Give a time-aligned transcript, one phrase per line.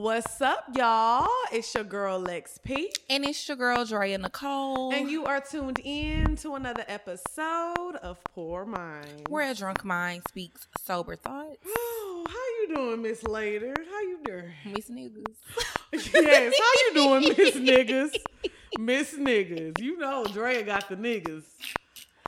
[0.00, 1.28] What's up, y'all?
[1.52, 2.90] It's your girl Lex P.
[3.10, 4.90] And it's your girl Drea Nicole.
[4.90, 9.28] And you are tuned in to another episode of Pour Mind.
[9.28, 11.58] Where a drunk mind speaks sober thoughts.
[11.66, 13.74] Oh, how you doing, Miss Later?
[13.90, 14.52] How you doing?
[14.64, 15.34] Miss Niggas.
[16.14, 18.16] yes, how you doing, Miss Niggas?
[18.78, 19.78] Miss Niggas.
[19.78, 21.44] You know Drea got the niggas.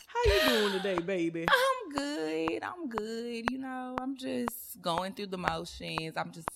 [0.07, 1.47] How you doing today, baby?
[1.49, 2.63] I'm good.
[2.63, 3.51] I'm good.
[3.51, 6.19] You know, I'm just going through the motions.
[6.19, 6.49] I'm just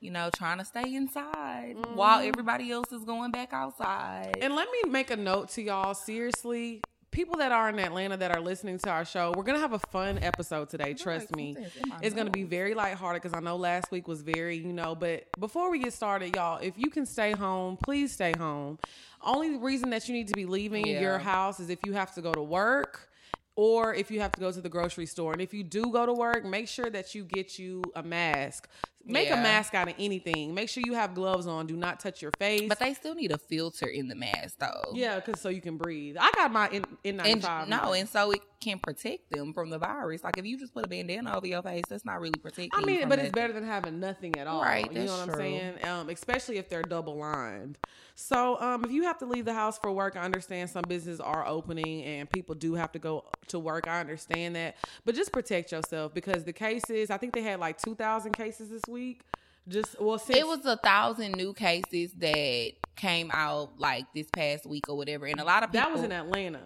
[0.00, 1.94] you know, trying to stay inside mm-hmm.
[1.94, 4.38] while everybody else is going back outside.
[4.40, 6.82] And let me make a note to y'all seriously.
[7.10, 9.80] People that are in Atlanta that are listening to our show, we're gonna have a
[9.80, 10.94] fun episode today.
[10.94, 11.56] Trust me,
[12.02, 14.94] it's gonna be very lighthearted because I know last week was very, you know.
[14.94, 18.78] But before we get started, y'all, if you can stay home, please stay home.
[19.22, 21.00] Only reason that you need to be leaving yeah.
[21.00, 23.10] your house is if you have to go to work
[23.56, 25.32] or if you have to go to the grocery store.
[25.32, 28.68] And if you do go to work, make sure that you get you a mask.
[29.04, 29.40] Make yeah.
[29.40, 30.54] a mask out of anything.
[30.54, 31.66] Make sure you have gloves on.
[31.66, 32.68] Do not touch your face.
[32.68, 34.92] But they still need a filter in the mask, though.
[34.92, 36.16] Yeah, because so you can breathe.
[36.20, 36.68] I got my
[37.04, 37.68] N ninety five.
[37.68, 40.22] No, and so it can protect them from the virus.
[40.22, 42.70] Like if you just put a bandana over your face, that's not really protecting.
[42.74, 44.62] I mean, but it's better than having nothing at all.
[44.62, 44.90] Right.
[44.92, 45.32] You know what true.
[45.32, 45.84] I'm saying?
[45.84, 47.78] Um, especially if they're double lined.
[48.16, 51.20] So um, if you have to leave the house for work, I understand some businesses
[51.20, 53.88] are opening and people do have to go to work.
[53.88, 54.76] I understand that,
[55.06, 57.10] but just protect yourself because the cases.
[57.10, 59.22] I think they had like two thousand cases this week.
[59.68, 64.66] Just well, since- it was a thousand new cases that came out like this past
[64.66, 66.60] week or whatever, and a lot of people that was in Atlanta,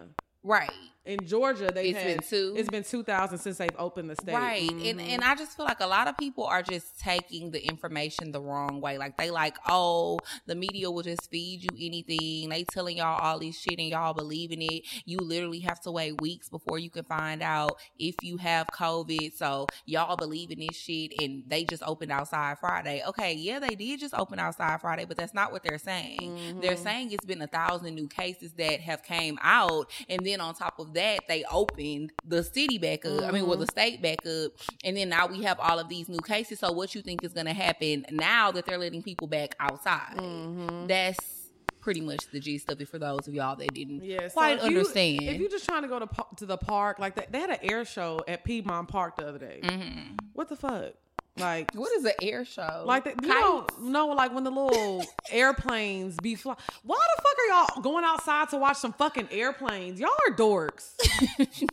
[0.45, 0.71] right?
[1.05, 2.53] in Georgia, they it's had, been two.
[2.57, 4.69] It's been two thousand since they've opened the state, right?
[4.69, 4.85] Mm-hmm.
[4.85, 8.31] And and I just feel like a lot of people are just taking the information
[8.31, 8.97] the wrong way.
[8.97, 12.49] Like they like, oh, the media will just feed you anything.
[12.49, 14.83] They telling y'all all this shit and y'all believing it.
[15.05, 19.37] You literally have to wait weeks before you can find out if you have COVID.
[19.37, 23.03] So y'all believing this shit, and they just opened outside Friday.
[23.07, 26.19] Okay, yeah, they did just open outside Friday, but that's not what they're saying.
[26.19, 26.61] Mm-hmm.
[26.61, 30.53] They're saying it's been a thousand new cases that have came out, and then on
[30.55, 33.11] top of that, they opened the city back up.
[33.11, 33.25] Mm-hmm.
[33.25, 33.71] I mean, well, the mm-hmm.
[33.71, 34.51] state back up,
[34.83, 36.59] and then now we have all of these new cases.
[36.59, 40.17] So, what you think is going to happen now that they're letting people back outside?
[40.17, 40.87] Mm-hmm.
[40.87, 41.49] That's
[41.85, 44.63] pretty much the gist of it for those of y'all that didn't yeah, quite if
[44.63, 45.21] understand.
[45.21, 47.51] You, if you're just trying to go to to the park, like they, they had
[47.51, 49.59] an air show at Piedmont Park the other day.
[49.63, 50.15] Mm-hmm.
[50.33, 50.93] What the fuck?
[51.37, 52.83] Like what is an air show?
[52.85, 56.57] Like the, you know, no, like when the little airplanes be flying.
[56.83, 59.99] Why the fuck are y'all going outside to watch some fucking airplanes?
[59.99, 60.91] Y'all are dorks.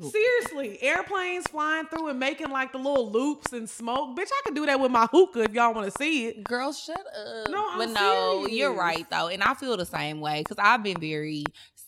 [0.00, 4.16] Seriously, airplanes flying through and making like the little loops and smoke.
[4.16, 6.44] Bitch, I could do that with my hookah if y'all want to see it.
[6.44, 7.50] Girl, shut up.
[7.50, 8.58] No, I'm but no, serious.
[8.58, 11.44] you're right though, and I feel the same way because I've been very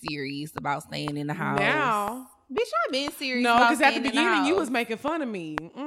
[0.07, 1.59] serious about staying in the house.
[1.59, 3.43] Now, bitch, I've been serious.
[3.43, 5.57] No, because at the beginning the you was making fun of me.
[5.57, 5.84] Mm-hmm.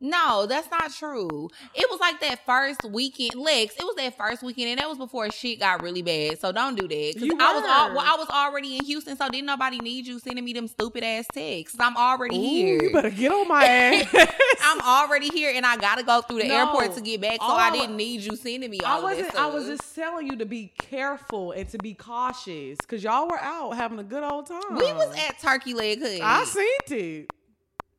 [0.00, 1.48] No, that's not true.
[1.74, 3.74] It was like that first weekend, Lex.
[3.76, 6.38] It was that first weekend, and that was before shit got really bad.
[6.38, 7.12] So don't do that.
[7.14, 10.18] Because I was all, well, I was already in Houston, so didn't nobody need you
[10.18, 11.76] sending me them stupid ass texts.
[11.80, 12.82] I'm already Ooh, here.
[12.82, 14.30] You better get on my ass.
[14.62, 17.40] I'm already here, and I gotta go through the no, airport to get back.
[17.40, 19.34] So I didn't need you sending me all I wasn't.
[19.34, 23.40] I was just telling you to be careful and to be cautious because y'all were
[23.40, 24.60] out having a good old time.
[24.70, 26.20] We was at Turkey Leg Hut.
[26.22, 27.30] I seen it.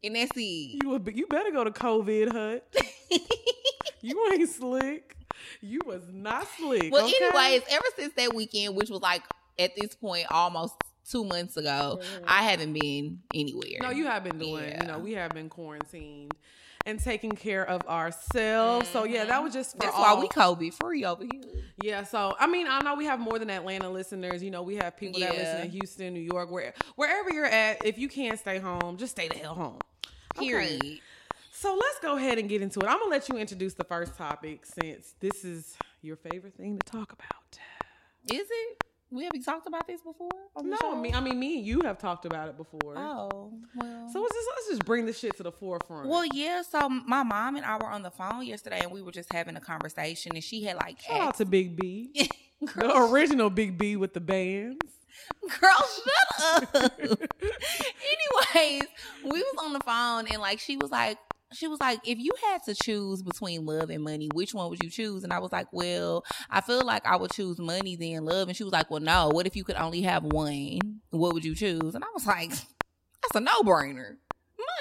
[0.03, 0.83] And that's it.
[0.83, 2.67] You would, you better go to COVID hut.
[4.01, 5.15] you ain't slick.
[5.61, 6.91] You was not slick.
[6.91, 7.13] Well, okay?
[7.21, 9.23] anyways, ever since that weekend, which was like
[9.57, 10.75] at this point almost
[11.09, 12.25] two months ago, mm-hmm.
[12.27, 13.79] I haven't been anywhere.
[13.81, 14.69] No, you have been doing.
[14.69, 14.83] Yeah.
[14.83, 16.33] You know, we have been quarantined
[16.85, 18.87] and taking care of ourselves.
[18.87, 18.93] Mm-hmm.
[18.93, 20.15] So yeah, that was just for That's all.
[20.15, 21.63] why we COVID free over here.
[21.81, 24.41] Yeah, so I mean, I know we have more than Atlanta listeners.
[24.41, 25.27] You know, we have people yeah.
[25.27, 27.85] that listen in Houston, New York, where wherever you're at.
[27.85, 29.79] If you can't stay home, just stay the hell home.
[30.37, 30.83] Period.
[30.83, 31.01] Okay.
[31.51, 32.85] So let's go ahead and get into it.
[32.85, 36.91] I'm gonna let you introduce the first topic since this is your favorite thing to
[36.91, 37.59] talk about.
[38.31, 38.83] Is it?
[39.09, 40.29] We have talked about this before?
[40.61, 42.97] no, I mean, I mean, me and you have talked about it before.
[42.97, 44.09] Oh, well.
[44.11, 46.09] So let's just, let's just bring this shit to the forefront.
[46.09, 46.61] Well, yeah.
[46.61, 49.55] So my mom and I were on the phone yesterday, and we were just having
[49.55, 52.29] a conversation, and she had like shout asked, out to Big B,
[52.75, 54.81] the original Big B with the bands.
[55.59, 56.75] Girl, shut up.
[58.53, 58.83] Anyways,
[59.23, 61.17] we was on the phone, and like she was like,
[61.53, 64.83] she was like, if you had to choose between love and money, which one would
[64.83, 65.23] you choose?
[65.23, 68.47] And I was like, well, I feel like I would choose money than love.
[68.47, 70.79] And she was like, well, no, what if you could only have one?
[71.11, 71.95] What would you choose?
[71.95, 74.17] And I was like, that's a no brainer.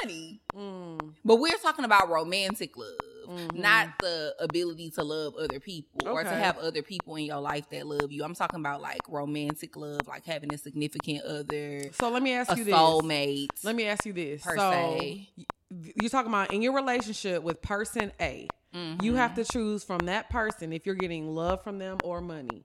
[0.02, 0.40] Money.
[0.54, 1.14] Mm.
[1.24, 2.96] But we're talking about romantic love.
[3.28, 3.60] Mm-hmm.
[3.60, 6.10] not the ability to love other people okay.
[6.10, 8.24] or to have other people in your life that love you.
[8.24, 11.90] I'm talking about like romantic love, like having a significant other.
[11.92, 13.48] So let me ask you this: soulmate.
[13.64, 15.28] Let me ask you this: per so, se
[15.70, 18.48] you're talking about in your relationship with person A.
[18.74, 19.02] Mm-hmm.
[19.02, 22.64] You have to choose from that person if you're getting love from them or money.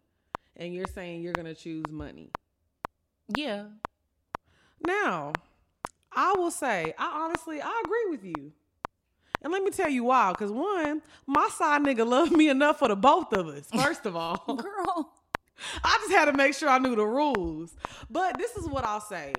[0.57, 2.29] And you're saying you're going to choose money.
[3.35, 3.65] Yeah.
[4.85, 5.33] Now,
[6.11, 8.51] I will say, I honestly, I agree with you.
[9.43, 10.31] And let me tell you why.
[10.31, 14.15] Because one, my side nigga loved me enough for the both of us, first of
[14.15, 14.37] all.
[14.55, 15.13] Girl.
[15.83, 17.75] I just had to make sure I knew the rules.
[18.09, 19.33] But this is what I'll say.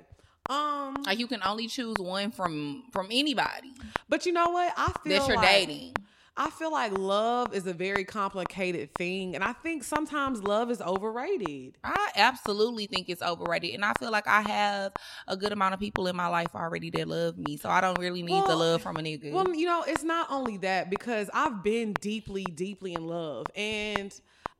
[0.50, 3.72] Um Like you can only choose one from from anybody
[4.08, 4.72] But you know what?
[4.76, 5.94] I feel that you're like, dating.
[6.36, 9.34] I feel like love is a very complicated thing.
[9.34, 11.76] And I think sometimes love is overrated.
[11.84, 13.74] I absolutely think it's overrated.
[13.74, 14.92] And I feel like I have
[15.28, 17.58] a good amount of people in my life already that love me.
[17.58, 19.30] So I don't really need the love from a nigga.
[19.30, 23.46] Well, you know, it's not only that because I've been deeply, deeply in love.
[23.54, 24.12] And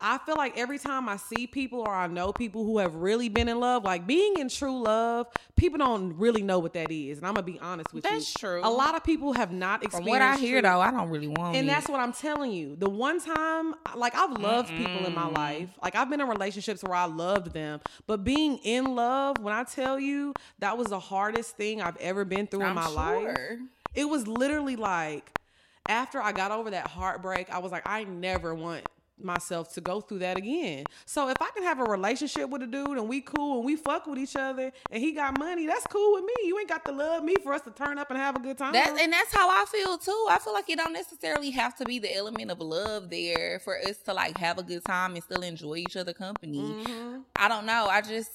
[0.04, 3.28] I feel like every time I see people or I know people who have really
[3.28, 7.19] been in love, like being in true love, people don't really know what that is.
[7.19, 8.10] And I'm going to be honest with you.
[8.10, 8.60] That's true.
[8.64, 9.96] A lot of people have not experienced.
[9.96, 11.70] from what I hear true- though, I don't really want And it.
[11.70, 12.75] that's what I'm telling you.
[12.75, 15.69] The one time, like I've loved people in my life.
[15.81, 17.81] Like I've been in relationships where I loved them.
[18.08, 22.25] But being in love, when I tell you that was the hardest thing I've ever
[22.25, 23.38] been through in I'm my life.
[23.94, 25.31] It was literally like
[25.88, 28.84] after I got over that heartbreak, I was like, I never want
[29.19, 30.85] myself to go through that again.
[31.06, 33.76] So if I can have a relationship with a dude and we cool and we
[33.76, 36.35] fuck with each other and he got money, that's cool with me.
[36.44, 38.59] You ain't got to love me for us to turn up and have a good
[38.59, 38.73] time.
[38.73, 40.26] That and that's how I feel too.
[40.31, 43.79] I feel like it don't necessarily have to be the element of love there for
[43.79, 46.58] us to like have a good time and still enjoy each other company.
[46.58, 47.23] Mhm.
[47.37, 47.87] I don't know.
[47.91, 48.32] I just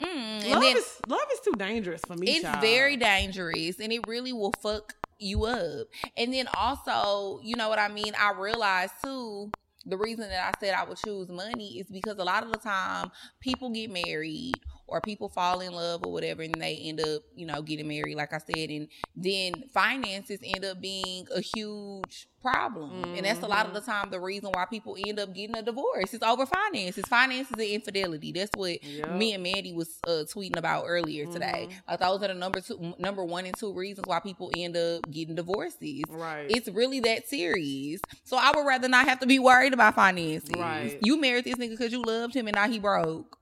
[0.00, 0.50] mm.
[0.50, 2.30] Love then is love is too dangerous for me.
[2.30, 2.60] it's child.
[2.60, 5.88] very dangerous and it really will fuck you up.
[6.16, 8.14] And then also, you know what I mean?
[8.18, 9.50] I realized too,
[9.86, 12.58] the reason that I said I would choose money is because a lot of the
[12.58, 13.10] time
[13.40, 17.46] people get married or people fall in love or whatever and they end up, you
[17.46, 23.14] know, getting married, like I said, and then finances end up being a huge problem.
[23.16, 25.62] And that's a lot of the time the reason why people end up getting a
[25.62, 26.12] divorce.
[26.14, 27.04] It's over finances.
[27.06, 28.32] Finances and infidelity.
[28.32, 29.12] That's what Yep.
[29.12, 31.68] me and Mandy was uh, tweeting about earlier today.
[31.88, 35.08] Like those are the number two, number one and two reasons why people end up
[35.10, 36.02] getting divorces.
[36.08, 36.46] Right.
[36.48, 38.00] It's really that serious.
[38.24, 40.50] So I would rather not have to be worried about finances.
[40.56, 40.98] Right.
[41.02, 43.36] You married this nigga because you loved him and now he broke.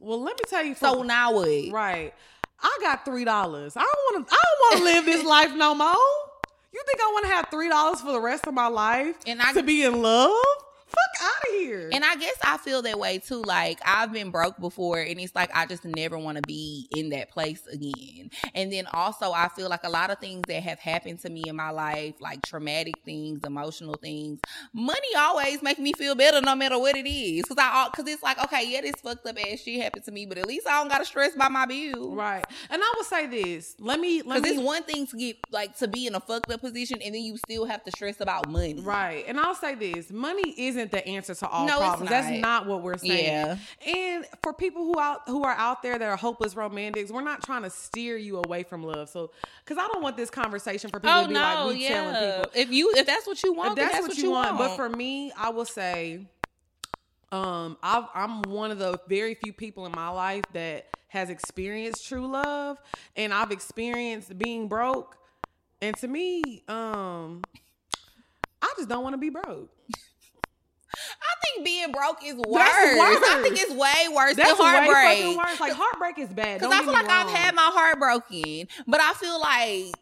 [0.00, 0.74] Well, let me tell you.
[0.74, 1.48] So now what?
[1.72, 2.12] right,
[2.60, 3.76] I got three dollars.
[3.76, 4.34] I don't want to.
[4.34, 5.94] I don't want to live this life no more.
[6.72, 9.40] You think I want to have three dollars for the rest of my life And
[9.42, 10.32] I- to be in love?
[10.90, 11.90] Fuck out of here.
[11.92, 13.42] And I guess I feel that way too.
[13.42, 17.10] Like I've been broke before, and it's like I just never want to be in
[17.10, 18.30] that place again.
[18.54, 21.44] And then also, I feel like a lot of things that have happened to me
[21.46, 24.40] in my life, like traumatic things, emotional things,
[24.72, 27.44] money always make me feel better no matter what it is.
[27.44, 30.26] Cause I, cause it's like, okay, yeah, this fucked up ass shit happened to me,
[30.26, 32.14] but at least I don't gotta stress by my bill.
[32.14, 33.76] right, and I will say this.
[33.78, 34.22] Let me.
[34.22, 34.56] Let Cause me.
[34.56, 37.22] it's one thing to get like to be in a fucked up position, and then
[37.22, 38.80] you still have to stress about money.
[38.80, 39.24] Right.
[39.26, 42.10] And I'll say this money isn't the answer to all No, problems.
[42.10, 42.40] That's not.
[42.40, 43.24] not what we're saying.
[43.24, 43.56] Yeah.
[43.86, 47.42] And for people who out who are out there that are hopeless romantics, we're not
[47.42, 49.08] trying to steer you away from love.
[49.10, 49.30] So
[49.66, 51.88] cuz I don't want this conversation for people Oh to be no, like we yeah.
[51.88, 54.56] telling people If you if that's what you want, if then that's, what, you want.
[54.56, 54.70] want.
[54.70, 56.26] But for me, I will say,
[57.32, 62.06] um, I've, I'm one of the very few people in my life that has experienced
[62.06, 62.78] true love,
[63.16, 65.16] and I've experienced being broke.
[65.82, 67.42] And to me, um,
[68.62, 69.70] I just don't want to be broke.
[71.54, 72.64] Think being broke is worse.
[72.64, 75.36] That's I think it's way worse That's than way heartbreak.
[75.36, 75.60] worse.
[75.60, 76.60] Like heartbreak is bad.
[76.60, 79.94] Because I feel like I've had my heart broken, but I feel like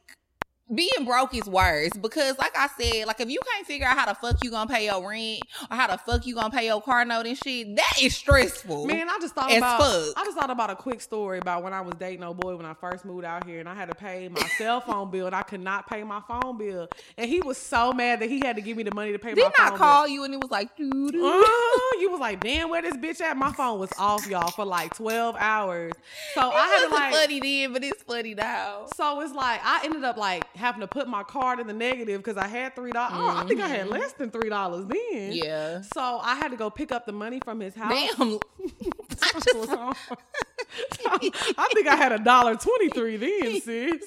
[0.74, 4.06] being broke is worse because like I said, like if you can't figure out how
[4.06, 6.80] the fuck you gonna pay your rent or how the fuck you gonna pay your
[6.82, 8.86] car note and shit, that is stressful.
[8.86, 10.14] Man, I just thought about fuck.
[10.16, 12.66] I just thought about a quick story about when I was dating a boy when
[12.66, 15.34] I first moved out here and I had to pay my cell phone bill and
[15.34, 16.88] I could not pay my phone bill.
[17.16, 19.34] And he was so mad that he had to give me the money to pay
[19.34, 22.00] Didn't my I phone call you and it was like, Uh-huh.
[22.00, 23.36] You was like, damn, where this bitch at?
[23.36, 25.92] My phone was off, y'all, for like 12 hours.
[26.34, 28.86] So I had to It like funny then, but it's funny now.
[28.94, 32.22] so it's like I ended up like having to put my card in the negative
[32.22, 33.14] because I had three dollars.
[33.16, 34.98] Oh, I think I had less than three dollars then.
[34.98, 35.32] Mm-hmm.
[35.32, 35.80] Yeah.
[35.80, 37.92] So I had to go pick up the money from his house.
[38.16, 38.38] Damn.
[39.22, 39.70] I just.
[41.06, 44.02] I think I had a dollar twenty three then, sis.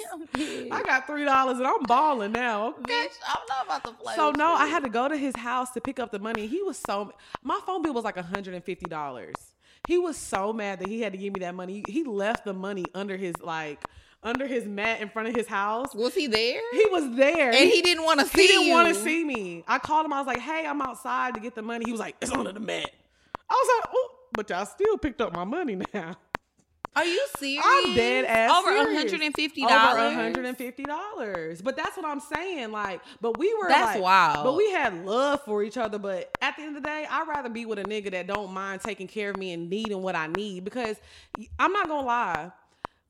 [0.72, 2.70] I got three dollars and I'm balling now.
[2.70, 2.94] Okay.
[2.94, 4.16] Bitch, I'm not about to play.
[4.16, 4.56] So no, you.
[4.56, 6.48] I had to go to his house to pick up the money.
[6.48, 9.36] He was so my phone bill was like hundred and fifty dollars.
[9.88, 11.84] He was so mad that he had to give me that money.
[11.88, 13.84] He left the money under his like
[14.24, 15.94] under his mat in front of his house.
[15.96, 16.62] Was he there?
[16.74, 17.50] He was there.
[17.52, 19.64] and he didn't want to see he didn't want to see me.
[19.68, 20.14] I called him.
[20.14, 22.52] I was like, "Hey, I'm outside to get the money." He was like, "It's under
[22.52, 22.90] the mat."
[23.50, 26.16] I was like, "Oh, but y'all still picked up my money now."
[26.94, 27.64] Are you serious?
[27.66, 28.98] I'm dead ass Over serious.
[28.98, 30.14] hundred and fifty Over dollars.
[30.14, 31.62] hundred and fifty dollars.
[31.62, 32.74] But that's what I'm saying.
[32.74, 34.44] Like, but we were That's like, wild.
[34.44, 35.98] But we had love for each other.
[35.98, 38.52] But at the end of the day, I'd rather be with a nigga that don't
[38.52, 40.66] mind taking care of me and needing what I need.
[40.66, 40.98] Because
[41.58, 42.52] I'm not gonna lie.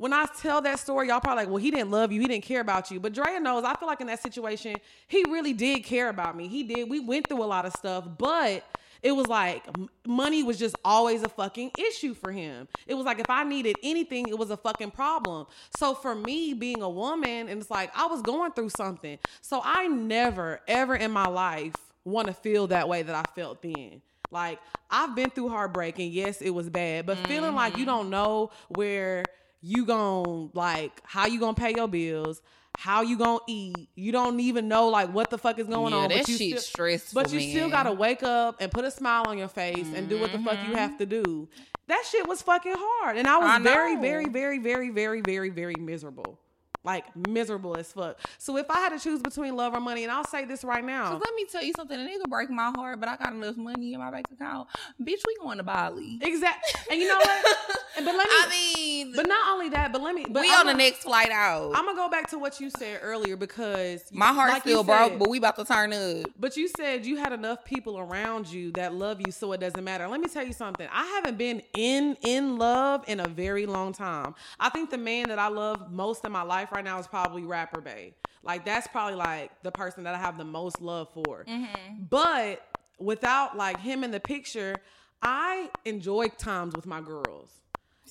[0.02, 2.44] When I tell that story, y'all probably like, well, he didn't love you, he didn't
[2.44, 3.00] care about you.
[3.00, 4.78] But Drea knows, I feel like in that situation,
[5.08, 6.48] he really did care about me.
[6.48, 6.90] He did.
[6.90, 8.66] We went through a lot of stuff, but
[9.04, 9.64] it was like
[10.08, 12.68] money was just always a fucking issue for him.
[12.88, 15.46] It was like if I needed anything, it was a fucking problem.
[15.78, 19.20] So for me being a woman, and it's like I was going through something.
[19.42, 23.62] So I never, ever in my life want to feel that way that I felt
[23.62, 24.02] then.
[24.32, 24.58] Like
[24.90, 27.98] I've been through heartbreak, and yes, it was bad, but feeling like you mm-hmm.
[27.98, 29.26] don't know where
[29.62, 32.42] you gon' like how you gonna pay your bills.
[32.78, 33.90] How you gonna eat?
[33.96, 36.10] You don't even know like what the fuck is going Yeah, on.
[36.10, 38.92] that but you shit's still, stressful, But you still gotta wake up and put a
[38.92, 40.76] smile on your face and do what the fuck you mm-hmm.
[40.76, 41.50] have to do.
[41.88, 45.50] That shit was fucking hard, and I was I very, very, very, very, very, very,
[45.50, 46.40] very miserable.
[46.84, 48.18] Like miserable as fuck.
[48.40, 50.84] So if I had to choose between love or money, and I'll say this right
[50.84, 52.00] now, Cause let me tell you something.
[52.00, 54.68] A nigga break my heart, but I got enough money in my bank account.
[55.00, 56.18] Bitch, we going to Bali.
[56.22, 56.82] exactly.
[56.90, 57.46] And you know what?
[57.94, 58.24] But let me.
[58.34, 58.48] I
[58.78, 60.26] mean, but not only that, but let me.
[60.28, 61.74] But we I'm on the gonna- next flight out.
[61.76, 64.84] I'm gonna go back to what you said earlier because my heart's like you still
[64.86, 66.28] broke, said- but we about to turn up.
[66.40, 69.84] But you said you had enough people around you that love you, so it doesn't
[69.84, 70.08] matter.
[70.08, 70.88] Let me tell you something.
[70.92, 74.36] I haven't been in in love in a very long time.
[74.58, 77.44] I think the man that I love most in my life right now is probably
[77.44, 78.14] Rapper Bay.
[78.44, 81.46] Like that's probably like the person that I have the most love for.
[81.48, 82.04] Mm-hmm.
[82.10, 82.66] But
[83.00, 84.76] without like him in the picture,
[85.22, 87.52] I enjoy times with my girls.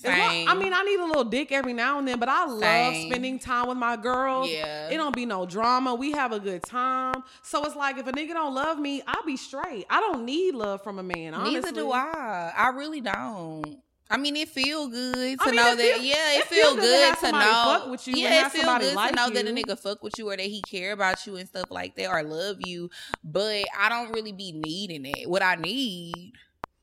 [0.02, 0.48] Long-.
[0.48, 3.10] I mean, I need a little dick every now and then, but I love Same.
[3.10, 4.48] spending time with my girls.
[4.50, 4.88] Yeah.
[4.88, 5.94] It don't be no drama.
[5.94, 7.22] We have a good time.
[7.42, 9.84] So it's like if a nigga don't love me, I'll be straight.
[9.90, 11.34] I don't need love from a man.
[11.34, 11.60] Honestly.
[11.60, 12.52] Neither do I.
[12.56, 13.76] I really don't.
[14.10, 15.78] I mean, it feel good to I mean, know that.
[15.78, 17.38] feel- yeah, it it, feel feel good to good have to, know.
[17.78, 20.18] fuck with you yeah, it feel good like to know that a nigga fuck with
[20.18, 22.90] you or that he care about you and stuff like that or love you.
[23.22, 25.30] But I don't really be needing it.
[25.30, 26.32] What I need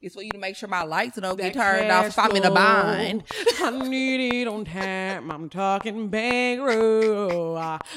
[0.02, 2.46] is for you to make sure my lights don't get turned off if I'm in
[2.46, 3.24] a bind.
[3.60, 5.32] I need it on time.
[5.32, 7.56] I'm talking bankroll.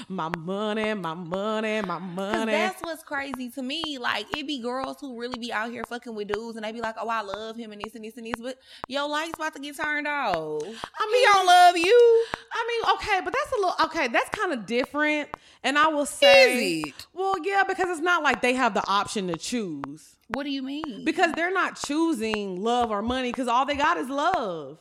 [0.09, 2.53] My money, my money, my money.
[2.53, 3.99] that's what's crazy to me.
[3.99, 6.81] Like it be girls who really be out here fucking with dudes, and they be
[6.81, 8.57] like, "Oh, I love him and this and this and this," but
[8.89, 10.63] your lights about to get turned off.
[10.63, 12.25] I He mean, don't love you.
[12.53, 14.09] I mean, okay, but that's a little okay.
[14.09, 15.29] That's kind of different.
[15.63, 19.37] And I will say, well, yeah, because it's not like they have the option to
[19.37, 20.17] choose.
[20.33, 21.05] What do you mean?
[21.05, 24.79] Because they're not choosing love or money because all they got is love.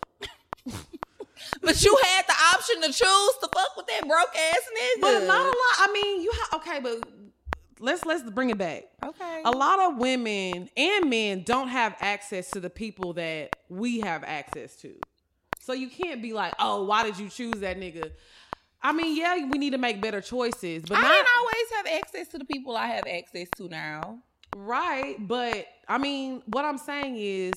[1.61, 2.97] But you had the option to choose
[3.41, 5.01] to fuck with that broke ass nigga.
[5.01, 5.55] But not a lot.
[5.55, 7.07] I mean, you have okay, but
[7.79, 8.83] let's let's bring it back.
[9.03, 9.41] Okay.
[9.45, 14.23] A lot of women and men don't have access to the people that we have
[14.23, 14.95] access to.
[15.61, 18.11] So you can't be like, oh, why did you choose that nigga?
[18.81, 22.01] I mean, yeah, we need to make better choices, but I not didn't always have
[22.01, 24.19] access to the people I have access to now.
[24.55, 25.15] Right.
[25.19, 27.53] But I mean, what I'm saying is,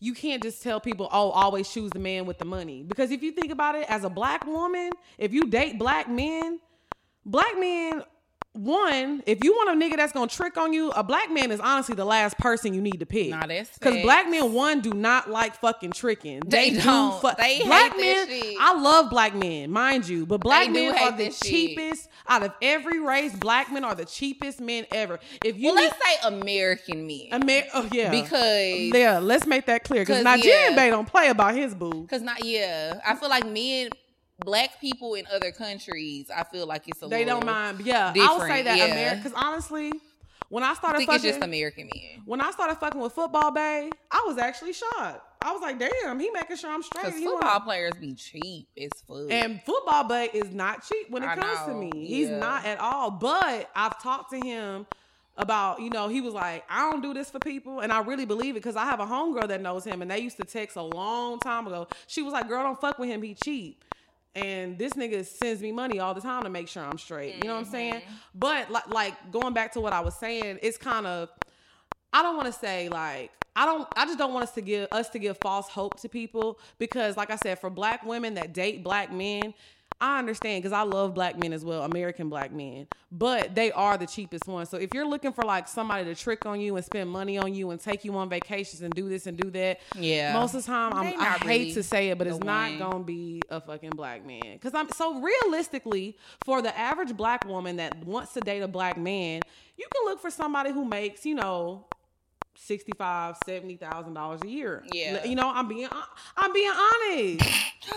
[0.00, 2.82] you can't just tell people, oh, always choose the man with the money.
[2.82, 6.60] Because if you think about it, as a black woman, if you date black men,
[7.26, 8.02] black men,
[8.58, 11.60] one, if you want a nigga that's gonna trick on you, a black man is
[11.60, 13.30] honestly the last person you need to pick.
[13.30, 16.40] Nah, that's because black men, one, do not like fucking tricking.
[16.40, 17.20] They do don't.
[17.20, 18.28] fu- They black men.
[18.60, 21.42] I love black men, mind you, but black do men are the that shit.
[21.42, 23.34] cheapest out of every race.
[23.34, 25.18] Black men are the cheapest men ever.
[25.44, 27.28] If you Well, let's say American men.
[27.32, 30.76] Amer- oh yeah, because yeah, let's make that clear because 'Cause, Nigerian yeah.
[30.76, 32.06] Bay don't play about his boo.
[32.08, 33.90] Cause not yeah, I feel like men,
[34.44, 37.24] black people in other countries, I feel like it's a little bit.
[37.24, 37.80] They don't mind.
[37.80, 38.84] Yeah, I would say that yeah.
[38.86, 39.16] America.
[39.24, 39.92] Because honestly,
[40.48, 42.22] when I I started think fucking, it's just American men.
[42.24, 45.22] when I started fucking with football bay, I was actually shocked.
[45.42, 47.04] I was like, damn, he making sure I'm straight.
[47.04, 49.30] Cause football wanna- players be cheap as fuck.
[49.30, 52.06] and football bay is not cheap when it I comes to know, me.
[52.06, 53.10] He's not at all.
[53.10, 54.86] But I've talked to him
[55.36, 57.78] about, you know, he was like, I don't do this for people.
[57.80, 60.18] And I really believe it because I have a homegirl that knows him and they
[60.18, 61.86] used to text a long time ago.
[62.08, 63.22] She was like, girl, don't fuck with him.
[63.22, 63.84] He cheap.
[64.34, 67.36] And this nigga sends me money all the time to make sure I'm straight.
[67.36, 67.94] You know what I'm saying?
[67.94, 68.14] Mm-hmm.
[68.34, 71.30] But like, like going back to what I was saying, it's kind of
[72.12, 74.88] I don't want to say like I don't I just don't want us to give
[74.92, 78.52] us to give false hope to people because like I said for black women that
[78.52, 79.52] date black men
[80.00, 83.98] I understand because I love black men as well, American black men, but they are
[83.98, 84.68] the cheapest ones.
[84.68, 87.52] So if you're looking for like somebody to trick on you and spend money on
[87.52, 90.34] you and take you on vacations and do this and do that, Yeah.
[90.34, 92.44] most of the time I'm, I not hate really to say it, but it's the
[92.44, 92.78] not one.
[92.78, 94.52] gonna be a fucking black man.
[94.52, 98.96] Because I'm so realistically for the average black woman that wants to date a black
[98.98, 99.42] man,
[99.76, 101.86] you can look for somebody who makes you know
[102.54, 104.84] sixty-five, seventy thousand dollars a year.
[104.92, 105.24] Yeah.
[105.24, 105.88] you know, I'm being,
[106.36, 107.44] I'm being honest.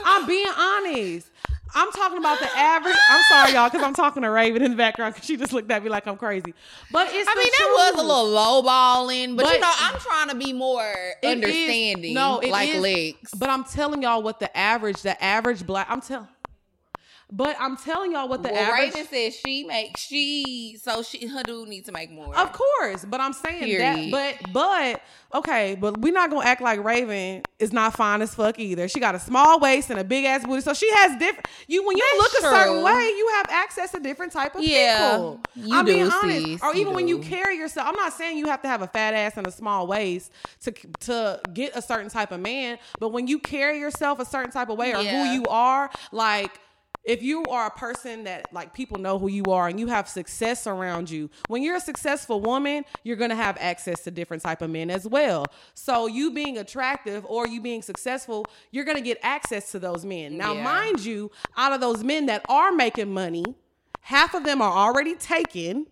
[0.05, 1.29] I'm being honest.
[1.73, 2.95] I'm talking about the average.
[3.09, 5.71] I'm sorry, y'all, because I'm talking to Raven in the background because she just looked
[5.71, 6.53] at me like I'm crazy.
[6.91, 7.29] But it's.
[7.29, 10.53] I mean, that was a little lowballing, but, But- you know, I'm trying to be
[10.53, 10.83] more
[11.21, 12.13] It is- understanding.
[12.13, 13.31] no, it like is, legs.
[13.37, 15.87] But I'm telling y'all what the average, the average black.
[15.89, 16.27] I'm telling.
[17.33, 18.93] But I'm telling y'all what the well, average.
[18.93, 22.35] Raven says she makes she so she her dude needs to make more.
[22.37, 24.11] Of course, but I'm saying Period.
[24.13, 24.37] that.
[24.43, 25.01] But but
[25.39, 28.89] okay, but we're not gonna act like Raven is not fine as fuck either.
[28.89, 31.45] She got a small waist and a big ass booty, so she has different.
[31.67, 34.63] You when you That's look a certain way, you have access to different type of
[34.63, 35.39] Yeah, people.
[35.55, 36.45] you I'm being honest.
[36.45, 38.81] sis, Or you even when you carry yourself, I'm not saying you have to have
[38.81, 40.33] a fat ass and a small waist
[40.63, 44.51] to to get a certain type of man, but when you carry yourself a certain
[44.51, 45.11] type of way or Yeah.
[45.23, 46.59] who you are, like
[47.03, 50.07] if you are a person that like people know who you are and you have
[50.07, 54.43] success around you when you're a successful woman you're going to have access to different
[54.43, 58.97] type of men as well so you being attractive or you being successful you're going
[58.97, 60.63] to get access to those men now Yeah.
[60.63, 63.43] mind you out of those men that are making money
[64.01, 65.87] half of them are already taken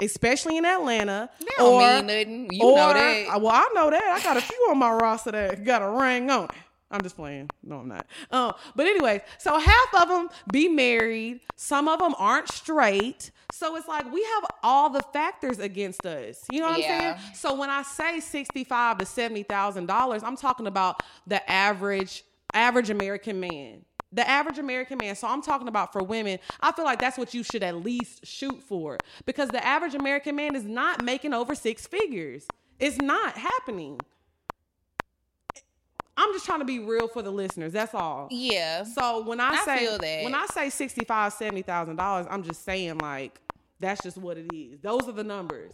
[0.00, 2.52] especially in atlanta don't or, mean nothing.
[2.52, 3.40] You know that.
[3.40, 6.30] well i know that i got a few on my roster that got a ring
[6.30, 6.50] on it
[6.90, 7.50] I'm just playing.
[7.64, 8.06] No, I'm not.
[8.30, 11.40] Um, but anyways, so half of them be married.
[11.56, 13.32] Some of them aren't straight.
[13.52, 16.44] So it's like we have all the factors against us.
[16.50, 17.14] You know what I'm saying?
[17.34, 22.90] So when I say sixty-five to seventy thousand dollars, I'm talking about the average average
[22.90, 23.84] American man.
[24.12, 25.16] The average American man.
[25.16, 26.38] So I'm talking about for women.
[26.60, 30.36] I feel like that's what you should at least shoot for because the average American
[30.36, 32.46] man is not making over six figures.
[32.78, 34.00] It's not happening.
[36.16, 37.72] I'm just trying to be real for the listeners.
[37.72, 38.28] That's all.
[38.30, 38.84] yeah.
[38.84, 42.64] So when I, I say when I say sixty five, seventy thousand dollars, I'm just
[42.64, 43.40] saying like
[43.80, 44.80] that's just what it is.
[44.80, 45.72] Those are the numbers.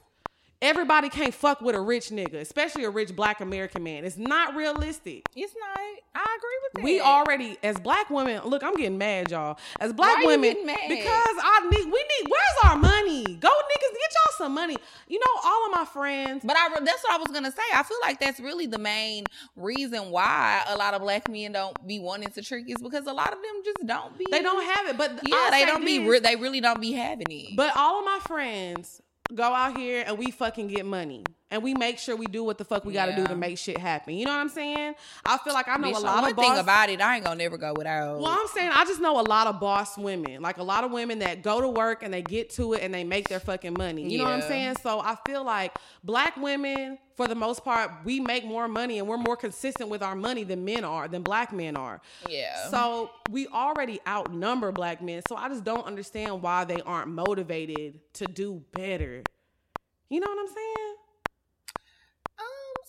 [0.62, 4.04] Everybody can't fuck with a rich nigga, especially a rich black American man.
[4.04, 5.26] It's not realistic.
[5.34, 5.78] It's not.
[6.14, 6.84] I agree with that.
[6.84, 9.58] We already, as black women, look, I'm getting mad, y'all.
[9.80, 12.30] As black women, because I need, we need.
[12.30, 13.24] Where's our money?
[13.24, 14.76] Go niggas, get y'all some money.
[15.08, 16.44] You know, all of my friends.
[16.44, 17.62] But I that's what I was gonna say.
[17.74, 19.24] I feel like that's really the main
[19.56, 23.12] reason why a lot of black men don't be wanting to trick is because a
[23.12, 24.26] lot of them just don't be.
[24.30, 26.08] They don't have it, but Yeah, I'll they don't be.
[26.08, 27.56] Re- they really don't be having it.
[27.56, 29.02] But all of my friends
[29.34, 31.24] go out here and we fucking get money.
[31.52, 33.76] And we make sure we do what the fuck we gotta do to make shit
[33.76, 34.14] happen.
[34.14, 34.94] You know what I'm saying?
[35.26, 36.46] I feel like I know Bitch, a lot of boss.
[36.46, 38.18] thing about it, I ain't gonna never go without.
[38.20, 40.90] well, I'm saying I just know a lot of boss women, like a lot of
[40.90, 43.74] women that go to work and they get to it and they make their fucking
[43.74, 44.10] money.
[44.10, 44.76] You know what I'm saying?
[44.82, 49.06] So I feel like black women, for the most part, we make more money and
[49.06, 52.00] we're more consistent with our money than men are, than black men are.
[52.30, 52.70] yeah.
[52.70, 55.20] So we already outnumber black men.
[55.28, 59.22] So I just don't understand why they aren't motivated to do better.
[60.08, 60.96] You know what I'm saying?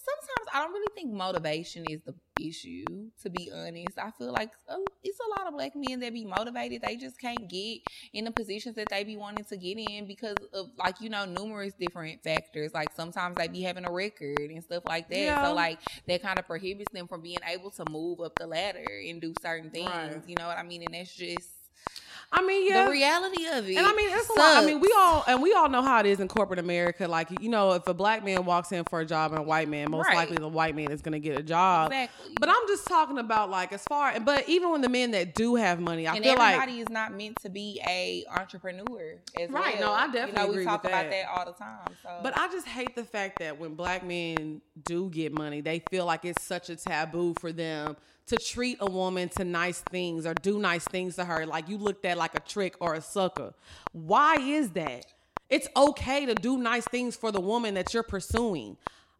[0.05, 2.83] Sometimes I don't really think motivation is the issue.
[3.21, 6.25] To be honest, I feel like uh, it's a lot of black men that be
[6.25, 6.81] motivated.
[6.81, 10.35] They just can't get in the positions that they be wanting to get in because
[10.53, 12.73] of like you know numerous different factors.
[12.73, 15.17] Like sometimes they be having a record and stuff like that.
[15.17, 15.45] Yeah.
[15.45, 19.01] So like that kind of prohibits them from being able to move up the ladder
[19.07, 19.89] and do certain things.
[19.89, 20.21] Right.
[20.27, 20.83] You know what I mean?
[20.83, 21.49] And that's just
[22.35, 22.85] I mean, yeah.
[22.85, 23.77] the reality of it.
[23.77, 24.63] and I mean, it's a lot.
[24.63, 27.07] I mean, we all and we all know how it is in corporate America.
[27.07, 29.69] Like, you know, if a black man walks in for a job and a white
[29.69, 30.15] man, most Right.
[30.15, 31.91] likely the white man is going to get a job.
[31.91, 32.35] exactly.
[32.39, 34.19] But I'm just talking about like as far.
[34.19, 36.89] But even when the men that do have money, I and feel like everybody is
[36.89, 39.89] not meant to be a entrepreneur as Right, well.
[39.89, 41.11] no, I you definitely know, agree we talk with about that.
[41.11, 41.95] that all the time.
[42.01, 45.83] So, But I just hate the fact that when black men do get money, they
[45.89, 47.95] feel like it's such a taboo for them
[48.27, 51.77] to treat a woman to nice things or do nice things to her like you
[51.77, 53.53] looked at like a trick or a sucker.
[53.91, 55.05] Why is that?
[55.49, 58.77] It's okay to do nice things for the woman that you're pursuing.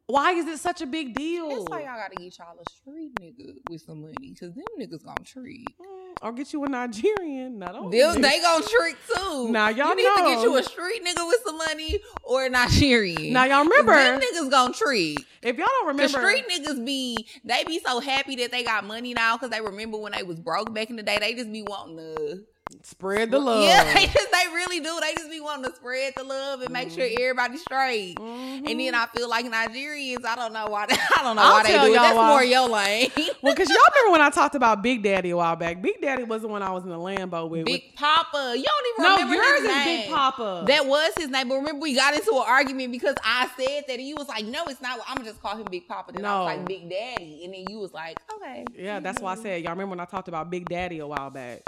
[0.07, 1.49] Why is it such a big deal?
[1.51, 5.03] it's like y'all gotta get y'all a street nigga with some money because them niggas
[5.03, 5.65] gonna treat.
[5.79, 7.57] Mm, or get you a Nigerian.
[7.57, 9.49] Not only Them, they gonna trick too.
[9.49, 12.49] Now, y'all you need to get you a street nigga with some money or a
[12.49, 13.31] Nigerian.
[13.31, 15.19] Now, y'all remember- them niggas gonna treat.
[15.41, 18.83] if y'all don't remember, The street niggas be they be so happy that they got
[18.85, 21.17] money now because they remember when they was broke back in the day.
[21.17, 22.43] They just be wanting to
[22.83, 23.63] spread the love.
[23.63, 24.97] Yeah, they just they really do.
[25.01, 27.21] They just be wanting to spread the love and make sure Mm-hmm.
[27.21, 28.17] everybody's straight.
[28.19, 30.85] And then I feel like Nigerians, I don't know why.
[30.87, 31.95] They, I don't know I'll why they do it.
[31.95, 32.27] That's why.
[32.29, 33.11] more your lane.
[33.43, 35.81] Well, because y'all remember when I talked about Big Daddy a while back.
[35.81, 37.63] Big Daddy was the one I was in the Lambo with.
[37.63, 40.01] with Big Papa, you don't even no, remember yours his is name.
[40.03, 40.63] Big Papa.
[40.67, 43.99] That was his name, but remember we got into an argument because I said that
[43.99, 44.99] and you was like, "No, it's not.
[45.07, 46.43] I'm gonna just call him Big Papa." Then I was No.
[46.57, 49.71] like, "Big Daddy," and then you was like, "Okay." yeah, that's why I said y'all
[49.71, 51.63] remember when I talked about Big Daddy a while back.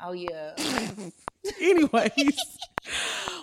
[0.00, 0.54] Oh yeah.
[1.60, 2.38] Anyways,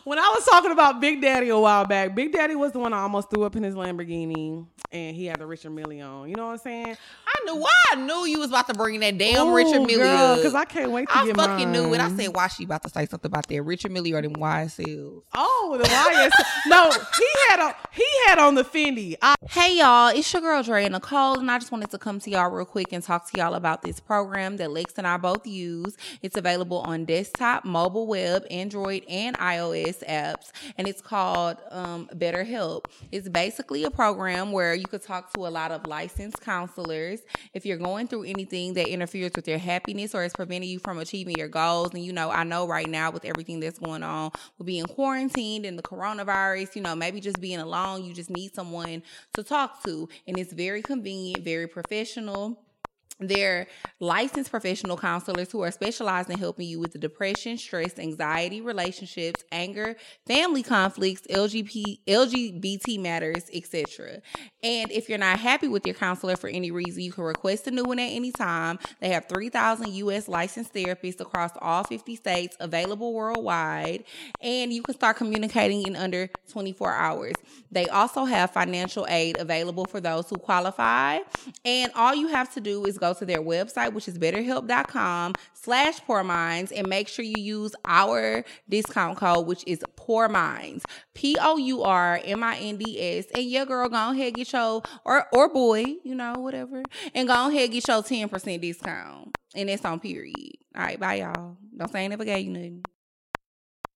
[0.04, 2.94] when I was talking about Big Daddy a while back, Big Daddy was the one
[2.94, 6.30] I almost threw up in his Lamborghini, and he had the Richard Mille on.
[6.30, 6.98] You know what I'm saying?
[7.42, 10.36] I knew why I knew you was about to bring that damn Ooh, Richard Mille
[10.38, 11.72] because I can't wait to I get fucking mine.
[11.72, 12.00] knew it.
[12.00, 15.24] I said why she about to say something about that Richard Mille or them YSLs.
[15.34, 16.46] Oh, the YSL.
[16.68, 19.16] no, he had on he had on the Fendi.
[19.22, 22.30] I- hey y'all, it's your girl Drea Nicole, and I just wanted to come to
[22.30, 25.46] y'all real quick and talk to y'all about this program that Lex and I both
[25.48, 25.98] use.
[26.22, 32.86] It's available on desktop, mobile web, Android, and iOS apps, and it's called um, BetterHelp.
[33.12, 37.22] It's basically a program where you could talk to a lot of licensed counselors
[37.54, 41.00] if you're going through anything that interferes with your happiness or is preventing you from
[41.00, 41.94] achieving your goals.
[41.94, 45.66] And you know, I know right now with everything that's going on with being quarantined
[45.66, 49.84] and the coronavirus, you know, maybe just being alone, you just need someone to talk
[49.84, 52.60] to, and it's very convenient, very professional
[53.30, 53.68] they're
[54.00, 59.44] licensed professional counselors who are specialized in helping you with the depression, stress, anxiety, relationships,
[59.52, 64.22] anger, family conflicts, LGBT, LGBT matters, etc.
[64.64, 67.72] And if you're not happy with your counselor for any reason, you can request a
[67.72, 68.80] new one at any time.
[69.00, 70.28] They have 3,000 U.S.
[70.28, 74.04] licensed therapists across all 50 states available worldwide,
[74.42, 77.34] and you can start communicating in under 24 hours.
[77.72, 81.20] They also have financial aid available for those who qualify,
[81.64, 86.00] and all you have to do is go to their website, which is betterhelp.com slash
[86.02, 91.38] pour minds, and make sure you use our discount code, which is pour minds, P
[91.40, 93.26] O U R M I N D S.
[93.36, 97.50] And your girl, go ahead get your or or boy, you know, whatever, and go
[97.50, 100.58] ahead get your ten percent discount, and it's on period.
[100.76, 101.58] All right, bye y'all.
[101.76, 102.84] Don't say I never gave you nothing.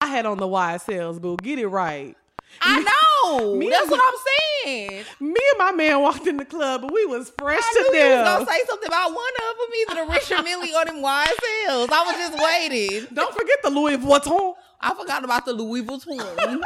[0.01, 1.37] I had on the YSLs, boo.
[1.37, 2.15] Get it right.
[2.61, 3.55] I know.
[3.55, 4.19] Me That's what I'm
[4.65, 5.05] saying.
[5.19, 8.25] Me and my man walked in the club, but we was fresh I to death.
[8.25, 11.89] was gonna say something about one of them, either the Richard Mille or them YSLs.
[11.91, 13.07] I was just waiting.
[13.13, 14.53] Don't forget the Louis Vuitton.
[14.81, 16.19] I forgot about the Louis Vuitton.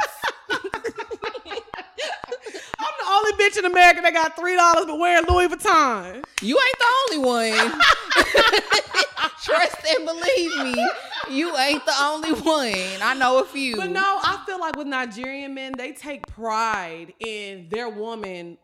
[2.82, 6.24] I'm the only bitch in America that got three dollars but wearing Louis Vuitton.
[6.42, 7.80] You ain't the only one.
[9.44, 10.88] Trust and believe me,
[11.30, 13.02] you ain't the only one.
[13.02, 13.76] I know a few.
[13.76, 18.58] But no, I feel like with Nigerian men, they take pride in their woman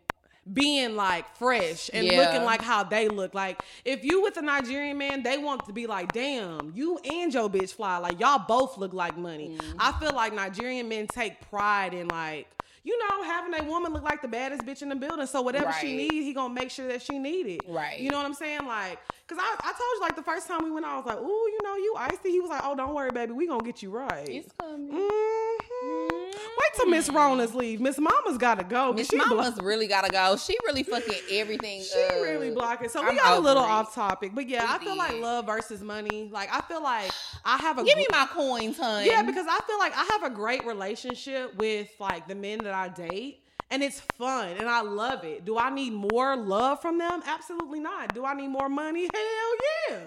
[0.52, 2.20] being like fresh and yeah.
[2.20, 3.34] looking like how they look.
[3.34, 7.32] Like if you with a Nigerian man, they want to be like, damn, you and
[7.32, 7.98] your bitch fly.
[7.98, 9.50] Like y'all both look like money.
[9.50, 9.76] Mm-hmm.
[9.78, 12.46] I feel like Nigerian men take pride in like
[12.86, 15.26] you know, having a woman look like the baddest bitch in the building.
[15.26, 15.80] So whatever right.
[15.80, 17.62] she needs, he gonna make sure that she need it.
[17.66, 17.98] Right.
[17.98, 18.64] You know what I'm saying?
[18.64, 21.06] Like, cause I, I told you like the first time we went out, I was
[21.06, 22.30] like, ooh, you know, you icy.
[22.30, 24.28] He was like, oh, don't worry, baby, we gonna get you right.
[24.28, 24.92] It's coming.
[24.92, 26.26] Mm-hmm.
[26.32, 27.80] Wait till Miss Rona's leave.
[27.80, 28.92] Miss Mama's gotta go.
[28.92, 30.36] Miss Mama's blo- really gotta go.
[30.36, 31.82] She really fucking everything.
[31.82, 32.88] She uh, really blocking.
[32.88, 33.68] So we I'm got a little it.
[33.68, 36.30] off topic, but yeah, I feel like love versus money.
[36.32, 37.10] Like I feel like
[37.46, 39.06] I have a give me my coins, honey.
[39.06, 42.74] Yeah, because I feel like I have a great relationship with like the men that
[42.74, 45.44] I date and it's fun and I love it.
[45.44, 47.22] Do I need more love from them?
[47.24, 48.14] Absolutely not.
[48.14, 49.08] Do I need more money?
[49.14, 49.98] Hell yeah.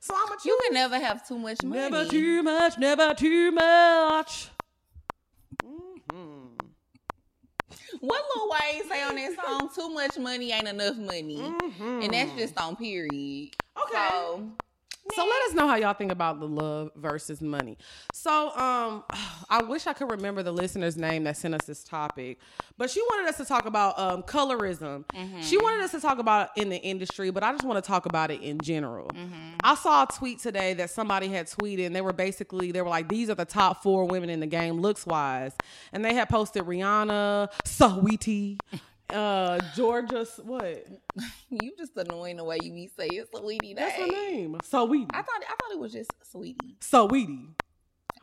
[0.00, 1.82] So I'm a You can never have too much money.
[1.82, 4.48] Never too much, never too much.
[5.62, 6.46] Mm-hmm.
[8.00, 9.70] What Lil Wayne say on that song?
[9.74, 12.02] Too much money ain't enough money, mm-hmm.
[12.02, 13.54] and that's just on period.
[13.82, 14.08] Okay.
[14.10, 14.50] So,
[15.14, 17.78] so let us know how y'all think about the love versus money.
[18.12, 19.04] So um
[19.48, 22.38] I wish I could remember the listener's name that sent us this topic,
[22.76, 25.04] but she wanted us to talk about um colorism.
[25.06, 25.40] Mm-hmm.
[25.40, 28.06] She wanted us to talk about in the industry, but I just want to talk
[28.06, 29.08] about it in general.
[29.08, 29.56] Mm-hmm.
[29.62, 32.88] I saw a tweet today that somebody had tweeted and they were basically they were
[32.88, 35.54] like these are the top 4 women in the game looks wise.
[35.92, 38.58] And they had posted Rihanna, Saweetie,
[39.10, 40.86] uh, Jorja, what?
[41.50, 43.74] you just annoying the way you be saying Sweetie.
[43.74, 44.58] That's her name.
[44.64, 45.06] Sweetie.
[45.10, 46.76] I thought I thought it was just Sweetie.
[46.80, 47.50] Sweetie.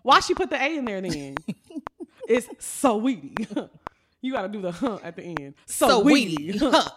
[0.02, 1.36] Why she put the A in there then?
[2.28, 3.36] it's Sweetie.
[4.22, 5.54] you gotta do the huh at the end.
[5.66, 6.58] Sweetie.
[6.58, 6.90] Huh.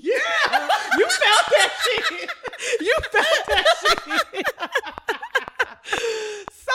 [0.00, 0.68] yeah.
[0.98, 2.30] You felt that shit.
[2.80, 3.66] You felt that
[4.32, 4.46] shit.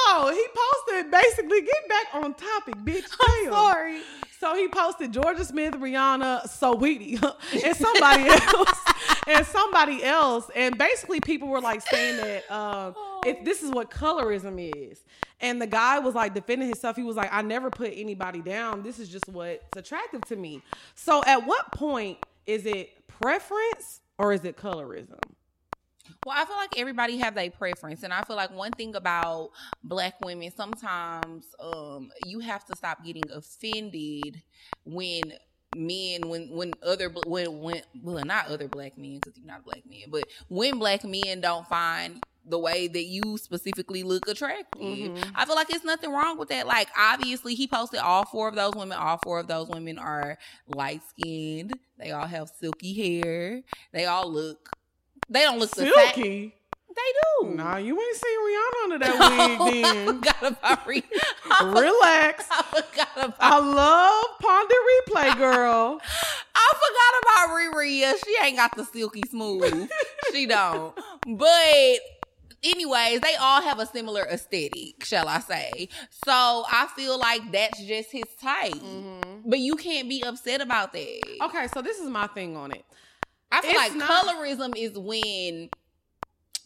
[0.06, 3.06] So he posted basically get back on topic, bitch.
[3.22, 4.02] I'm sorry.
[4.40, 7.22] So he posted Jorja Smith, Rihanna, Saweetie,
[7.66, 8.80] and somebody else,
[9.28, 13.92] and somebody else, and basically people were like saying that um, if this is what
[13.92, 15.04] colorism is,
[15.42, 16.96] and the guy was like defending himself.
[16.96, 18.82] He was like, "I never put anybody down.
[18.82, 20.62] This is just what's attractive to me."
[20.96, 25.20] So at what point is it preference or is it colorism?
[26.26, 29.52] Well, I feel like everybody have their preference, and I feel like one thing about
[29.84, 34.42] black women sometimes um, you have to stop getting offended
[34.84, 35.22] when
[35.76, 39.64] men when when other when when well not other black men because you're not a
[39.64, 44.82] black men but when black men don't find the way that you specifically look attractive.
[44.82, 45.32] Mm-hmm.
[45.36, 46.68] I feel like it's nothing wrong with that.
[46.68, 48.98] Like obviously he posted all four of those women.
[48.98, 51.74] All four of those women are light skinned.
[51.98, 53.62] They all have silky hair.
[53.92, 54.70] They all look.
[55.30, 56.54] They don't look silky.
[57.00, 57.56] They do.
[57.56, 59.86] Nah, you ain't seen Rihanna under that wig then.
[59.86, 61.82] I forgot about Rihanna.
[61.82, 62.46] Relax.
[62.52, 64.76] I forgot about I love Ponder
[65.08, 66.02] Replay, girl.
[66.56, 68.14] I forgot about Riri.
[68.26, 69.90] She ain't got the silky smooth.
[70.34, 70.94] she don't.
[71.26, 72.00] But
[72.64, 75.90] anyways, they all have a similar aesthetic, shall I say.
[76.26, 76.32] So
[76.70, 78.74] I feel like that's just his type.
[78.74, 79.50] Mm-hmm.
[79.50, 81.38] But you can't be upset about that.
[81.44, 82.84] Okay, so this is my thing on it.
[83.52, 85.70] I feel it's like not- colorism is when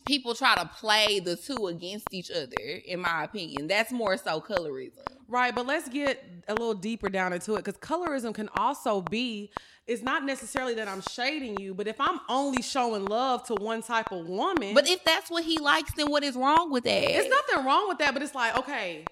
[0.06, 3.68] people try to play the two against each other, in my opinion.
[3.68, 5.06] That's more so colorism.
[5.28, 9.50] Right, but let's get a little deeper down into it because colorism can also be
[9.86, 13.82] it's not necessarily that I'm shading you, but if I'm only showing love to one
[13.82, 14.74] type of woman.
[14.74, 17.04] But if that's what he likes, then what is wrong with that?
[17.04, 19.04] It's nothing wrong with that, but it's like, okay,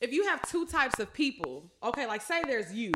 [0.00, 2.92] if you have two types of people, okay, like say there's you.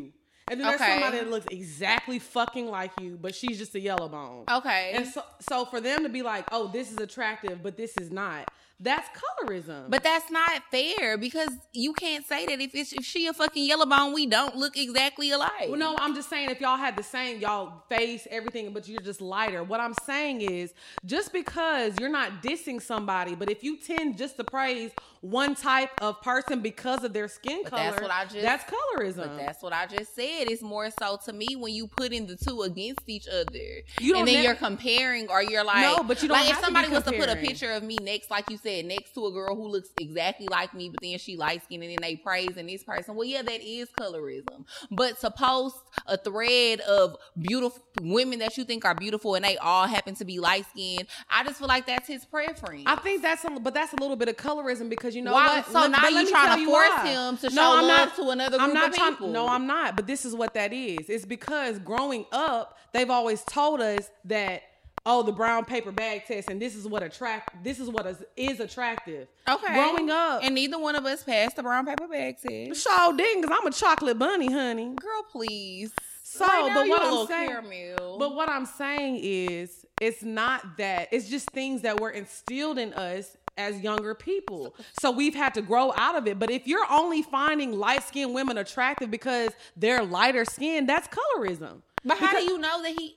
[0.51, 1.01] And then there's okay.
[1.01, 4.45] somebody that looks exactly fucking like you, but she's just a yellow bone.
[4.51, 4.93] Okay.
[4.95, 8.11] And so, so for them to be like, oh, this is attractive, but this is
[8.11, 9.89] not that's colorism.
[9.89, 13.65] But that's not fair because you can't say that if it's if she a fucking
[13.65, 15.69] yellow bone, we don't look exactly alike.
[15.69, 19.01] Well, no, I'm just saying if y'all had the same y'all face, everything, but you're
[19.01, 19.63] just lighter.
[19.63, 20.75] What I'm saying is
[21.07, 24.91] just because you're not dissing somebody, but if you tend just to praise
[25.25, 27.83] one type of person because of their skin but color.
[27.91, 29.17] That's what I just that's colorism.
[29.17, 30.49] But that's what I just said.
[30.51, 33.59] It's more so to me when you put in the two against each other.
[34.01, 36.51] You don't and then ne- you're comparing or you're like No, but you don't like
[36.51, 39.25] if somebody was to put a picture of me next, like you said, next to
[39.27, 42.17] a girl who looks exactly like me, but then she light skinned and then they
[42.17, 43.15] praising this person.
[43.15, 44.67] Well, yeah, that is colorism.
[44.91, 49.57] But to post a thread of beautiful women that you think are beautiful and they
[49.57, 52.85] all happen to be light skinned, I just feel like that's his preference.
[52.85, 55.57] I think that's a, but that's a little bit of colorism because you know why?
[55.59, 55.67] what?
[55.67, 57.07] So now you trying to force why.
[57.07, 59.31] him to show no, I'm love not, to another group I'm not of trying, people.
[59.31, 59.97] No, I'm not.
[59.97, 61.09] But this is what that is.
[61.09, 64.63] It's because growing up, they've always told us that
[65.07, 68.23] oh the brown paper bag test and this is what attract this is what is,
[68.37, 72.37] is attractive okay growing up and neither one of us passed the brown paper bag
[72.41, 77.03] test sure didn't because i'm a chocolate bunny honey girl please so right but what
[77.03, 78.19] i'm saying caramel.
[78.19, 82.93] but what i'm saying is it's not that it's just things that were instilled in
[82.95, 84.75] us as younger people.
[85.01, 86.39] So we've had to grow out of it.
[86.39, 91.83] But if you're only finding light skinned women attractive because they're lighter skinned, that's colorism.
[92.05, 93.17] But how do you know that he?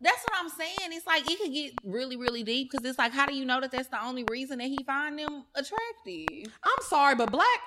[0.00, 0.92] That's what I'm saying.
[0.92, 3.60] It's like it could get really, really deep because it's like, how do you know
[3.60, 6.52] that that's the only reason that he find them attractive?
[6.62, 7.60] I'm sorry, but black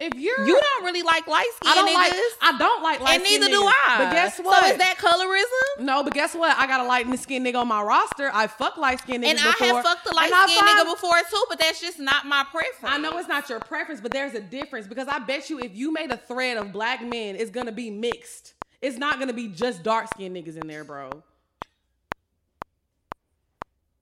[0.00, 3.00] if you're you don't really like light skin I don't niggas, like, I don't like
[3.00, 3.32] light skin.
[3.42, 3.94] and neither do I.
[3.98, 4.64] But guess what?
[4.64, 5.84] So is that colorism?
[5.84, 6.56] No, but guess what?
[6.56, 8.30] I got a light skin nigga on my roster.
[8.32, 11.18] I fuck light skin niggas and before, I have fucked a light skin nigga before
[11.30, 11.44] too.
[11.48, 12.76] But that's just not my preference.
[12.84, 15.74] I know it's not your preference, but there's a difference because I bet you if
[15.74, 18.54] you made a thread of black men, it's gonna be mixed.
[18.80, 21.10] It's not gonna be just dark skinned niggas in there, bro.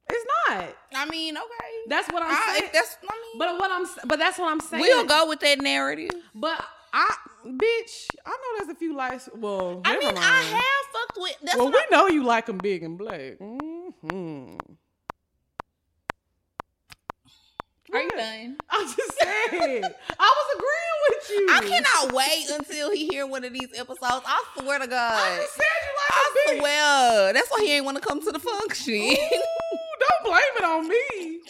[0.09, 0.69] It's not.
[0.95, 1.71] I mean, okay.
[1.89, 2.71] That's what I'm I, saying.
[2.73, 4.83] That's I mean, but what I'm but that's what I'm saying.
[4.83, 6.11] We'll go with that narrative.
[6.35, 7.15] But I,
[7.45, 9.29] bitch, I know there's a few lights.
[9.35, 10.19] Well, I mean, mind.
[10.19, 11.37] I have fucked with.
[11.43, 13.39] That's well, we I, know you like them big and black.
[13.39, 14.57] Mm-hmm.
[17.93, 18.57] Are you done?
[18.69, 19.85] I'm just saying.
[20.19, 21.47] I was agreeing with you.
[21.51, 24.25] I cannot wait until he hear one of these episodes.
[24.27, 25.15] I swear to God.
[25.15, 27.33] I just said you like I swear.
[27.33, 29.17] That's why he ain't want to come to the function.
[30.37, 31.41] Blame it on me.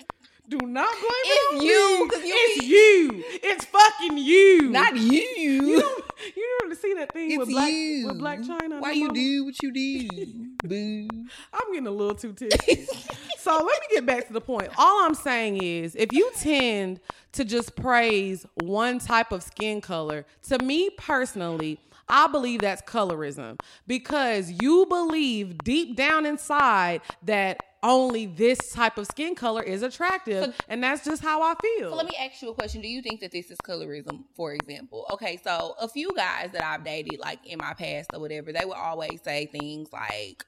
[0.48, 2.28] Do not blame it's it on you, me.
[2.28, 2.66] You it's be...
[2.66, 3.24] you.
[3.42, 4.70] It's fucking you.
[4.70, 5.26] Not you.
[5.66, 6.04] You don't,
[6.36, 8.06] you don't see that thing it's with black you.
[8.06, 8.80] with Blac Chyna.
[8.80, 10.08] Why you do what you do,
[10.64, 11.08] boo?
[11.52, 12.86] I'm getting a little too tipsy.
[13.38, 14.70] so let me get back to the point.
[14.78, 17.00] All I'm saying is, if you tend
[17.32, 23.58] to just praise one type of skin color, to me personally, I believe that's colorism
[23.86, 30.44] because you believe deep down inside that only this type of skin color is attractive.
[30.46, 31.90] So, and that's just how I feel.
[31.90, 32.82] So let me ask you a question.
[32.82, 35.06] Do you think that this is colorism, for example?
[35.12, 38.64] Okay, so a few guys that I've dated, like in my past or whatever, they
[38.64, 40.44] would always say things like,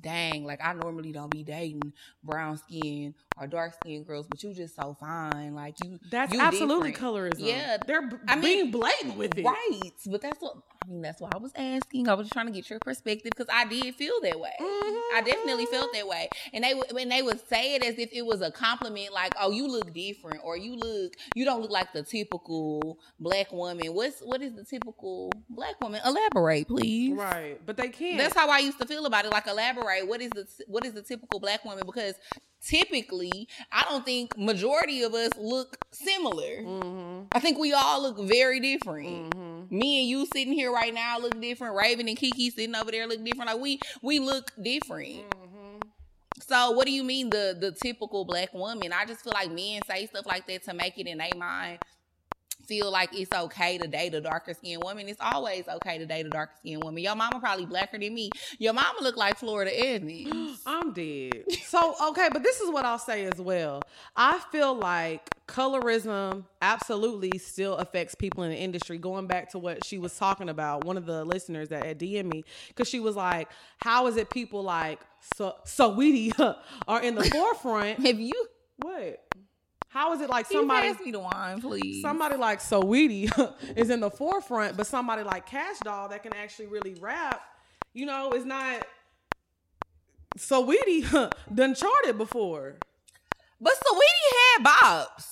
[0.00, 1.92] dang, like I normally don't be dating
[2.24, 5.54] brown skin or dark skin girls, but you just so fine.
[5.54, 7.14] Like you That's you absolutely different.
[7.14, 7.46] colorism.
[7.46, 7.76] Yeah.
[7.86, 9.44] They're b- I being blatant with it.
[9.44, 9.92] Right.
[10.06, 10.56] But that's what
[10.88, 12.08] mean, that's why I was asking.
[12.08, 14.52] I was trying to get your perspective because I did feel that way.
[14.60, 15.16] Mm-hmm.
[15.16, 16.28] I definitely felt that way.
[16.52, 19.34] And they would when they would say it as if it was a compliment, like,
[19.40, 23.94] "Oh, you look different," or "You look, you don't look like the typical black woman."
[23.94, 26.00] What's what is the typical black woman?
[26.04, 27.12] Elaborate, please.
[27.12, 28.18] Right, but they can't.
[28.18, 29.32] That's how I used to feel about it.
[29.32, 30.06] Like, elaborate.
[30.06, 31.84] What is the what is the typical black woman?
[31.86, 32.14] Because
[32.60, 37.24] typically i don't think majority of us look similar mm-hmm.
[37.30, 39.57] i think we all look very different mm-hmm.
[39.70, 43.06] Me and you sitting here right now look different raven and kiki sitting over there
[43.06, 45.78] look different like we we look different mm-hmm.
[46.40, 49.80] so what do you mean the the typical black woman i just feel like men
[49.88, 51.78] say stuff like that to make it in their mind
[52.68, 55.08] feel like it's okay to date a darker skinned woman.
[55.08, 57.02] It's always okay to date a darker skinned woman.
[57.02, 58.30] Your mama probably blacker than me.
[58.58, 60.60] Your mama look like Florida Evans.
[60.66, 61.44] I'm dead.
[61.64, 63.82] So okay, but this is what I'll say as well.
[64.14, 68.98] I feel like colorism absolutely still affects people in the industry.
[68.98, 72.26] Going back to what she was talking about, one of the listeners that had DM
[72.26, 75.00] me, because she was like, "How is it people like
[75.34, 76.32] so Saweetie
[76.88, 79.24] are in the forefront?" Have you what?
[79.88, 82.02] How is it like somebody pass me the wine, please?
[82.02, 86.66] Somebody like Saweetie is in the forefront, but somebody like Kash Doll that can actually
[86.66, 87.40] really rap,
[87.94, 88.86] you know, is not
[90.36, 92.76] Saweetie done charted before.
[93.60, 95.28] But Saweetie had bops.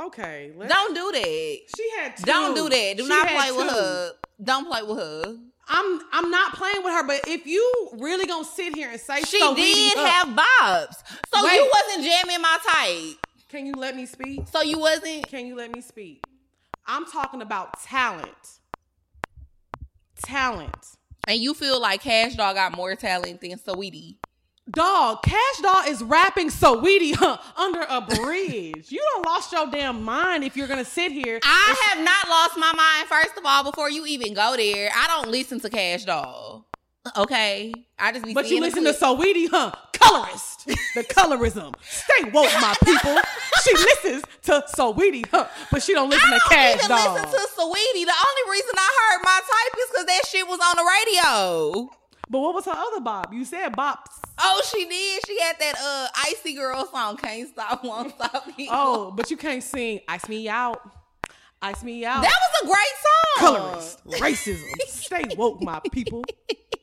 [0.00, 1.58] Okay, don't do that.
[1.76, 2.96] She had do Don't do that.
[2.96, 3.56] Do she not play two.
[3.56, 4.12] with her.
[4.42, 5.36] Don't play with her.
[5.68, 9.20] I'm I'm not playing with her, but if you really gonna sit here and say
[9.22, 10.96] she did have bops,
[11.32, 11.54] so Wait.
[11.54, 13.26] you wasn't jamming my type.
[13.48, 14.48] Can you let me speak?
[14.48, 15.28] So you wasn't?
[15.28, 16.24] Can you let me speak?
[16.86, 18.58] I'm talking about talent.
[20.22, 20.96] Talent.
[21.28, 24.16] And you feel like Kash Doll got more talent than Saweetie?
[24.70, 28.92] Dog, Kash Doll is rapping Saweetie huh, under a bridge.
[28.92, 31.40] you don't lost your damn mind if you're gonna sit here.
[31.42, 33.08] I have not lost my mind.
[33.08, 36.66] First of all, before you even go there, I don't listen to Kash Doll.
[37.16, 38.34] Okay, I just be.
[38.34, 39.72] But you listen to Saweetie, huh?
[39.94, 41.74] Colorist, the colorism.
[41.82, 43.16] Stay woke, my people.
[43.64, 45.46] she listens to Saweetie, huh?
[45.72, 46.50] But she don't listen to Kash.
[46.50, 47.14] I to Kash even Doll.
[47.14, 48.04] listen to Saweetie.
[48.06, 51.90] The only reason I heard my type is because that shit was on the radio.
[52.30, 53.32] But what was her other bop?
[53.32, 54.22] You said bops.
[54.38, 55.26] Oh, she did.
[55.26, 59.62] She had that uh icy girl song, "Can't Stop, Won't Stop." oh, but you can't
[59.62, 60.80] sing "Ice Me Out."
[61.62, 62.22] Ice me out.
[62.22, 63.60] That was a great song.
[63.60, 64.64] Colorist, racism.
[64.86, 66.24] Stay woke, my people.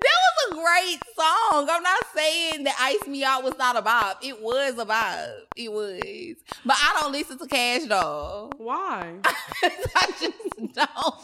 [0.00, 1.68] That was a great song.
[1.70, 4.18] I'm not saying that Ice Me Out was not a bop.
[4.22, 5.28] It was a bop.
[5.56, 6.36] It was.
[6.64, 8.52] But I don't listen to Kash Doll.
[8.56, 9.14] Why?
[9.24, 11.14] I just don't.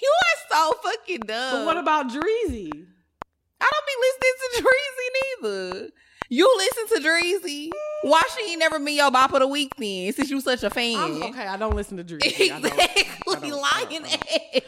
[0.00, 1.60] You are so fucking dumb.
[1.60, 2.86] But what about Dreezy?
[3.60, 5.08] I don't be listening to Dreezy
[5.42, 5.90] neither.
[6.30, 7.70] You listen to Dreezy.
[8.02, 10.12] Why she ain't never been your bop of the week then?
[10.12, 10.96] Since you such a fan.
[10.98, 12.54] I'm, okay, I don't listen to Dreezy.
[12.54, 14.60] Exactly, lying ass.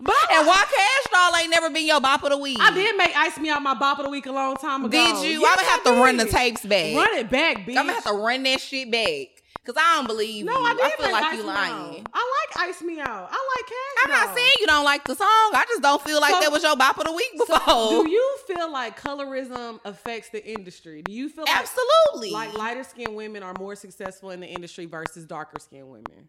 [0.00, 2.58] But and why Kash Doll ain't never been your bop of the week?
[2.60, 4.90] I did make Ice Me Out my bop of the week a long time ago.
[4.90, 5.40] Did you?
[5.40, 6.96] Yes, I'm gonna have to run the tapes back.
[6.96, 7.76] Run it back, bitch.
[7.76, 9.28] I'm gonna have to run that shit back.
[9.64, 10.58] Cause I don't believe no, you.
[10.58, 12.04] I, I feel like, you lying.
[12.12, 13.28] I like Ice Me Out.
[13.30, 14.04] I like Kash.
[14.04, 15.28] I'm not saying you don't like the song.
[15.28, 17.60] I just don't feel like so, that was your bop of the week before.
[17.64, 21.02] So do you feel like colorism affects the industry?
[21.02, 24.86] Do you feel like absolutely like lighter skinned women are more successful in the industry
[24.86, 26.28] versus darker skinned women?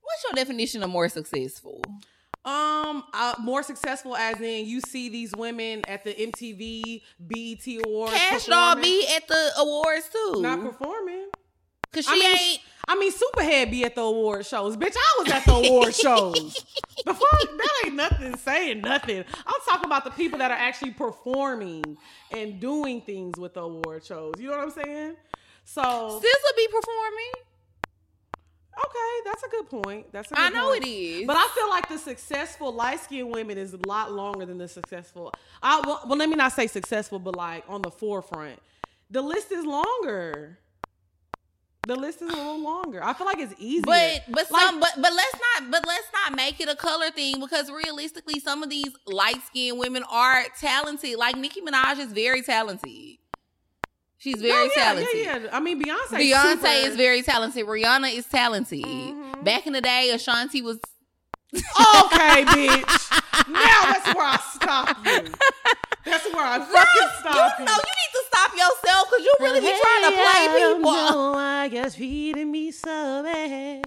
[0.00, 1.82] What's your definition of more successful?
[2.42, 8.14] Um, uh, more successful as in you see these women at the MTV BET Awards.
[8.14, 11.26] Kash Doll be at the awards too, not performing.
[11.92, 12.60] Cause she I mean, ain't.
[12.88, 14.76] I mean, Superhead be at the award shows.
[14.76, 16.64] Bitch, I was at the award shows.
[17.06, 19.24] The fuck, that ain't nothing saying nothing.
[19.46, 21.96] I'm talking about the people that are actually performing
[22.30, 24.34] and doing things with the award shows.
[24.38, 25.16] You know what I'm saying?
[25.64, 27.32] So SZA be performing.
[28.76, 30.12] Okay, that's a good point.
[30.12, 30.84] That's a good I know point.
[30.84, 34.46] it is, but I feel like the successful light skinned women is a lot longer
[34.46, 35.32] than the successful.
[35.62, 38.58] I well, well, let me not say successful, but like on the forefront,
[39.10, 40.58] the list is longer.
[41.86, 43.02] The list is a little longer.
[43.02, 43.82] I feel like it's easier.
[43.86, 47.10] But but like, some but but let's not but let's not make it a color
[47.10, 51.16] thing because realistically, some of these light skinned women are talented.
[51.18, 53.16] Like Nicki Minaj is very talented.
[54.20, 55.08] She's very yeah, talented.
[55.14, 55.48] Yeah, yeah.
[55.50, 56.10] I mean, Beyonce.
[56.10, 56.66] Beyonce super...
[56.68, 57.64] is very talented.
[57.64, 58.84] Rihanna is talented.
[58.84, 59.44] Mm-hmm.
[59.44, 60.78] Back in the day, Ashanti was.
[61.54, 61.60] okay,
[62.44, 63.48] bitch.
[63.48, 65.32] Now that's where I stop you.
[66.04, 67.64] That's where I fucking stop you.
[67.64, 70.92] You know, you need to stop yourself because you really be trying to play people.
[70.92, 73.84] No, I guess feeding me so bad.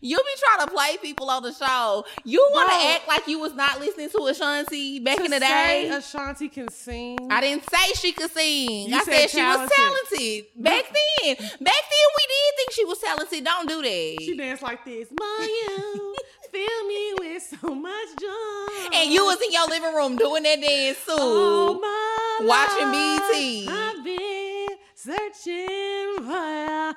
[0.00, 2.04] You be trying to play people on the show.
[2.24, 5.88] You want to act like you was not listening to Ashanti back in the day.
[5.92, 7.18] Ashanti can sing.
[7.30, 8.88] I didn't say she could sing.
[8.88, 11.36] You I said, said she was talented back then.
[11.36, 13.44] Back then, we did think she was talented.
[13.44, 14.16] Don't do that.
[14.20, 15.08] She danced like this.
[15.10, 16.12] Maya,
[16.52, 18.96] fill me with so much joy.
[18.96, 21.12] And you was in your living room doing that dance too.
[21.16, 23.68] Oh my watching BT.
[23.68, 26.94] I've been searching for.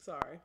[0.00, 0.40] Sorry.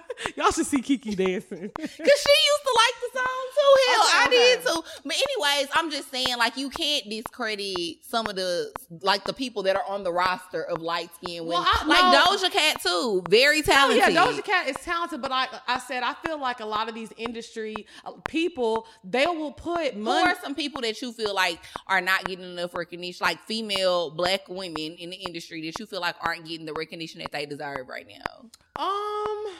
[0.36, 1.70] Y'all should see Kiki dancing.
[1.78, 3.74] Cause she used to like the song too.
[3.86, 4.82] Hell, okay, I did too.
[5.04, 9.62] But anyways, I'm just saying, like, you can't discredit some of the like the people
[9.64, 11.64] that are on the roster of light skin women.
[11.64, 12.36] Well, like no.
[12.36, 14.04] Doja Cat too, very talented.
[14.04, 16.88] Oh, yeah, Doja Cat is talented, but like I said, I feel like a lot
[16.88, 20.20] of these industry uh, people they will put money.
[20.22, 24.10] Who are some people that you feel like are not getting enough recognition, like female
[24.10, 27.46] black women in the industry that you feel like aren't getting the recognition that they
[27.46, 28.82] deserve right now?
[28.82, 29.52] Um.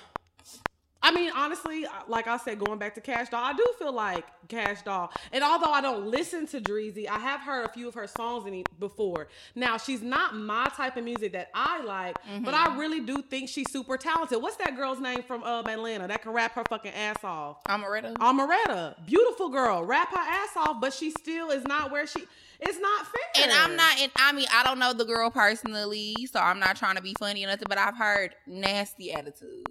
[1.03, 4.25] I mean, honestly, like I said, going back to Kash Doll, I do feel like
[4.49, 5.13] Kash Doll.
[5.33, 8.47] And although I don't listen to Dreezy, I have heard a few of her songs
[8.47, 9.29] in before.
[9.55, 12.45] Now, she's not my type of music that I like, mm-hmm.
[12.45, 12.79] but I mm-hmm.
[12.79, 14.41] really do think she's super talented.
[14.41, 17.65] What's that girl's name from uh, Atlanta that can rap her fucking ass off?
[17.65, 18.15] Omeretta.
[18.19, 19.05] Omeretta.
[19.07, 19.85] Beautiful girl.
[19.85, 22.23] Rap her ass off, but she still is not where she
[22.65, 23.45] it's not fair.
[23.45, 26.77] And I'm not, and I mean, I don't know the girl personally, so I'm not
[26.77, 29.67] trying to be funny or nothing, but I've heard nasty attitude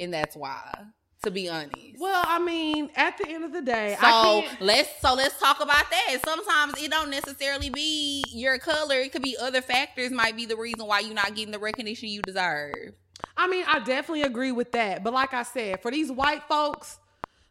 [0.00, 0.84] and that's why.
[1.24, 1.76] To be honest.
[1.98, 5.84] Well, I mean, at the end of the day, so let's so let's talk about
[5.90, 6.18] that.
[6.24, 10.10] Sometimes it don't necessarily be your color; it could be other factors.
[10.10, 12.94] Might be the reason why you're not getting the recognition you deserve.
[13.36, 15.04] I mean, I definitely agree with that.
[15.04, 16.98] But like I said, for these white folks,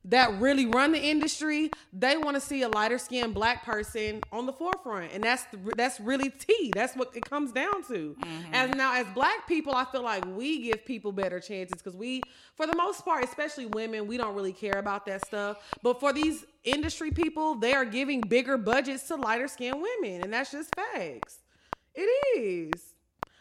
[0.06, 4.46] that really run the industry, they want to see a lighter skinned black person on
[4.46, 5.46] the forefront, and that's
[5.76, 6.72] that's really tea.
[6.74, 8.16] That's what it comes down to.
[8.20, 8.54] Mm-hmm.
[8.54, 12.22] As now, as black people, I feel like we give people better chances because we,
[12.56, 15.58] for the most part, especially women, we don't really care about that stuff.
[15.84, 20.34] But for these industry people, they are giving bigger budgets to lighter skinned women, and
[20.34, 21.40] that's just facts.
[21.94, 22.94] It is.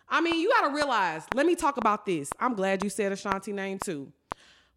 [0.09, 1.23] I mean, you got to realize.
[1.35, 2.31] Let me talk about this.
[2.41, 4.13] I'm glad you said Ashanti name too.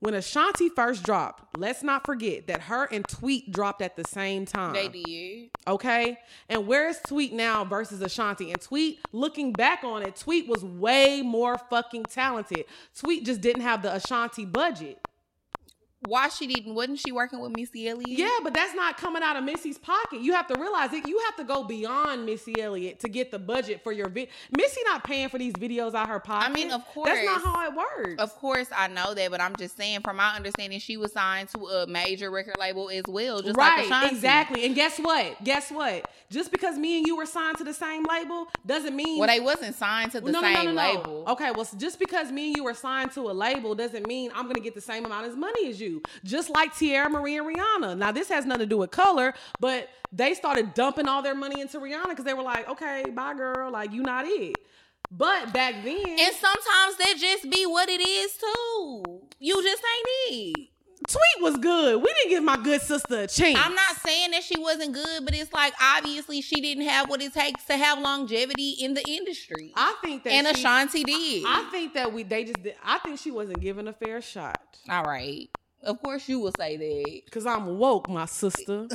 [0.02, 4.48] When Ashanti first dropped, let's not forget that her and Tweet dropped at the same
[4.48, 4.74] time.
[4.74, 5.52] They did.
[5.68, 6.18] Okay?
[6.50, 8.52] And where is Tweet now versus Ashanti?
[8.52, 12.66] And Tweet, looking back on it, Tweet was way more fucking talented.
[12.98, 14.98] Tweet just didn't have the Ashanti budget
[16.08, 18.10] why she didn't wasn't she working with Missy Elliott?
[18.10, 20.22] Yeah, but that's not coming out of Missy's pocket.
[20.22, 21.08] You have to realize it.
[21.08, 24.32] You have to go beyond Missy Elliott to get the budget for your video.
[24.58, 26.50] Missy not paying for these videos out her pocket.
[26.50, 28.16] I mean, of course, that's not how it works.
[28.22, 31.50] Of course, I know that, but I'm just saying, from my understanding, she was signed
[31.50, 33.88] to a major record label as well, just right?
[33.90, 34.66] Like exactly.
[34.66, 35.44] And guess what?
[35.44, 36.10] Guess what?
[36.32, 39.40] Just because me and you were signed to the same label doesn't mean well, they
[39.40, 41.26] wasn't signed to the no, same no, no, label.
[41.28, 44.48] Okay, well, just because me and you were signed to a label doesn't mean I'm
[44.48, 45.91] gonna get the same amount of money as you
[46.24, 47.98] just like Teairra Marie and Rihanna.
[47.98, 51.62] Now, this has nothing to do with color, but they started dumping all their money
[51.62, 53.72] into Rihanna because they were like, okay, bye, girl.
[53.72, 54.56] Like, you not it.
[55.10, 56.06] But back then.
[56.08, 59.22] And sometimes that just be what it is, too.
[59.40, 60.68] You just ain't it.
[61.08, 62.02] Tweet was good.
[62.02, 63.58] We didn't give my good sister a chance.
[63.60, 67.24] I'm not saying that she wasn't good, but it's like obviously she didn't have what
[67.24, 69.74] it takes to have longevity in the industry.
[69.76, 71.46] I think that and she, Ashanti did.
[71.48, 74.22] I, I think that we they just did, I think she wasn't given a fair
[74.22, 74.62] shot.
[74.90, 75.50] All right.
[75.84, 78.88] Of course, you will say that because I'm woke, my sister.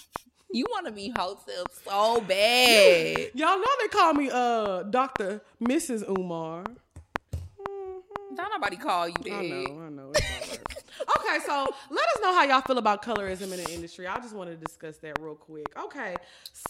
[0.52, 3.30] you want to be hotel so bad.
[3.34, 6.08] Y'all know they call me uh Doctor Mrs.
[6.08, 6.64] Umar.
[6.64, 8.34] Mm-hmm.
[8.34, 9.32] Don't nobody call you that.
[9.32, 10.08] I know, I know.
[10.12, 14.06] okay, so let us know how y'all feel about colorism in the industry.
[14.06, 15.66] I just want to discuss that real quick.
[15.78, 16.16] Okay,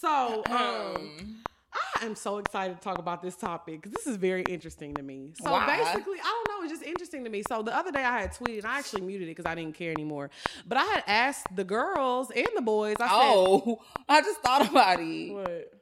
[0.01, 1.37] so um,
[1.75, 5.03] I am so excited to talk about this topic because this is very interesting to
[5.03, 5.31] me.
[5.43, 5.66] So Why?
[5.66, 7.43] basically, I don't know, it's just interesting to me.
[7.49, 9.93] So the other day I had tweeted, I actually muted it because I didn't care
[9.93, 10.31] anymore.
[10.66, 12.97] But I had asked the girls and the boys.
[13.01, 15.33] I oh, said, I just thought about it.
[15.33, 15.73] What?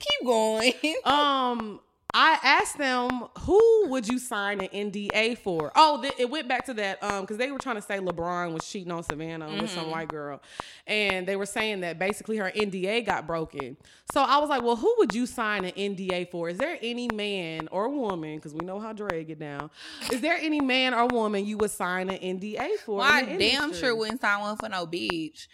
[0.00, 0.74] Keep going.
[1.04, 1.80] um,
[2.18, 3.10] I asked them,
[3.40, 5.70] who would you sign an NDA for?
[5.76, 8.54] Oh, th- it went back to that um because they were trying to say LeBron
[8.54, 9.60] was cheating on Savannah mm-hmm.
[9.60, 9.90] with some mm-hmm.
[9.90, 10.40] white girl,
[10.86, 13.76] and they were saying that basically her NDA got broken.
[14.14, 16.48] So I was like, well, who would you sign an NDA for?
[16.48, 18.36] Is there any man or woman?
[18.36, 19.70] Because we know how Dre get down.
[20.10, 22.96] Is there any man or woman you would sign an NDA for?
[22.96, 25.48] Well, I damn sure wouldn't sign one for no bitch,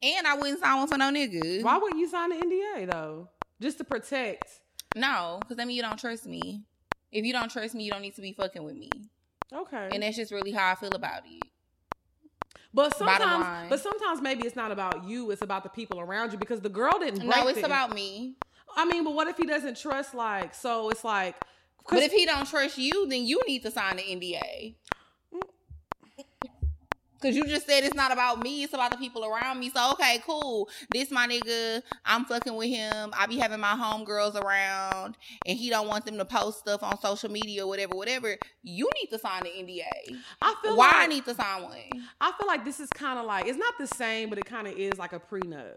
[0.00, 1.64] and I wouldn't sign one for no nigga.
[1.64, 3.30] Why wouldn't you sign an NDA though?
[3.60, 4.60] Just to protect
[4.96, 6.62] no, because I mean you don't trust me.
[7.10, 8.90] If you don't trust me, you don't need to be fucking with me.
[9.52, 9.88] Okay.
[9.92, 11.42] And that's just really how I feel about it.
[12.74, 16.38] But sometimes, but sometimes maybe it's not about you; it's about the people around you.
[16.38, 17.26] Because the girl didn't.
[17.26, 18.34] no, it's about me.
[18.76, 20.14] I mean, but what if he doesn't trust?
[20.14, 21.36] Like, so it's like.
[21.90, 24.74] But if he don't trust you, then you need to sign the NDA.
[27.20, 29.70] Cause you just said it's not about me, it's about the people around me.
[29.70, 30.68] So okay, cool.
[30.90, 31.82] This my nigga.
[32.04, 33.10] I'm fucking with him.
[33.16, 37.00] I be having my homegirls around and he don't want them to post stuff on
[37.00, 38.36] social media or whatever, whatever.
[38.62, 40.16] You need to sign the NDA.
[40.40, 42.06] I feel Why like, I need to sign one?
[42.20, 44.66] I feel like this is kind of like it's not the same, but it kind
[44.66, 45.76] of is like a prenup.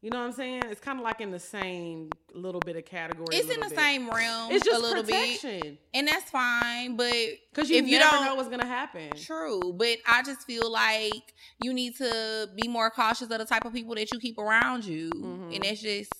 [0.00, 0.62] You know what I'm saying?
[0.66, 3.26] It's kind of like in the same little bit of category.
[3.32, 3.76] It's in the bit.
[3.78, 5.78] same realm It's just a little bit.
[5.92, 6.96] And that's fine.
[6.96, 7.12] But
[7.50, 9.10] because you if you don't know what's gonna happen.
[9.16, 13.64] True, but I just feel like you need to be more cautious of the type
[13.64, 15.54] of people that you keep around you, Mhm.
[15.56, 16.12] and that's just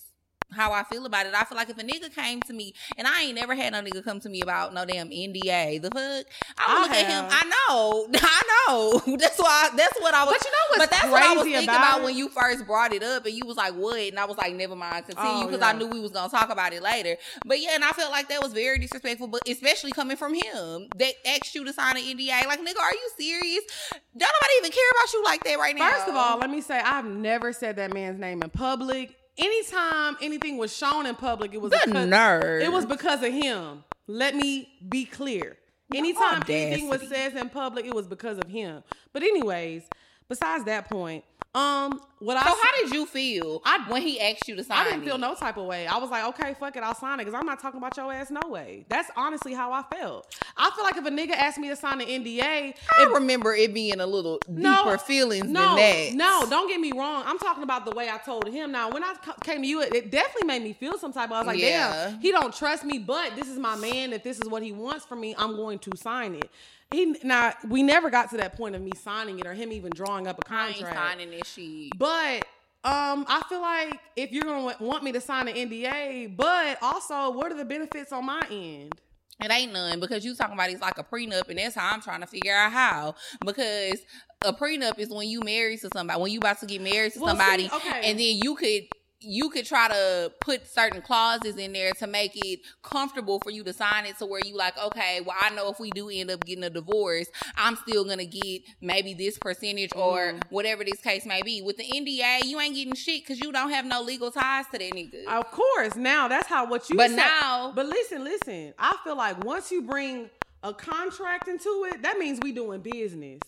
[0.52, 1.34] how I feel about it.
[1.34, 3.82] I feel like if a nigga came to me, and I ain't never had no
[3.82, 6.26] nigga come to me about no damn NDA, the fuck,
[6.58, 7.24] I would I look at him.
[7.30, 9.16] I know, I know.
[9.16, 9.70] That's why.
[9.76, 10.34] That's what I was.
[10.34, 12.28] But you know what's but that's what I was crazy thinking about about when you
[12.28, 15.06] first brought it up, and you was like, "What?" And I was like, "Never mind,
[15.06, 15.68] continue," Oh, because yeah.
[15.68, 17.16] I knew we was gonna talk about it later.
[17.44, 20.88] But yeah, and I felt like that was very disrespectful, but especially coming from him
[20.96, 22.46] that asked you to sign an NDA.
[22.46, 23.64] Like, nigga, are you serious?
[23.92, 25.90] Don't nobody even care about you like that right now.
[25.90, 29.17] First of all, let me say I've never said that man's name in public.
[29.38, 32.62] Anytime anything was shown in public, it was the because, nerve.
[32.62, 33.84] it was because of him.
[34.06, 35.56] Let me be clear.
[35.94, 38.82] Anytime anything was said in public, it was because of him.
[39.12, 39.84] But anyways,
[40.28, 41.24] besides that point,
[41.54, 44.78] um, what I So how did you feel I- when he asked you to sign?
[44.78, 44.80] It.
[44.80, 45.18] I didn't feel it?
[45.20, 45.86] no type of way.
[45.86, 48.12] I was like, okay, fuck it, I'll sign it because I'm not talking about your
[48.12, 48.84] ass no way.
[48.88, 50.36] That's honestly how I felt.
[50.56, 53.72] I feel like if a nigga asked me to sign an NDA, I remember it
[53.72, 56.14] being a little No, deeper feelings no, than that.
[56.14, 57.22] No, don't get me wrong.
[57.26, 58.70] I'm talking about the way I told him.
[58.70, 61.32] Now, when I came to you, it, it definitely made me feel some type of.
[61.32, 62.10] I was like, Yeah.
[62.10, 64.12] damn, he don't trust me, but this is my man.
[64.12, 66.50] If this is what he wants from me, I'm going to sign it.
[66.90, 69.90] He now we never got to that point of me signing it or him even
[69.92, 70.96] drawing up a I ain't contract.
[70.96, 71.98] signing this shit.
[71.98, 72.44] But
[72.84, 77.30] um, I feel like if you're gonna want me to sign an NDA, but also,
[77.30, 78.94] what are the benefits on my end?
[79.40, 82.00] It ain't none because you talking about it's like a prenup, and that's how I'm
[82.00, 83.14] trying to figure out how.
[83.44, 84.00] Because
[84.44, 87.20] a prenup is when you married to somebody, when you about to get married to
[87.20, 88.00] Well, see, somebody, okay.
[88.10, 88.82] and then you could
[89.20, 93.64] you could try to put certain clauses in there to make it comfortable for you
[93.64, 96.30] to sign it to where you like, okay, well, I know if we do end
[96.30, 100.42] up getting a divorce, I'm still gonna get maybe this percentage or Mm.
[100.50, 101.62] whatever this case may be.
[101.62, 104.78] With the NDA, you ain't getting shit because you don't have no legal ties to
[104.78, 105.26] that nigga.
[105.26, 106.96] Of course, now that's how what you.
[106.96, 108.74] But said- now- but listen, listen.
[108.78, 110.30] I feel like once you bring
[110.62, 113.40] a contract into it, that means we doing business.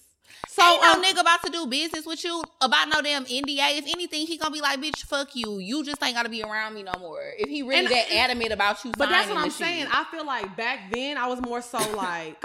[0.48, 3.78] So Ain't no um, nigga about to do business with you about no damn NDA.
[3.78, 5.58] If anything, he gonna be like, bitch, fuck you.
[5.58, 7.22] You just ain't gotta be around me no more.
[7.38, 9.86] If he really that adamant about you But that's what I'm saying.
[9.92, 12.36] I feel like back then I was more so like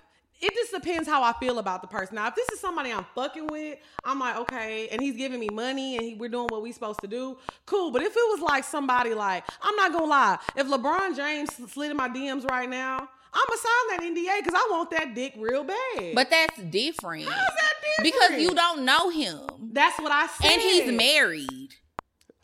[0.41, 2.15] it just depends how I feel about the person.
[2.15, 5.49] Now, if this is somebody I'm fucking with, I'm like, okay, and he's giving me
[5.49, 7.91] money and he, we're doing what we supposed to do, cool.
[7.91, 11.91] But if it was like somebody like, I'm not gonna lie, if LeBron James slid
[11.91, 15.63] in my DMs right now, I'ma sign that NDA because I want that dick real
[15.63, 16.15] bad.
[16.15, 17.25] but that's different.
[17.25, 18.03] how's that different?
[18.03, 19.41] Because you don't know him.
[19.73, 20.51] That's what I said.
[20.51, 21.75] And he's married.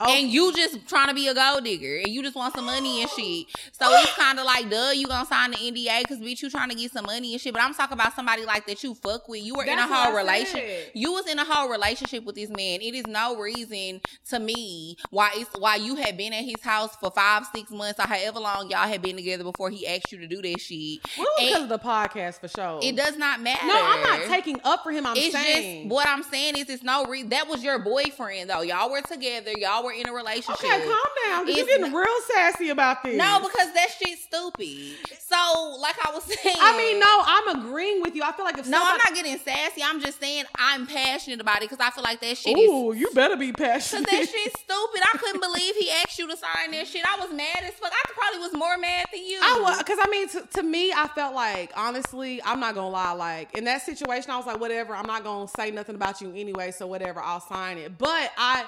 [0.04, 2.66] Oh, And you just trying to be a gold digger and you just want some
[2.66, 3.48] money and shit.
[3.72, 6.70] So it's kind of like, duh, you gonna sign the NDA because bitch, you trying
[6.70, 7.54] to get some money and shit.
[7.54, 9.42] But I'm talking about somebody like that you fuck with.
[9.44, 10.92] You were in a whole relationship.
[10.94, 12.82] You was in a whole relationship with this man.
[12.82, 16.96] It is no reason to me why it's why you had been at his house
[16.96, 20.18] for five, six months or however long y'all had been together before he asked you
[20.20, 21.00] to do that shit.
[21.18, 22.80] well, because of the podcast for sure.
[22.82, 23.66] it does not matter.
[23.68, 25.06] No, I'm not taking up for him.
[25.06, 25.84] I'm it's saying.
[25.84, 27.30] just what I'm saying is it's no reason.
[27.30, 28.62] That was your boyfriend though.
[28.62, 29.52] Y'all were together.
[29.58, 30.64] Y'all were in a relationship.
[30.64, 31.46] Okay, calm down.
[31.46, 33.18] Because you're getting real sassy about this.
[33.18, 34.98] No, because that shit's stupid.
[35.20, 38.24] So, like I was saying, I mean, no, I'm agreeing with you.
[38.24, 39.82] I feel like if no, I'm not getting sassy.
[39.84, 42.70] I'm just saying I'm passionate about it because I feel like that shit is.
[42.70, 44.08] Ooh, you better be passionate.
[44.08, 45.02] Cause that shit's stupid.
[45.14, 47.06] I couldn't believe he asked you to sign that shit.
[47.06, 47.92] I was mad as fuck.
[47.92, 49.40] I probably was more mad than you.
[49.42, 52.90] I was, because I mean, to, to me, I felt like honestly, I'm not gonna
[52.90, 53.14] lie.
[53.14, 54.96] Like in that situation, I was like, whatever.
[54.96, 56.72] I'm not gonna say nothing about you anyway.
[56.72, 57.98] So whatever, I'll sign it.
[57.98, 58.66] But I,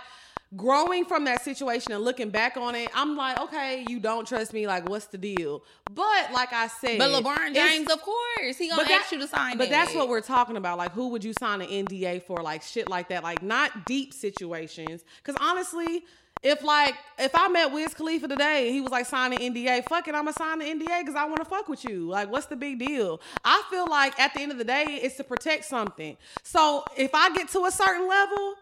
[0.56, 4.54] growing from that situation and looking back on it, I'm like, okay, you don't trust
[4.54, 4.68] me.
[4.68, 5.64] Like, what's the deal?
[5.94, 9.28] But like I said, But LeBron James, of course, he gonna that- ask you to
[9.28, 9.58] sign.
[9.58, 10.78] But that's what we're talking about.
[10.78, 12.42] Like, who would you sign an NDA for?
[12.42, 13.24] Like shit like that.
[13.24, 15.04] Like not deep situations.
[15.24, 16.04] Because honestly,
[16.42, 19.88] if like if I met Wiz Khalifa today, and he was like signing NDA.
[19.88, 22.08] Fuck it, I'ma sign the NDA because I want to fuck with you.
[22.08, 23.22] Like, what's the big deal?
[23.46, 26.18] I feel like at the end of the day, it's to protect something.
[26.44, 28.56] So if I get to a certain level.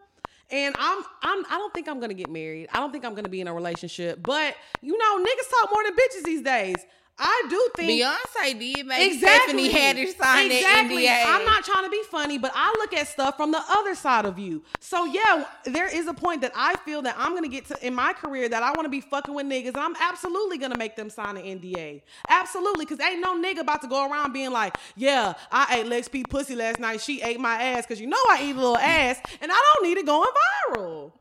[0.52, 2.70] And I'm I'm I don't think I'm gonna get married.
[2.74, 4.22] I don't think I'm gonna be in a relationship.
[4.22, 6.76] But you know, niggas talk more than bitches these days.
[7.18, 9.70] I do think Beyonce did make exactly.
[9.70, 11.06] Stephanie Haddish sign exactly.
[11.06, 11.36] that NDA.
[11.36, 14.26] I'm not trying to be funny, but I look at stuff from the other side
[14.26, 14.64] of you.
[14.80, 17.94] So yeah, there is a point that I feel that I'm gonna get to in
[17.94, 20.96] my career that I want to be fucking with niggas, and I'm absolutely gonna make
[20.96, 22.02] them sign an NDA.
[22.28, 26.08] Absolutely, because ain't no nigga about to go around being like, yeah, I ate Lex
[26.08, 27.02] P pussy last night.
[27.02, 29.88] She ate my ass because you know I eat a little ass, and I don't
[29.88, 30.30] need it going
[30.72, 31.12] viral.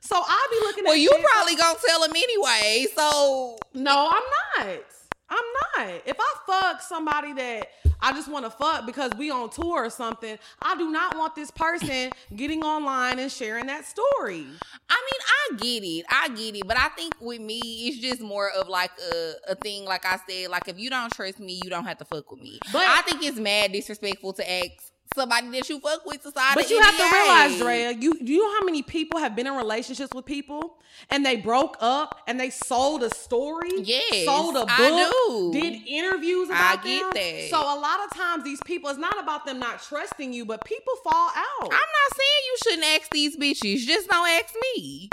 [0.00, 2.86] So I'll be looking well, at Well, you probably gonna tell him anyway.
[2.94, 4.97] So No, I'm not.
[5.30, 5.44] I'm
[5.86, 6.02] not.
[6.06, 7.68] If I fuck somebody that
[8.00, 11.34] I just want to fuck because we on tour or something, I do not want
[11.34, 14.46] this person getting online and sharing that story.
[14.88, 16.06] I mean, I get it.
[16.08, 16.66] I get it.
[16.66, 20.18] But I think with me, it's just more of like a, a thing, like I
[20.28, 22.58] said, like if you don't trust me, you don't have to fuck with me.
[22.72, 26.70] But I think it's mad disrespectful to ask somebody that you fuck with sign But
[26.70, 30.12] you have to realize, Drea, you you know how many people have been in relationships
[30.14, 30.78] with people
[31.10, 36.48] and they broke up and they sold a story, yes, sold a book, did interviews
[36.48, 37.10] about I get them.
[37.14, 37.50] That.
[37.50, 40.64] So a lot of times these people, it's not about them not trusting you, but
[40.64, 41.62] people fall out.
[41.62, 43.86] I'm not saying you shouldn't ask these bitches.
[43.86, 45.10] Just don't ask me.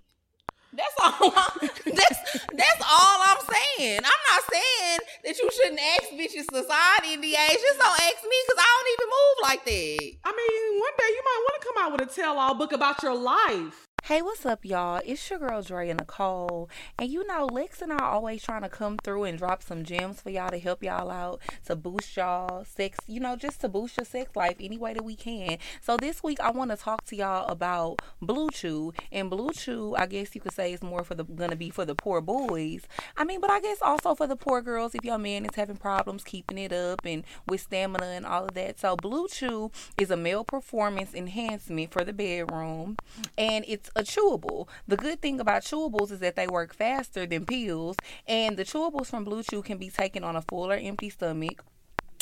[0.76, 1.32] That's all.
[1.36, 2.20] I'm, that's
[2.52, 4.00] that's all I'm saying.
[4.00, 7.62] I'm not saying that you shouldn't ask bitches sign NDAs.
[7.62, 10.12] Just don't ask me because I don't even move like that.
[10.26, 13.02] I mean, one day you might want to come out with a tell-all book about
[13.04, 13.86] your life.
[14.06, 15.02] Hey, what's up, y'all?
[15.04, 16.70] It's your girl Drea Nicole.
[17.00, 19.84] And you know, Lex and I are always trying to come through and drop some
[19.84, 23.68] gems for y'all to help y'all out, to boost y'all sex, you know, just to
[23.68, 25.58] boost your sex life any way that we can.
[25.82, 28.94] So this week I want to talk to y'all about Blue Chew.
[29.12, 31.84] And Blue Chew, I guess you could say is more for the gonna be for
[31.84, 32.84] the poor boys.
[33.18, 35.78] I mean, but I guess also for the poor girls if your man is having
[35.78, 38.80] problems keeping it up and with stamina and all of that.
[38.80, 42.98] So Blue Chew is a male performance enhancement for the bedroom.
[43.36, 44.68] And it's a chewable.
[44.88, 47.96] The good thing about chewables is that they work faster than pills,
[48.28, 51.64] and the chewables from Blue Chew can be taken on a full or empty stomach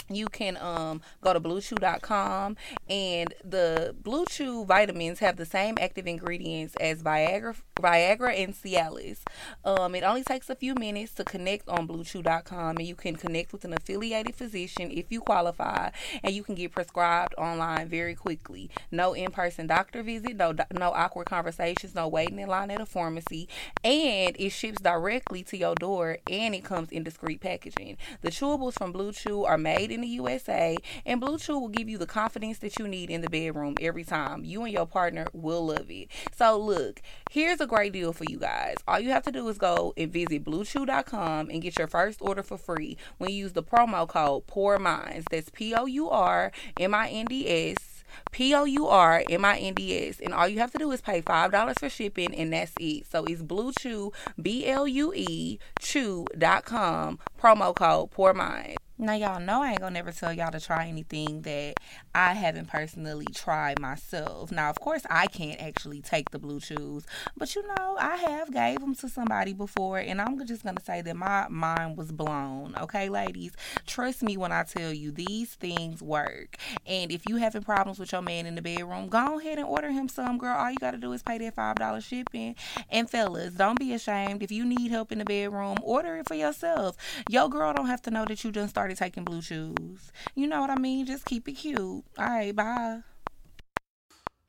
[0.10, 2.58] you can um, go to bluechew.com
[2.90, 9.20] and the blue chew vitamins have the same active ingredients as viagra viagra and cialis
[9.66, 13.52] um, it only takes a few minutes to connect on bluechew.com and you can connect
[13.52, 15.90] with an affiliated physician if you qualify
[16.24, 21.28] and you can get prescribed online very quickly no in-person doctor visit no no awkward
[21.28, 23.48] conversations no waiting in line at a pharmacy
[23.84, 28.74] and it ships directly to your door and it comes in discreet packaging the chewables
[28.74, 32.06] from blue chew are made in the USA, and Blue Chew will give you the
[32.06, 34.44] confidence that you need in the bedroom every time.
[34.44, 36.10] You and your partner will love it.
[36.36, 38.76] So, look, here's a great deal for you guys.
[38.88, 42.44] All you have to do is go and visit bluechew.com and get your first order
[42.44, 45.26] for free when you use the promo code Pour Minds.
[45.32, 49.44] That's P O U R M I N D S P O U R M
[49.44, 50.20] I N D S.
[50.20, 53.08] And all you have to do is pay $5 for shipping, and that's it.
[53.08, 58.83] So it's Blue Chew, B L U E, chew.com, promo code Pour Minds.
[59.00, 61.76] Now, y'all know I ain't gonna never tell y'all to try anything that
[62.14, 64.52] I haven't personally tried myself.
[64.52, 67.04] Now, of course, I can't actually take the blue chews,
[67.36, 71.02] but you know, I have gave them to somebody before, and I'm just gonna say
[71.02, 72.76] that my mind was blown.
[72.80, 73.54] Okay, ladies,
[73.88, 76.58] trust me when I tell you these things work.
[76.86, 79.90] And if you having problems with your man in the bedroom, go ahead and order
[79.90, 80.56] him some, girl.
[80.56, 82.56] All you gotta do is pay that five dollar shipping.
[82.92, 86.36] And fellas, don't be ashamed if you need help in the bedroom, order it for
[86.36, 86.96] yourself.
[87.28, 90.12] Your girl don't have to know that you just started taking blue chews.
[90.36, 91.06] You know what I mean?
[91.06, 91.80] Just keep it cute.
[91.80, 93.00] All right, bye.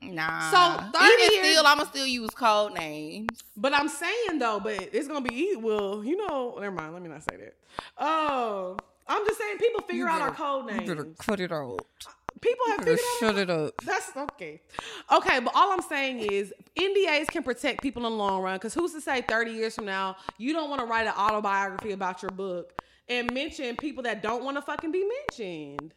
[0.01, 0.51] Nah.
[0.51, 3.43] So even years, still, I'ma still use code names.
[3.55, 6.57] But I'm saying though, but it's gonna be well, you know.
[6.59, 6.93] Never mind.
[6.93, 7.55] Let me not say that.
[7.97, 8.77] Oh,
[9.07, 10.81] I'm just saying people figure out our code names.
[10.81, 11.79] You better cut it out.
[12.41, 13.19] People have figured out.
[13.19, 13.73] shut it up.
[13.85, 14.61] That's okay.
[15.11, 18.57] Okay, but all I'm saying is NDAs can protect people in the long run.
[18.57, 21.91] Because who's to say 30 years from now you don't want to write an autobiography
[21.91, 25.93] about your book and mention people that don't want to fucking be mentioned.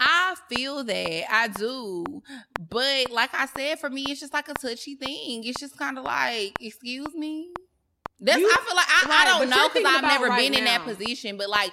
[0.00, 2.04] I feel that I do,
[2.68, 5.44] but like I said, for me, it's just like a touchy thing.
[5.44, 7.52] It's just kind of like, excuse me.
[8.18, 10.52] That's you, I feel like I, right, I don't know because I've never right been
[10.52, 10.58] now.
[10.58, 11.72] in that position, but like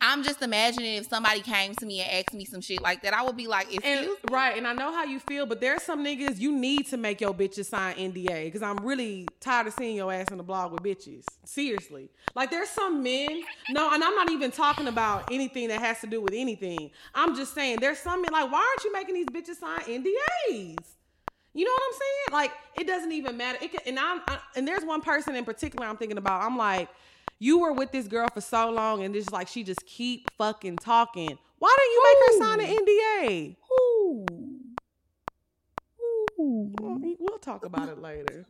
[0.00, 3.14] I'm just imagining if somebody came to me and asked me some shit like that,
[3.14, 4.56] I would be like, and, right.
[4.56, 7.32] And I know how you feel, but there's some niggas you need to make your
[7.32, 10.82] bitches sign NDA because I'm really tired of seeing your ass in the blog with
[10.82, 11.24] bitches.
[11.44, 13.42] Seriously, like there's some men.
[13.70, 16.90] No, and I'm not even talking about anything that has to do with anything.
[17.14, 20.76] I'm just saying there's some men like, why aren't you making these bitches sign NDAs?
[21.54, 22.32] You know what I'm saying?
[22.32, 23.58] Like it doesn't even matter.
[23.62, 26.42] It can, and I'm I, and there's one person in particular I'm thinking about.
[26.42, 26.88] I'm like
[27.38, 30.76] you were with this girl for so long and it's like she just keep fucking
[30.76, 31.38] talking.
[31.58, 33.56] Why didn't you make her sign an NDA?
[33.72, 34.26] Ooh.
[36.40, 37.16] Ooh.
[37.18, 38.46] We'll talk about it later.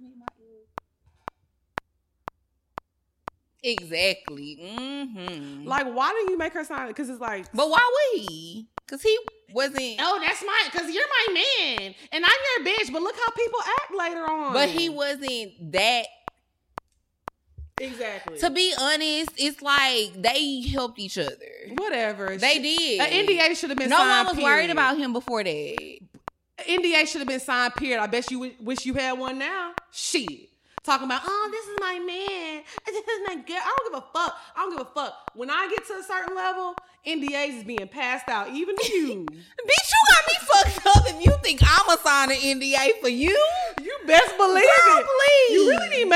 [3.64, 4.58] Exactly.
[4.62, 5.66] Mm-hmm.
[5.66, 6.88] Like, why do you make her sign it?
[6.88, 7.80] Because it's like, but why
[8.12, 8.68] would he?
[8.86, 9.18] Because he
[9.52, 9.96] wasn't.
[10.00, 12.92] oh, that's my, because you're my man, and I'm your bitch.
[12.92, 14.52] But look how people act later on.
[14.52, 16.06] But he wasn't that.
[17.80, 18.38] Exactly.
[18.38, 21.34] To be honest, it's like they helped each other.
[21.76, 22.62] whatever They Shit.
[22.62, 23.00] did.
[23.00, 24.26] An NDA should have been no signed.
[24.28, 24.70] one was worried period.
[24.70, 25.98] about him before that.
[26.68, 27.74] NDA should have been signed.
[27.74, 28.00] Period.
[28.00, 29.72] I bet you w- wish you had one now.
[29.90, 30.50] Shit.
[30.84, 32.62] Talking about, oh, this is my man.
[32.86, 33.56] This is my girl.
[33.56, 34.36] I don't give a fuck.
[34.54, 35.30] I don't give a fuck.
[35.34, 36.74] When I get to a certain level,
[37.06, 39.26] NDAs is being passed out, even to you.
[39.26, 40.34] Bitch, you got me
[40.72, 43.36] fucked up if you think I'ma sign an NDA for you.
[43.82, 45.06] you best believe Girl, it.
[45.06, 45.52] please.
[45.54, 46.06] You really need to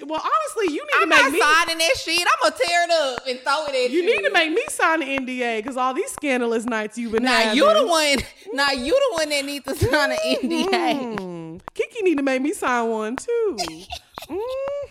[0.00, 0.08] make.
[0.10, 1.40] Well, honestly, you need I'm to make not me.
[1.40, 2.20] signing that shit.
[2.20, 4.02] I'm gonna tear it up and throw it at you.
[4.02, 7.22] You need to make me sign an NDA because all these scandalous nights you've been
[7.22, 7.56] Now having.
[7.56, 8.18] you the one.
[8.52, 11.16] Now you the one that needs to sign an NDA.
[11.18, 11.60] Mm.
[11.74, 13.56] Kiki need to make me sign one too.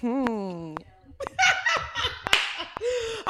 [0.01, 0.73] hmm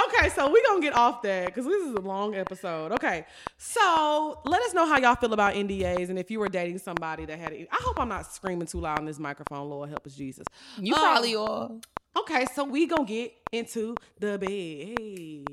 [0.08, 2.92] okay, so we're gonna get off that because this is a long episode.
[2.94, 3.26] Okay,
[3.58, 7.26] so let us know how y'all feel about NDAs and if you were dating somebody
[7.26, 7.68] that had it.
[7.72, 9.70] I hope I'm not screaming too loud on this microphone.
[9.70, 10.46] Lord help us, Jesus.
[10.78, 11.72] You Um, probably are.
[12.16, 15.48] Okay, so we gonna get into the bed.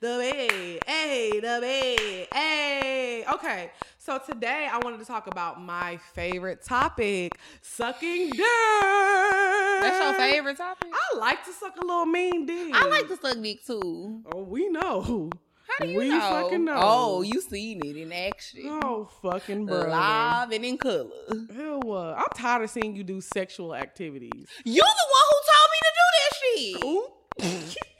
[0.00, 0.80] The bed.
[0.86, 2.28] Hey, the bed.
[2.32, 3.24] Hey.
[3.34, 8.40] Okay, so today I wanted to talk about my favorite topic: sucking dick.
[8.40, 10.90] That's your favorite topic.
[10.92, 12.72] I like to suck a little mean dick.
[12.74, 14.22] I like to suck dick too.
[14.34, 15.30] Oh, we know.
[15.78, 16.20] How do you we know?
[16.20, 16.74] fucking know.
[16.76, 19.88] Oh, you seen it in action, Oh, fucking brother.
[19.90, 21.10] live and in color.
[21.54, 24.46] Ew, uh, I'm tired of seeing you do sexual activities.
[24.64, 27.76] You're the one who told me to do that shit.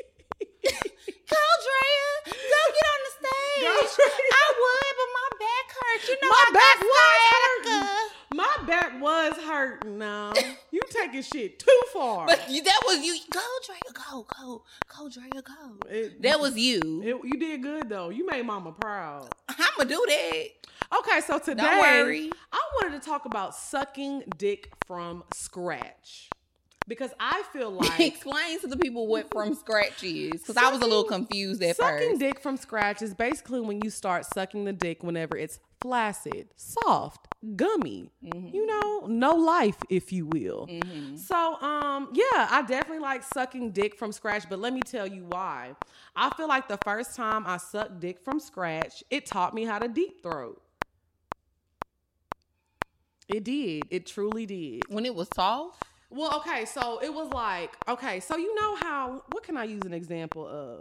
[2.31, 4.09] Go, get on the stage.
[4.33, 6.09] I would, but my back hurts.
[6.09, 6.97] You know My I back was
[7.68, 8.14] sciatica.
[8.35, 10.33] My back was hurting now.
[10.70, 12.26] You taking shit too far.
[12.26, 13.18] But you, that was you.
[13.31, 13.79] Go, Drea.
[13.93, 14.62] Go, go,
[14.97, 15.43] go, Drea.
[15.43, 15.89] Go.
[15.91, 16.81] It- That was you.
[17.03, 18.11] it- you did good though.
[18.11, 19.29] You made mama proud.
[19.49, 20.45] I'ma do that.
[20.99, 21.62] Okay, so today.
[22.53, 26.31] I wanted to talk about sucking dick from scratch.
[26.89, 30.80] Because I feel like Explain to the people what from scratch is, because I was
[30.80, 32.20] a little confused at sucking first.
[32.20, 37.28] dick from scratch is basically when you start sucking the dick whenever it's flaccid, soft,
[37.57, 38.11] gummy.
[38.24, 38.55] Mm-hmm.
[38.55, 40.68] You know, no life, if you will.
[41.16, 45.24] So, um, yeah, I definitely like sucking dick from scratch, but let me tell you
[45.28, 45.74] why.
[46.16, 49.78] I feel like the first time I sucked dick from scratch, it taught me how
[49.78, 50.62] to deep throat.
[53.28, 53.82] It did.
[53.91, 54.82] It truly did.
[54.89, 59.23] When it was soft, Well, okay, so it was like, okay, so you know how,
[59.31, 60.81] what can I use an example of?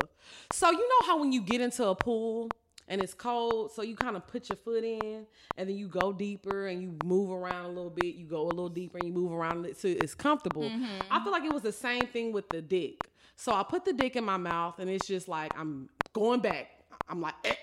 [0.53, 2.49] So, you know how when you get into a pool
[2.87, 5.25] and it's cold, so you kind of put your foot in
[5.57, 8.47] and then you go deeper and you move around a little bit, you go a
[8.47, 10.71] little deeper and you move around it so it's comfortable.
[11.11, 13.09] I feel like it was the same thing with the dick.
[13.35, 16.69] So, I put the dick in my mouth and it's just like, I'm going back.
[17.09, 17.53] I'm like, eh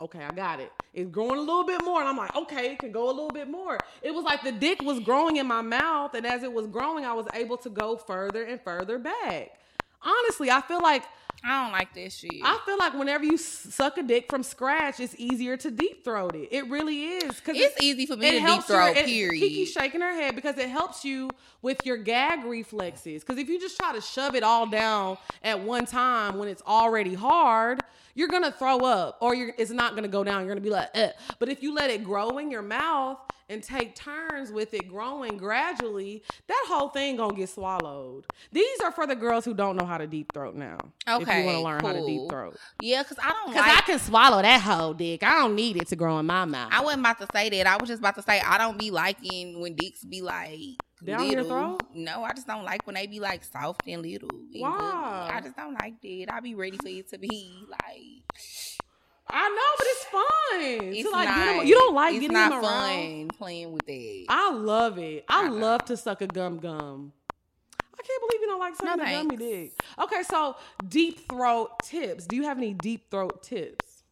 [0.00, 0.72] okay, I got it.
[0.94, 2.00] It's growing a little bit more.
[2.00, 3.78] And I'm like, okay, it can go a little bit more.
[4.02, 6.14] It was like the dick was growing in my mouth.
[6.14, 9.52] And as it was growing, I was able to go further and further back.
[10.02, 11.02] Honestly, I feel like
[11.44, 12.30] I don't like this shit.
[12.42, 16.34] I feel like whenever you suck a dick from scratch, it's easier to deep throat
[16.34, 16.48] it.
[16.50, 18.96] It really is because it's easy for me to deep throat.
[18.98, 19.40] it- Period.
[19.40, 21.28] Kiki's shaking her head because it helps you
[21.62, 23.22] with your gag reflexes.
[23.22, 26.62] Because if you just try to shove it all down at one time when it's
[26.66, 27.80] already hard,
[28.16, 30.40] you're gonna throw up, or you're, it's not gonna go down.
[30.40, 31.12] You're gonna be like, eh.
[31.38, 35.36] but if you let it grow in your mouth and take turns with it growing
[35.36, 38.24] gradually, that whole thing gonna get swallowed.
[38.50, 40.78] These are for the girls who don't know how to deep throat now.
[41.06, 42.56] Okay, if you want to learn how to deep throat.
[42.82, 43.78] yeah, because I don't Cause like.
[43.78, 45.22] I can swallow that whole dick.
[45.22, 46.70] I don't need it to grow in my mouth.
[46.72, 47.66] I wasn't about to say that.
[47.66, 51.26] I was just about to say I don't be liking when dicks be like Down
[51.30, 51.48] your little.
[51.78, 51.80] throat?
[51.94, 54.30] No, I just don't like when they be like soft and little.
[54.30, 55.34] and ugly.
[55.34, 56.26] I just don't like that.
[56.32, 58.80] I be ready for it to be like
[59.28, 60.94] I know, but it's fun.
[60.94, 61.66] it's to like not.
[61.66, 62.62] you don't like it's getting not around.
[62.62, 64.26] fun playing with it.
[64.28, 65.24] I love it.
[65.28, 65.54] I, I know.
[65.54, 67.12] love to suck a gum gum.
[67.98, 69.72] I can't believe you don't like sucking No, a gummy dick.
[70.00, 70.56] Okay, so
[70.88, 72.26] deep throat tips.
[72.26, 74.04] Do you have any deep throat tips?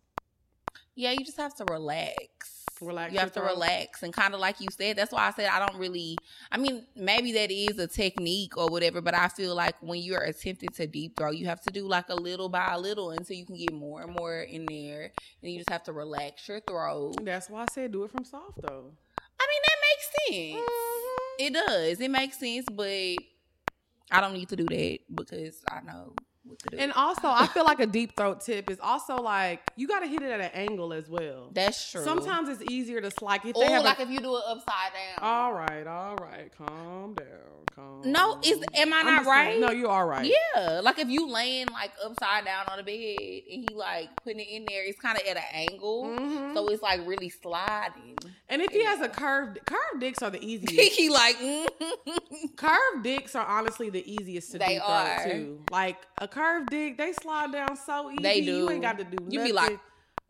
[0.96, 2.53] Yeah, you just have to relax.
[2.80, 3.52] Relax You have to throat?
[3.54, 4.96] relax and kind of like you said.
[4.96, 6.16] That's why I said I don't really.
[6.50, 10.22] I mean, maybe that is a technique or whatever, but I feel like when you're
[10.22, 13.36] attempting to deep throw, you have to do like a little by a little until
[13.36, 15.12] you can get more and more in there,
[15.42, 17.16] and you just have to relax your throat.
[17.22, 18.92] That's why I said do it from soft though.
[19.40, 20.68] I mean, that makes sense.
[20.68, 21.34] Mm-hmm.
[21.38, 22.00] It does.
[22.00, 23.16] It makes sense, but
[24.10, 26.14] I don't need to do that because I know
[26.76, 30.06] And also, I feel like a deep throat tip is also like you got to
[30.06, 31.50] hit it at an angle as well.
[31.52, 32.02] That's true.
[32.04, 33.24] Sometimes it's easier to slide.
[33.44, 35.22] like if or they have like a, if you do it upside down.
[35.22, 37.26] all right, all right, calm down,
[37.74, 38.02] calm.
[38.04, 39.48] no, is am I not right?
[39.52, 40.30] saying- No, you are right.
[40.54, 42.92] Yeah, like if you laying like upside down on the bed
[43.50, 46.54] and he like putting it in there, it's kind of at an angle, Mhm.
[46.54, 48.16] so it's like really sliding.
[48.48, 50.74] And if he has a curved curved dicks are the easiest.
[50.96, 51.66] he like, mm
[52.56, 55.24] curved dicks are honestly the easiest to They throat are.
[55.24, 55.60] too.
[55.70, 58.22] Like a curved dick, they slide down so easy.
[58.22, 58.52] They do.
[58.58, 59.30] You ain't got to do nothing.
[59.32, 59.78] You be like-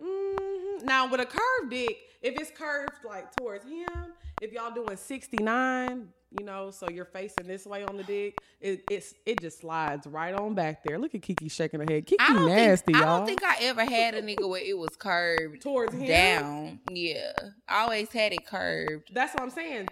[0.03, 0.83] Mhm.
[0.85, 5.37] now with a curved dick, if it's curved like towards him, if y'all doing sixty
[5.43, 6.09] nine,
[6.39, 10.07] you know, so you're facing this way on the dick, it it's it just slides
[10.07, 10.99] right on back there.
[10.99, 12.07] Look at Kiki shaking her head.
[12.07, 13.14] Kiki I nasty, think I y'all.
[13.14, 16.07] I don't think I ever had a nigga where it was curved towards him.
[16.07, 16.80] down.
[16.91, 17.32] Yeah,
[17.68, 19.11] I always had it curved.
[19.12, 19.89] That's what I'm saying.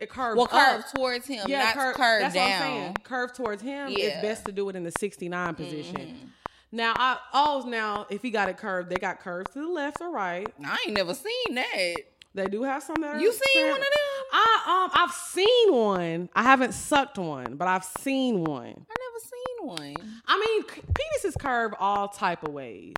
[0.00, 0.36] It curved.
[0.38, 0.94] Well, curved up.
[0.94, 2.60] towards him, Yeah, not cur- curved that's What I'm down.
[2.62, 2.96] saying.
[3.04, 3.88] Curved towards him.
[3.90, 5.96] It's best to do it in the 69 position.
[5.96, 6.28] Mhm.
[6.74, 10.00] Now, I oh now if he got it curved, they got curved to the left
[10.00, 10.48] or right.
[10.64, 11.94] I ain't never seen that.
[12.34, 13.20] They do have some that are.
[13.20, 14.24] You seen one of them?
[14.32, 16.28] I um I've seen one.
[16.34, 18.68] I haven't sucked one, but I've seen one.
[18.68, 19.66] I never seen
[19.96, 20.20] one.
[20.26, 22.94] I mean, c- penis is curved all type of ways.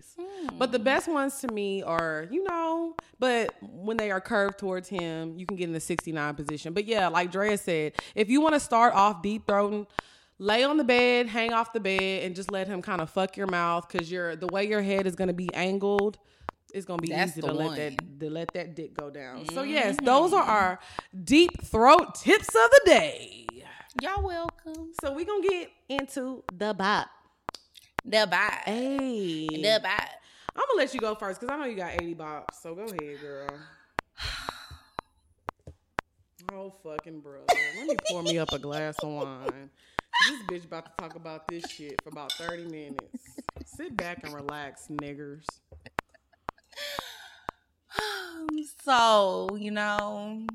[0.57, 4.87] But the best ones to me are, you know, but when they are curved towards
[4.87, 6.73] him, you can get in the 69 position.
[6.73, 9.85] But yeah, like Drea said, if you want to start off deep throating,
[10.37, 13.35] lay on the bed, hang off the bed, and just let him kind of fuck
[13.35, 16.17] your mouth because your the way your head is gonna be angled.
[16.75, 19.47] It's gonna be That's easy to let that to let that dick go down.
[19.53, 20.05] So yes, mm-hmm.
[20.05, 20.79] those are our
[21.23, 23.47] deep throat tips of the day.
[24.01, 24.91] Y'all welcome.
[24.99, 27.07] So we gonna get into the bop.
[28.03, 28.59] The bye.
[28.65, 30.09] Hey, The bye.
[30.53, 32.55] I'm gonna let you go first because I know you got 80 bops.
[32.61, 33.47] So go ahead, girl.
[36.53, 37.45] Oh fucking brother.
[37.49, 39.71] Let me pour me up a glass of wine.
[40.29, 43.39] This bitch about to talk about this shit for about 30 minutes.
[43.65, 45.45] Sit back and relax, niggers.
[48.83, 50.45] So, you know,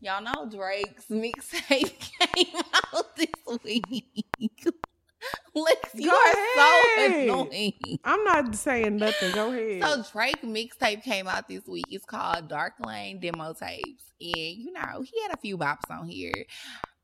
[0.00, 1.98] y'all know Drake's mixtape
[2.34, 2.62] came
[2.94, 3.28] out this
[3.62, 4.24] week.
[5.54, 7.28] Lex, you Go are ahead.
[7.28, 7.98] so annoying.
[8.04, 9.32] I'm not saying nothing.
[9.34, 9.82] Go ahead.
[9.82, 11.84] So Drake mixtape came out this week.
[11.90, 14.04] It's called Dark Lane Demo Tapes.
[14.20, 16.32] And you know, he had a few bops on here.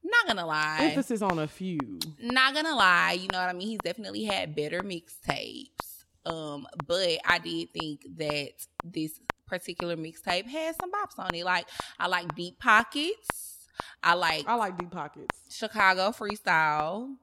[0.03, 0.79] Not gonna lie.
[0.81, 1.79] Emphasis on a few.
[2.21, 3.69] not gonna lie, you know what I mean?
[3.69, 5.95] He's definitely had better mixtapes.
[6.27, 8.51] Um, but I did think that
[8.85, 11.45] this particular mixtape had some bops on it.
[11.45, 11.66] Like
[11.99, 13.68] I like Deep Pockets.
[14.03, 15.39] I like I like deep pockets.
[15.51, 17.14] Chicago Freestyle.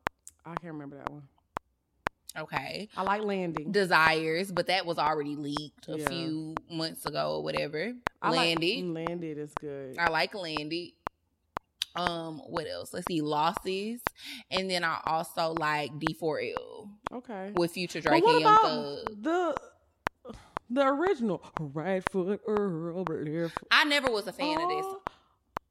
[0.46, 1.24] I can't remember that one.
[2.38, 2.90] Okay.
[2.98, 3.72] I like landing.
[3.72, 6.08] Desires, but that was already leaked a Yeah.
[6.10, 7.94] few months ago or whatever.
[8.22, 8.86] I like- Landed.
[8.86, 9.98] landed is good.
[9.98, 10.92] I like Landed.
[11.96, 12.94] Um, what else?
[12.94, 14.02] Let's see, Losses.
[14.50, 17.52] And then I also like D4L Okay.
[17.54, 19.24] with Future Drake and Young about Thug.
[19.24, 19.56] the
[20.70, 23.58] the original right foot Earl, left?
[23.70, 24.86] I never was a fan of this.
[24.86, 25.02] Oh,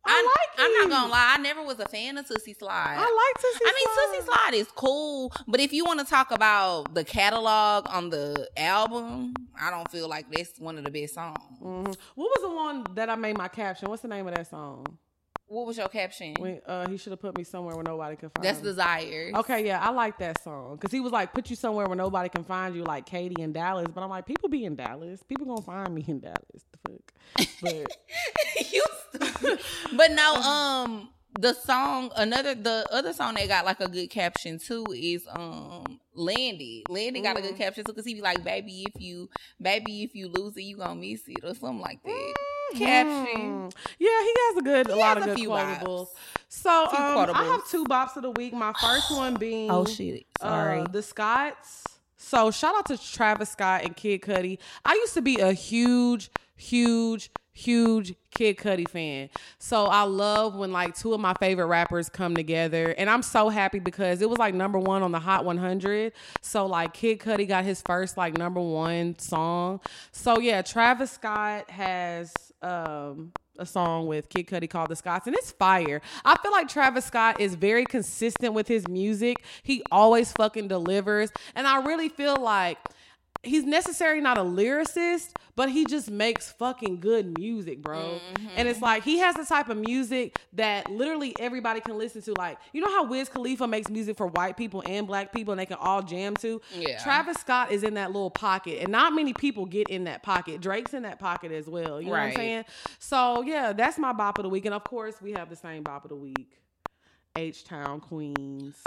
[0.04, 2.96] I, I, like I'm not gonna lie, I never was a fan of Tootsie Slide.
[2.96, 6.30] I like Tootsie I mean, Tootsie Slide is cool, but if you want to talk
[6.32, 11.14] about the catalog on the album, I don't feel like that's one of the best
[11.14, 11.38] songs.
[11.60, 11.96] Mhm.
[12.16, 13.88] What was the one that I made my caption?
[13.90, 14.86] What's the name of that song?
[15.52, 16.34] What was your caption?
[16.38, 18.48] When uh, he should have put me somewhere where nobody can find me.
[18.50, 18.70] That's me.
[18.70, 19.34] Desires.
[19.34, 22.30] Okay, yeah, I like that song because he was like, "Put you somewhere where nobody
[22.30, 23.88] can find you," like Katie in Dallas.
[23.94, 25.22] But I'm like, people be in Dallas.
[25.28, 26.64] People gonna find me in Dallas.
[26.72, 27.48] The fuck.
[27.60, 27.96] But
[28.72, 29.58] you.
[29.94, 34.58] But no, um, the song, another, the other song that got like a good caption
[34.58, 36.84] too is um, Landy.
[36.88, 37.58] Landy got a good Mhm.
[37.58, 39.28] caption too because he be like, "Baby, if you,
[39.60, 42.34] baby, if you lose it, you gonna miss it," or something like that.
[42.78, 43.26] Caption.
[43.70, 43.74] Mhm.
[43.98, 46.08] Yeah, he has a good, a He lot has of a good few quotables.
[46.48, 48.52] So um, I have two bops of the week.
[48.52, 50.26] My first one being Oh shit!
[50.40, 50.80] Sorry.
[50.80, 51.84] Uh, the Scotts.
[52.16, 54.58] So shout out to Travis Scott and Kid Cudi.
[54.84, 59.28] I used to be a huge, huge, huge Kid Cudi fan.
[59.58, 63.48] So I love when like two of my favorite rappers come together, and I'm so
[63.48, 66.12] happy because it was like number one on the Hot 100.
[66.40, 69.80] So like Kid Cudi got his first like number one song.
[70.12, 72.32] So yeah, Travis Scott has
[72.62, 76.00] um a song with Kid Cudi called The Scotts, and it's fire.
[76.24, 79.44] I feel like Travis Scott is very consistent with his music.
[79.62, 82.78] He always fucking delivers, and I really feel like
[83.42, 87.98] he's necessarily not a lyricist, but he just makes fucking good music, bro.
[87.98, 88.48] Mm-hmm.
[88.56, 92.34] And it's like he has the type of music that literally everybody can listen to.
[92.34, 95.60] Like, you know how Wiz Khalifa makes music for white people and black people and
[95.60, 96.60] they can all jam to?
[96.74, 97.02] Yeah.
[97.02, 100.60] Travis Scott is in that little pocket, and not many people get in that pocket.
[100.60, 102.00] Drake's in that pocket as well.
[102.00, 102.64] You know what I'm saying?
[102.98, 104.66] So yeah, that's my bop of the week.
[104.66, 106.58] And of course, we have the same bop of the week.
[107.36, 108.82] H Town Queens.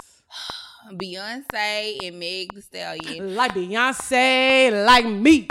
[0.92, 3.34] Beyonce and Meg the Stallion.
[3.34, 5.48] Like Beyonce, like me.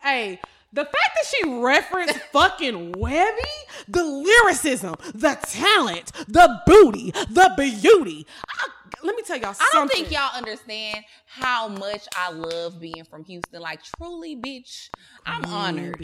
[0.00, 0.40] Hey,
[0.72, 3.42] the fact that she referenced fucking Webby,
[3.88, 8.26] the lyricism, the talent, the booty, the beauty.
[8.48, 8.68] I,
[9.02, 9.66] let me tell y'all something.
[9.72, 13.60] I don't think y'all understand how much I love being from Houston.
[13.60, 14.90] Like, truly, bitch,
[15.26, 15.96] I'm honored.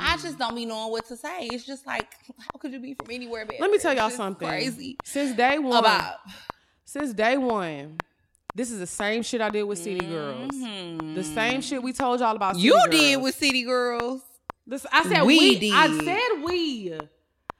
[0.00, 1.46] I just don't be knowing what to say.
[1.46, 3.44] It's just like, how could you be from anywhere?
[3.44, 3.60] Better?
[3.60, 4.46] Let me tell y'all something.
[4.46, 4.98] Crazy.
[5.04, 6.16] Since day one, About
[6.86, 7.98] since day one,
[8.54, 10.48] this is the same shit I did with City Girls.
[10.48, 11.20] The mm-hmm.
[11.20, 12.54] same shit we told y'all about.
[12.54, 12.88] City you Girls.
[12.88, 14.22] did with City Girls.
[14.66, 15.72] This, I said We we.
[15.72, 16.98] I said we.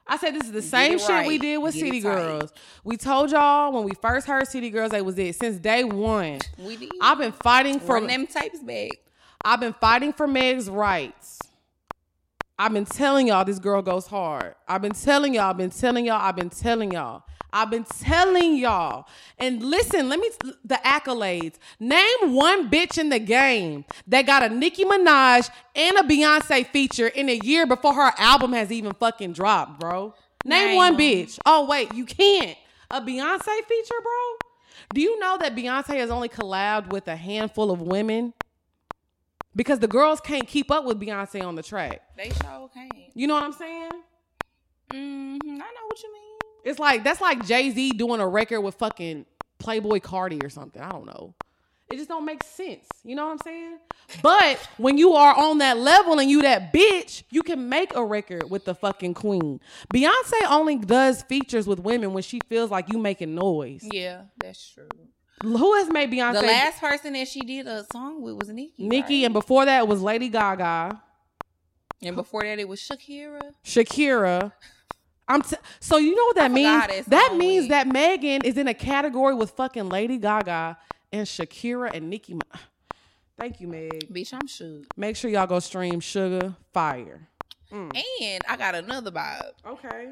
[0.09, 2.01] I said this is the same it shit we did with Get City it.
[2.01, 2.51] Girls.
[2.83, 6.39] We told y'all when we first heard City Girls, they was it since day one.
[6.57, 6.91] We did.
[7.01, 7.95] I've been fighting for.
[7.95, 8.91] Run them tapes back.
[9.43, 11.39] I've been fighting for Meg's rights.
[12.59, 14.55] I've been telling y'all this girl goes hard.
[14.67, 15.49] I've been telling y'all.
[15.51, 16.21] I've been telling y'all.
[16.21, 17.23] I've been telling y'all.
[17.53, 19.07] I've been telling y'all.
[19.37, 20.29] And listen, let me
[20.65, 21.55] the accolades.
[21.79, 27.07] Name one bitch in the game that got a Nicki Minaj and a Beyonce feature
[27.07, 30.13] in a year before her album has even fucking dropped, bro.
[30.43, 31.01] Name, Name one them.
[31.01, 31.39] bitch.
[31.45, 32.57] Oh wait, you can't.
[32.89, 34.47] A Beyonce feature, bro?
[34.93, 38.33] Do you know that Beyonce has only collabed with a handful of women?
[39.57, 42.01] Because the girls can't keep up with Beyonce on the track.
[42.15, 42.93] They sure can't.
[43.13, 43.89] You know what I'm saying?
[44.91, 46.37] hmm I know what you mean.
[46.63, 49.25] It's like that's like Jay Z doing a record with fucking
[49.59, 50.81] Playboi Carti or something.
[50.81, 51.33] I don't know.
[51.89, 52.85] It just don't make sense.
[53.03, 53.77] You know what I'm saying?
[54.21, 58.03] But when you are on that level and you that bitch, you can make a
[58.03, 59.61] record with the fucking queen.
[59.93, 63.87] Beyonce only does features with women when she feels like you making noise.
[63.89, 64.89] Yeah, that's true.
[65.43, 66.33] Who has made Beyonce?
[66.33, 68.87] The last person that she did a song with was Nicki.
[68.87, 69.25] Nicki, right?
[69.25, 71.01] and before that it was Lady Gaga,
[72.01, 73.41] and before that it was Shakira.
[73.63, 74.51] Shakira.
[75.27, 77.05] I'm t- so you know what that means?
[77.07, 77.71] That means week.
[77.71, 80.77] that Megan is in a category with fucking Lady Gaga
[81.11, 82.35] and Shakira and Nicki.
[82.35, 82.41] Mi-
[83.37, 84.11] Thank you, Meg.
[84.11, 84.85] Bitch, I'm shook.
[84.95, 87.27] Make sure y'all go stream Sugar Fire.
[87.71, 88.01] Mm.
[88.21, 89.51] And I got another vibe.
[89.65, 90.11] Okay.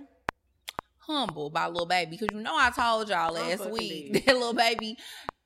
[1.07, 2.11] Humble by Lil Baby.
[2.11, 4.25] Because you know I told y'all last week did.
[4.25, 4.97] that Lil Baby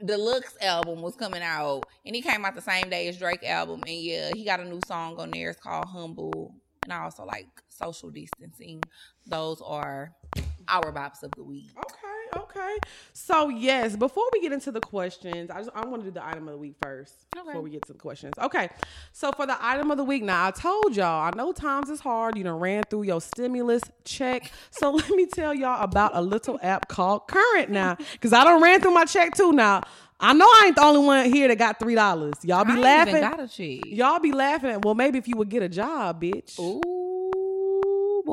[0.04, 1.84] Deluxe album was coming out.
[2.06, 3.84] And he came out the same day as Drake album.
[3.86, 5.50] And yeah, he got a new song on there.
[5.50, 6.56] It's called Humble.
[6.84, 8.82] And I also like social distancing.
[9.28, 10.14] Those are
[10.68, 11.72] our bops of the week.
[11.78, 12.19] Okay.
[12.38, 12.78] Okay.
[13.14, 16.26] So yes, before we get into the questions, I just I want to do the
[16.26, 17.46] item of the week first Okay.
[17.48, 18.34] before we get to the questions.
[18.42, 18.70] Okay.
[19.14, 22.00] So for the item of the week, now I told y'all I know times is
[22.00, 22.38] hard.
[22.38, 24.52] You done ran through your stimulus check.
[24.72, 28.62] So let me tell y'all about a little app called Current now, because I don't
[28.62, 29.52] ran through my check too.
[29.52, 29.84] Now
[30.20, 32.34] I know I ain't the only one here that got three dollars.
[32.44, 33.16] Y'all be I laughing.
[33.18, 33.86] even got a check.
[33.86, 34.72] Y'all be laughing.
[34.72, 36.60] at- Well, maybe if you would get a job, bitch.
[36.60, 36.82] Ooh,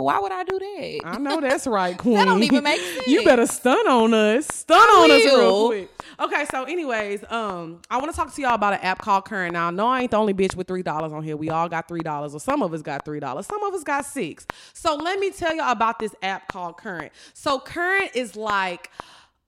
[0.04, 1.00] why would I do that?
[1.04, 2.14] I know that's right, Queen.
[2.16, 3.06] that don't even make sense.
[3.06, 4.46] You better stun on us.
[4.48, 5.90] Stun on us real quick.
[6.18, 9.52] Okay, so anyways, um, I want to talk to y'all about an app called Current.
[9.52, 11.36] Now, no, I ain't the only bitch with three dollars on here.
[11.36, 13.46] We all got three dollars, or some of us got three dollars.
[13.46, 14.46] Some of us got six.
[14.72, 17.12] So let me tell y'all about this app called Current.
[17.34, 18.90] So Current is like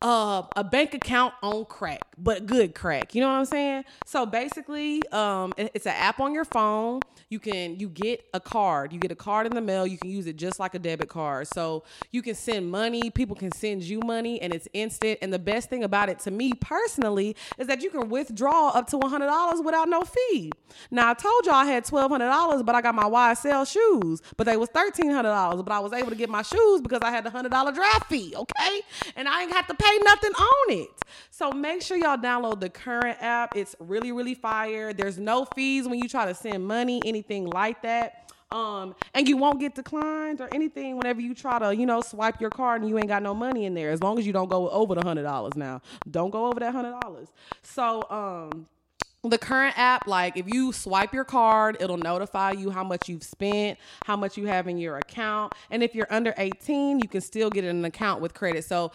[0.01, 3.15] uh, a bank account on crack, but good crack.
[3.15, 3.85] You know what I'm saying?
[4.07, 7.01] So basically, um, it's an app on your phone.
[7.31, 8.93] You can you get a card.
[8.93, 9.87] You get a card in the mail.
[9.87, 11.47] You can use it just like a debit card.
[11.49, 13.11] So you can send money.
[13.11, 15.19] People can send you money, and it's instant.
[15.21, 18.87] And the best thing about it, to me personally, is that you can withdraw up
[18.89, 20.51] to one hundred dollars without no fee.
[20.91, 24.23] Now I told y'all I had twelve hundred dollars, but I got my YSL shoes,
[24.39, 25.63] but they was thirteen hundred dollars.
[25.63, 28.09] But I was able to get my shoes because I had the hundred dollar draft
[28.09, 28.33] fee.
[28.35, 28.81] Okay,
[29.17, 30.89] and I ain't have to pay nothing on it.
[31.31, 33.55] So make sure y'all download the current app.
[33.55, 34.95] It's really really fire.
[34.95, 38.33] There's no fees when you try to send money, anything like that.
[38.51, 42.41] Um, and you won't get declined or anything whenever you try to, you know, swipe
[42.41, 43.91] your card and you ain't got no money in there.
[43.91, 45.83] As long as you don't go over the hundred dollars now.
[46.11, 47.29] Don't go over that hundred dollars.
[47.63, 48.67] So um
[49.25, 53.25] the current app like if you swipe your card it'll notify you how much you've
[53.25, 57.21] spent how much you have in your account and if you're under 18 you can
[57.21, 58.93] still get an account with credit so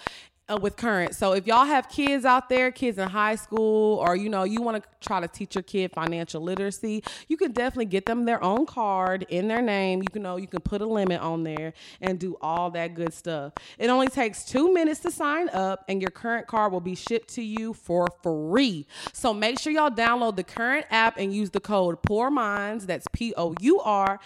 [0.49, 1.15] uh, with current.
[1.15, 4.61] So if y'all have kids out there kids in high school or you know you
[4.61, 8.43] want to try to teach your kid financial literacy you can definitely get them their
[8.43, 10.01] own card in their name.
[10.01, 13.13] You can know you can put a limit on there and do all that good
[13.13, 13.53] stuff.
[13.77, 17.29] It only takes two minutes to sign up and your current card will be shipped
[17.35, 18.85] to you for free.
[19.13, 23.07] So make sure y'all download the current app and use the code pour minds that's
[23.13, 24.19] p-o-u-r-m-i-n-d-s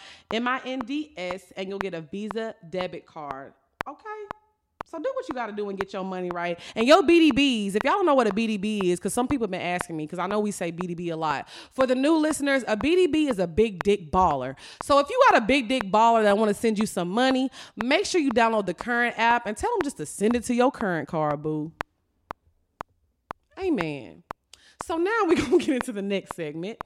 [1.56, 3.54] and you'll get a visa debit card.
[3.88, 4.47] Okay
[4.90, 6.58] so do what you got to do and get your money right.
[6.76, 9.52] And your BDBs, if y'all don't know what a BDB is, because some people have
[9.52, 11.50] been asking me, because I know we say BDB a lot.
[11.74, 14.56] For the new listeners, a BDB is a big dick baller.
[14.84, 17.52] So if you got a big dick baller that want to send you some money,
[17.76, 20.54] make sure you download the current app and tell them just to send it to
[20.54, 21.74] your current card, boo.
[23.60, 24.24] Amen.
[24.86, 26.82] So now we're going to get into the next segment.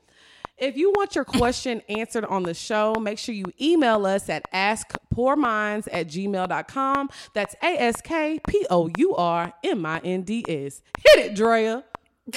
[0.62, 4.44] If you want your question answered on the show, make sure you email us at
[4.54, 7.10] askpourminds at gmail.com.
[7.34, 10.84] That's A S K P O U R M I N D S.
[11.04, 11.84] Hit it, Drea.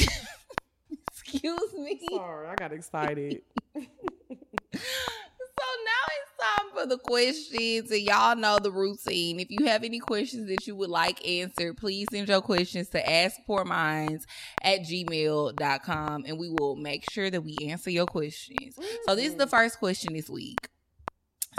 [1.10, 2.00] Excuse me.
[2.10, 3.42] Sorry, I got excited.
[6.44, 9.40] So now it's time for the questions, and y'all know the routine.
[9.40, 13.02] If you have any questions that you would like answered, please send your questions to
[13.02, 14.24] askpourminds
[14.62, 18.78] at gmail.com, and we will make sure that we answer your questions.
[19.06, 19.50] So this is the mm-hmm.
[19.50, 20.68] first question this week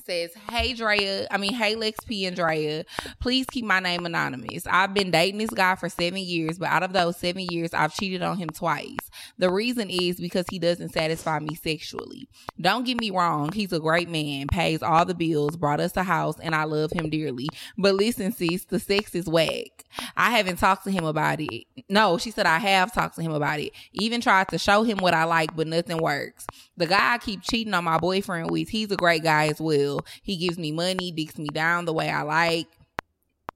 [0.06, 2.86] says, Hey Drea, I mean, hey Lex P and Drea,
[3.20, 4.66] please keep my name anonymous.
[4.68, 7.94] I've been dating this guy for seven years, but out of those seven years, I've
[7.94, 8.98] cheated on him twice.
[9.38, 12.28] The reason is because he doesn't satisfy me sexually.
[12.60, 16.04] Don't get me wrong, he's a great man, pays all the bills, brought us a
[16.04, 17.48] house, and I love him dearly.
[17.78, 19.86] But listen, sis, the sex is whack.
[20.18, 21.66] I haven't talked to him about it.
[21.90, 23.72] No, she said I have talked to him about it.
[23.94, 26.46] Even tried to show him what I like, but nothing works.
[26.78, 30.06] The guy I keep cheating on my boyfriend with, he's a great guy as well.
[30.24, 32.68] He gives me money, dicks me down the way I like.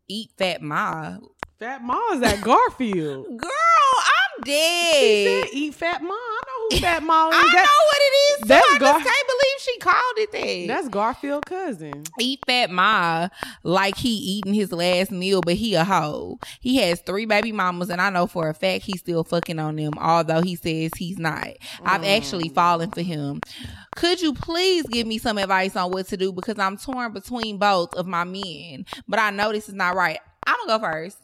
[0.08, 1.18] Eat fat ma.
[1.60, 3.26] Fat Ma is at Garfield.
[3.38, 5.44] Girl, I'm dead.
[5.44, 6.14] Said, Eat Fat Ma.
[6.14, 7.36] I know who Fat Ma is.
[7.36, 8.48] I That- know what it is.
[8.48, 9.29] That's Gar- just can't believe
[9.74, 10.68] she called it that.
[10.68, 12.04] That's Garfield cousin.
[12.20, 13.30] Eat fat ma
[13.64, 16.40] like he eating his last meal, but he a hoe.
[16.60, 19.76] He has three baby mamas, and I know for a fact he's still fucking on
[19.76, 21.48] them, although he says he's not.
[21.84, 22.18] I've mm.
[22.18, 23.42] actually fallen for him.
[23.96, 27.58] Could you please give me some advice on what to do because I'm torn between
[27.58, 30.20] both of my men, but I know this is not right.
[30.46, 31.18] I'm gonna go first.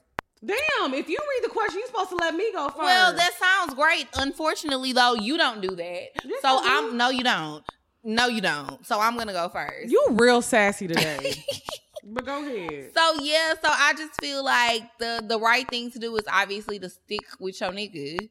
[0.45, 2.77] Damn, if you read the question, you're supposed to let me go first.
[2.77, 4.07] Well, that sounds great.
[4.15, 6.09] Unfortunately, though, you don't do that.
[6.41, 7.63] So I'm no, you don't.
[8.07, 8.85] No, you don't.
[8.85, 9.91] So I'm gonna go first.
[9.91, 11.33] you real sassy today.
[12.03, 12.91] but go ahead.
[12.95, 16.77] So yeah, so I just feel like the the right thing to do is obviously
[16.79, 18.29] to stick with your nigga.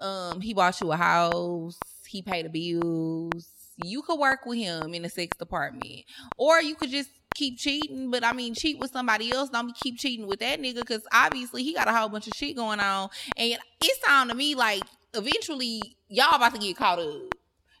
[0.00, 3.48] Um, he bought you a house, he paid the bills.
[3.84, 6.04] You could work with him in the sex department,
[6.36, 8.12] or you could just keep cheating.
[8.12, 9.50] But I mean, cheat with somebody else.
[9.50, 12.54] Don't keep cheating with that nigga because obviously he got a whole bunch of shit
[12.54, 17.34] going on, and it sound to me like eventually y'all about to get caught up.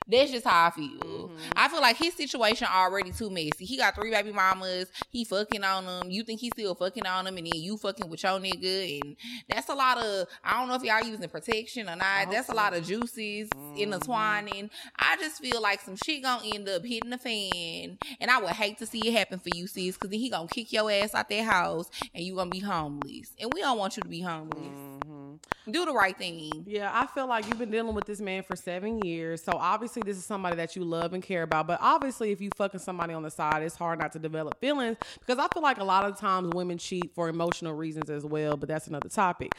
[0.08, 1.30] That's just how I feel.
[1.54, 3.64] I feel like his situation already too messy.
[3.64, 4.90] He got three baby mamas.
[5.10, 6.10] He fucking on them.
[6.10, 9.16] You think he's still fucking on them, and then you fucking with your nigga, and
[9.48, 10.26] that's a lot of.
[10.42, 12.30] I don't know if y'all using protection or not.
[12.30, 14.70] That's a lot of juices intertwining.
[14.98, 18.50] I just feel like some shit gonna end up hitting the fan, and I would
[18.50, 21.14] hate to see it happen for you, sis, because then he gonna kick your ass
[21.14, 24.22] out that house, and you gonna be homeless, and we don't want you to be
[24.22, 24.98] homeless.
[25.70, 26.64] Do the right thing.
[26.66, 29.42] Yeah, I feel like you've been dealing with this man for seven years.
[29.42, 31.66] So obviously this is somebody that you love and care about.
[31.66, 34.96] But obviously if you fucking somebody on the side, it's hard not to develop feelings
[35.18, 38.56] because I feel like a lot of times women cheat for emotional reasons as well.
[38.56, 39.52] But that's another topic.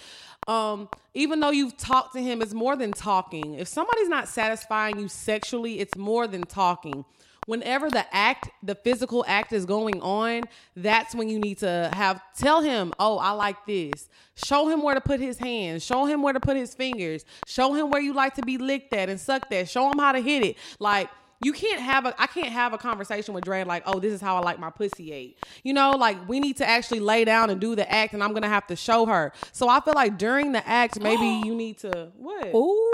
[0.48, 3.56] Um, even though you've talked to him, it's more than talking.
[3.56, 7.06] If somebody's not satisfying you sexually, it's more than talking
[7.50, 10.44] whenever the act the physical act is going on
[10.76, 14.94] that's when you need to have tell him oh i like this show him where
[14.94, 18.14] to put his hands show him where to put his fingers show him where you
[18.14, 21.10] like to be licked at and sucked at show him how to hit it like
[21.42, 24.20] you can't have a I can't have a conversation with Dre like, oh, this is
[24.20, 25.38] how I like my pussy ate.
[25.64, 28.34] You know, like we need to actually lay down and do the act and I'm
[28.34, 29.32] gonna have to show her.
[29.54, 32.54] So I feel like during the act, maybe you need to what?
[32.54, 32.92] Ooh.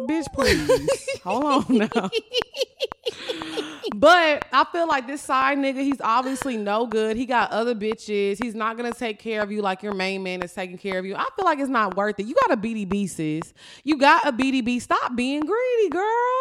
[0.00, 1.20] Bitch, please.
[1.24, 2.10] Hold on now.
[3.94, 7.16] But I feel like this side nigga, he's obviously no good.
[7.16, 8.42] He got other bitches.
[8.42, 11.06] He's not gonna take care of you like your main man is taking care of
[11.06, 11.14] you.
[11.14, 12.26] I feel like it's not worth it.
[12.26, 13.54] You got a BDB, sis.
[13.84, 14.80] You got a BDB.
[14.80, 16.40] Stop being greedy, girl.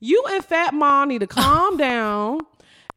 [0.00, 2.40] You and Fat Mom need to calm down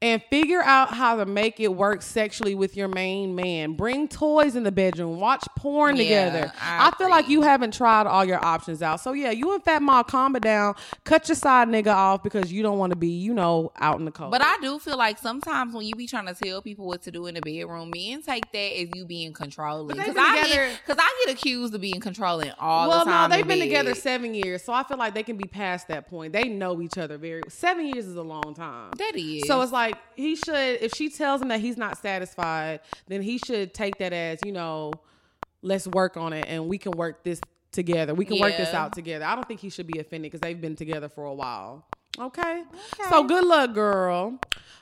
[0.01, 3.73] and figure out how to make it work sexually with your main man.
[3.73, 5.19] Bring toys in the bedroom.
[5.19, 6.53] Watch porn Yeah, together.
[6.61, 9.01] I I, feel like you haven't tried all your options out.
[9.01, 10.75] So yeah, you and Fat Mom calm it down.
[11.03, 14.05] Cut your side nigga off because you don't want to be, you know, out in
[14.05, 14.31] the cold.
[14.31, 17.11] But I do feel like sometimes when you be trying to tell people what to
[17.11, 19.97] do in the bedroom, men take that as you being controlling.
[19.97, 23.13] Because I, get- 'cause I get accused of being controlling all well, the time.
[23.13, 23.65] Well, no, they've been bed.
[23.65, 26.31] together seven years, so I feel like they can be past that point.
[26.31, 27.41] They know each other very.
[27.49, 28.91] Seven years is a long time.
[28.97, 29.45] That is.
[29.45, 33.37] So it's like he should, if she tells him that he's not satisfied, then he
[33.37, 34.91] should take that as, you know,
[35.61, 38.13] let's work on it and we can work this together.
[38.13, 39.25] We can work this out together.
[39.25, 41.85] I don't think he should be offended because they've been together for a while.
[42.17, 42.63] Okay?
[43.09, 44.39] So good luck, girl.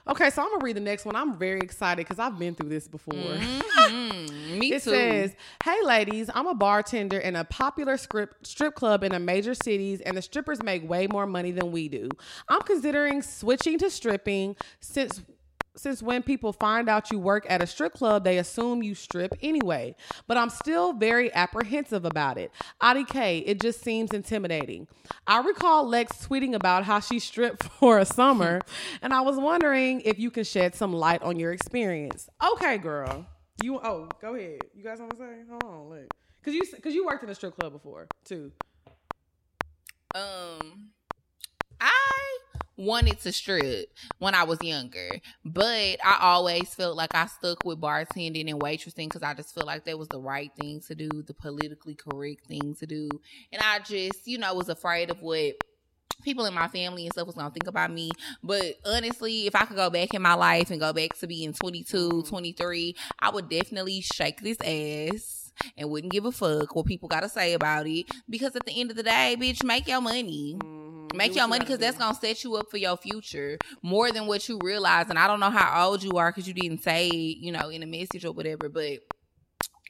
[0.09, 1.15] Okay, so I'm gonna read the next one.
[1.15, 3.13] I'm very excited because I've been through this before.
[3.13, 4.31] Mhm.
[4.57, 4.89] Me It too.
[4.91, 9.53] says, "Hey ladies, I'm a bartender in a popular strip strip club in a major
[9.53, 12.09] cities, and the strippers make way more money than we do.
[12.49, 15.21] I'm considering switching to stripping since."
[15.77, 19.33] Since when people find out you work at a strip club, they assume you strip
[19.41, 19.95] anyway.
[20.27, 22.51] But I'm still very apprehensive about it.
[22.81, 24.87] IDK, it just seems intimidating.
[25.25, 28.61] I recall Lex tweeting about how she stripped for a summer,
[29.01, 32.29] and I was wondering if you can shed some light on your experience.
[32.53, 33.25] Okay, girl.
[33.63, 34.61] You oh, go ahead.
[34.75, 35.43] You guys want to say?
[35.49, 36.13] Hold on, look.
[36.43, 38.51] Cause you cause you worked in a strip club before too.
[40.15, 40.91] Um,
[41.81, 42.26] I
[42.77, 45.09] wanted to strip when I was younger,
[45.43, 49.67] but I always felt like I stuck with bartending and waitressing because I just felt
[49.67, 53.09] like that was the right thing to do, the politically correct thing to do.
[53.51, 55.55] And I just, you know, was afraid of what
[56.23, 58.11] people in my family and stuff was gonna think about me.
[58.43, 61.53] But honestly, if I could go back in my life and go back to being
[61.53, 62.29] 22, mm-hmm.
[62.29, 65.36] 23, I would definitely shake this ass
[65.77, 68.05] and wouldn't give a fuck what people gotta say about it.
[68.29, 70.57] Because at the end of the day, bitch, make your money.
[70.59, 71.17] Mm-hmm.
[71.17, 74.47] Make your money because that's gonna set you up for your future more than what
[74.49, 75.09] you realize.
[75.09, 77.81] And I don't know how old you are because you didn't say, you know, in
[77.83, 78.99] a message or whatever, but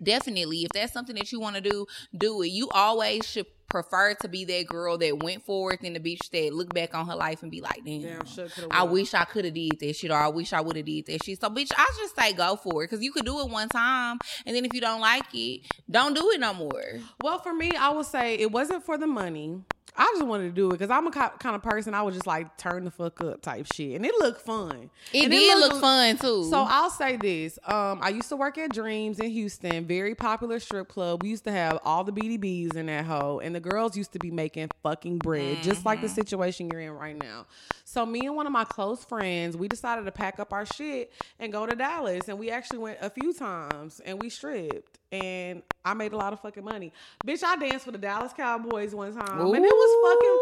[0.03, 1.85] definitely if that's something that you want to do
[2.15, 3.47] do it you always should
[3.81, 7.07] prefer to be that girl that went forward than the bitch that look back on
[7.07, 9.95] her life and be like damn, Damn, coulda, i wish i could have did that
[9.95, 11.39] shit or i wish i would have did that shit.
[11.39, 14.17] So bitch i just say go for it because you could do it one time
[14.45, 16.99] and then if you don't like it don't do it no more.
[17.21, 19.61] Well, for me, I would say it wasn't for the money.
[19.97, 22.13] I just wanted to do it because I'm a ki- kind of person I would
[22.13, 24.89] just like turn the fuck up type shit, and it looked fun.
[25.11, 28.35] it And did looked- look fun too So I'll say this: um, I used to
[28.35, 31.23] work at Dreams in Houston, very popular strip club.
[31.23, 34.19] We used to have all the BDBs in that hole, and the girls used to
[34.19, 36.07] be making fucking bread, just like Mm-hmm.
[36.07, 37.47] the situation you're in right now.
[37.83, 41.11] So me and one of my close friends, we decided to pack up our shit
[41.39, 45.61] and go to Dallas, and we actually went a few times, and we stripped, and
[45.85, 46.91] I made a lot of fucking money.
[47.25, 50.39] Bitch, I danced for the Dallas Cowboys one time, and it was fucking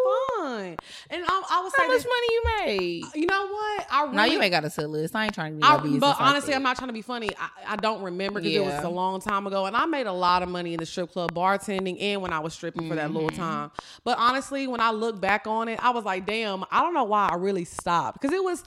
[0.65, 0.77] fun.
[1.11, 3.85] And I, I say how much money you made You know what?
[3.91, 6.19] I really, no you ain't gotta tell us i ain't trying to be I, but
[6.19, 6.55] honestly.
[6.55, 7.35] I'm not trying to be funny.
[7.37, 10.13] I, I don't remember because it was a long time ago, and I made a
[10.13, 13.11] lot of money in the strip club bartending and when I was stripping for that
[13.11, 13.41] little Mm-hmm.
[13.41, 13.71] time.
[14.03, 17.03] But honestly, when I look back on it, I was like, damn, I don't know
[17.03, 18.63] why I really stopped because it was.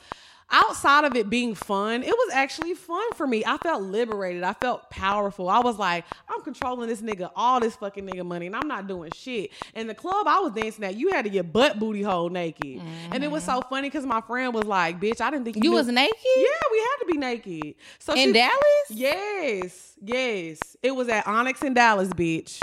[0.51, 3.45] Outside of it being fun, it was actually fun for me.
[3.45, 4.43] I felt liberated.
[4.43, 5.49] I felt powerful.
[5.51, 8.87] I was like, I'm controlling this nigga, all this fucking nigga money, and I'm not
[8.87, 9.51] doing shit.
[9.75, 12.81] And the club I was dancing at, you had to get butt booty hole naked.
[13.11, 13.69] And it was so mm-hmm.
[13.69, 16.45] funny because my friend was like, bitch, I didn't think you, you was naked yeah,
[16.71, 17.75] we had to be naked.
[17.99, 20.59] So in she- dallas Yes, yes.
[20.83, 22.61] It was at Onyx in Dallas, bitch.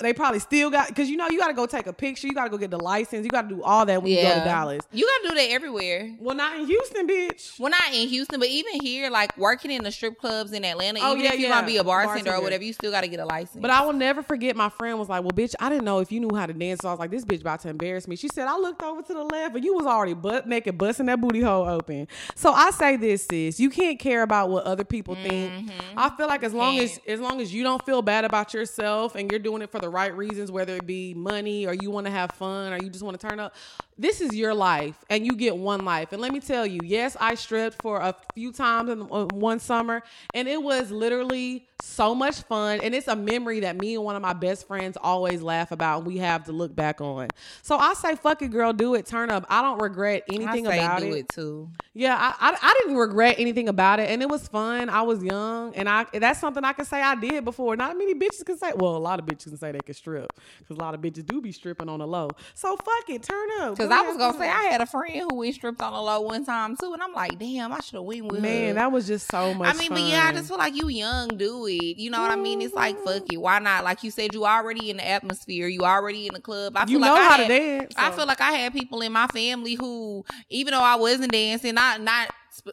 [0.00, 2.34] They probably still got because you know you got to go take a picture, you
[2.34, 4.34] got to go get the license, you got to do all that when you go
[4.34, 4.82] to Dallas.
[4.92, 6.14] You gotta do that everywhere.
[6.20, 7.58] Well, not in Houston, bitch.
[7.58, 11.00] Well, not in Houston, but even here, like working in the strip clubs in Atlanta,
[11.02, 11.56] Oh, even yeah, if you're yeah.
[11.56, 12.34] gonna be a bartender, Bartender.
[12.40, 13.60] or whatever, you still gotta get a license.
[13.60, 14.56] But I will never forget.
[14.56, 16.80] My friend was like, "Well, bitch, I didn't know if you knew how to dance."
[16.82, 19.02] So I was like, "This bitch about to embarrass me." She said, "I looked over
[19.02, 22.52] to the left, and you was already butt naked, busting that booty hole open." So
[22.52, 25.52] I say this, sis, you can't care about what other people think.
[25.52, 25.98] Mm-hmm.
[25.98, 29.14] I feel like as long as as long as you don't feel bad about yourself
[29.14, 32.06] and you're doing it for the right reasons, whether it be money or you want
[32.06, 33.54] to have fun or you just want to turn up,
[33.98, 36.12] this is your life, and you get one life.
[36.12, 39.58] And let me tell you, yes, I stripped for a few times in uh, one
[39.58, 40.02] summer,
[40.34, 42.80] and it was literally so much fun.
[42.82, 45.98] And it's a memory that me and one of my best friends always laugh about,
[45.98, 47.28] and we have to look back on.
[47.62, 49.46] So I say, fuck it, girl, do it, turn up.
[49.48, 51.18] I don't regret I anything say about do it.
[51.20, 51.68] it too.
[51.94, 54.90] Yeah, I, I I didn't regret anything about it, and it was fun.
[54.90, 57.76] I was young, and I that's something I can say I did before.
[57.76, 58.72] Not many bitches can say.
[58.74, 61.24] Well, a lot of bitches can say they can strip because a lot of bitches
[61.24, 62.28] do be stripping on the low.
[62.54, 63.76] So fuck it, turn up.
[63.86, 66.20] Because I was gonna say I had a friend who went stripped on the low
[66.20, 68.74] one time too, and I'm like, damn, I should have went with man, her.
[68.74, 69.74] that was just so much.
[69.74, 71.96] I mean, but yeah, I just feel like you young, do it.
[71.96, 72.60] You know what I mean?
[72.62, 73.84] It's like fuck it, why not?
[73.84, 76.76] Like you said, you already in the atmosphere, you already in the club.
[76.76, 77.94] I feel you like know I how had, to dance.
[77.96, 81.74] I feel like I had people in my family who, even though I wasn't dancing,
[81.74, 82.30] not not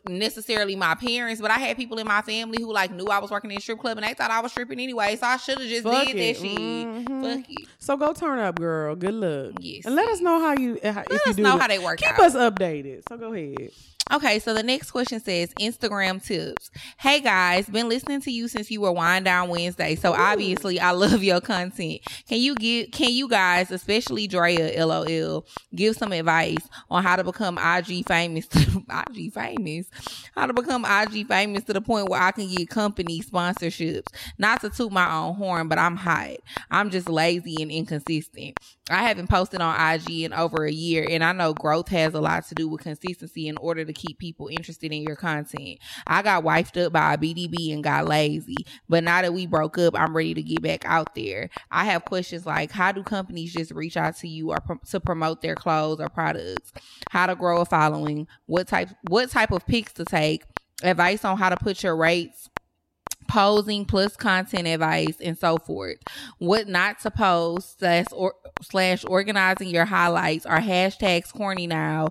[0.08, 3.32] necessarily my parents, but I had people in my family who like knew I was
[3.32, 5.16] working in a strip club and they thought I was stripping anyway.
[5.16, 6.34] So I should have just Fuck did it.
[6.38, 6.58] that shit.
[6.58, 7.38] Mhm.
[7.38, 7.68] Fuck it.
[7.80, 8.96] So go turn up, girl.
[8.96, 9.54] Good luck.
[9.60, 11.62] Yes, and let us know how you how, if you us do know it.
[11.62, 12.20] how they work Keep out.
[12.20, 13.04] us updated.
[13.10, 13.72] So go ahead.
[14.12, 16.70] Okay, so the next question says Instagram tips.
[17.00, 20.92] Hey guys, been listening to you since you were Wind Down Wednesday, so obviously I
[20.92, 22.02] love your content.
[22.28, 27.24] Can you give can you guys, especially Drea, LOL, give some advice on how to
[27.24, 29.88] become IG famous to, IG famous?
[30.36, 34.08] How to become IG famous to the point where I can get company sponsorships.
[34.38, 36.38] Not to toot my own horn, but I'm hot.
[36.70, 38.58] I'm just lazy and inconsistent.
[38.90, 42.20] I haven't posted on IG in over a year, and I know growth has a
[42.20, 45.80] lot to do with consistency in order to keep people interested in your content.
[46.08, 48.58] I got wifed up by a BDB and got lazy,
[48.90, 51.50] but now that we broke up, I'm ready to get back out there.
[51.72, 55.00] I have questions like how do companies just reach out to you or prom- to
[55.00, 56.72] promote their clothes or products?
[57.10, 58.28] How to grow a following?
[58.46, 60.44] What type what type of pics to take?
[60.84, 62.50] advice on how to put your rates
[63.28, 65.98] posing plus content advice and so forth.
[66.40, 72.10] What not to post slash or slash organizing your highlights are hashtags corny now.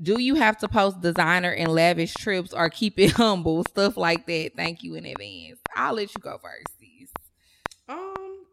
[0.00, 3.64] Do you have to post designer and lavish trips or keep it humble?
[3.64, 4.52] Stuff like that.
[4.56, 5.60] Thank you in advance.
[5.76, 6.66] I'll let you go first.
[7.88, 8.44] um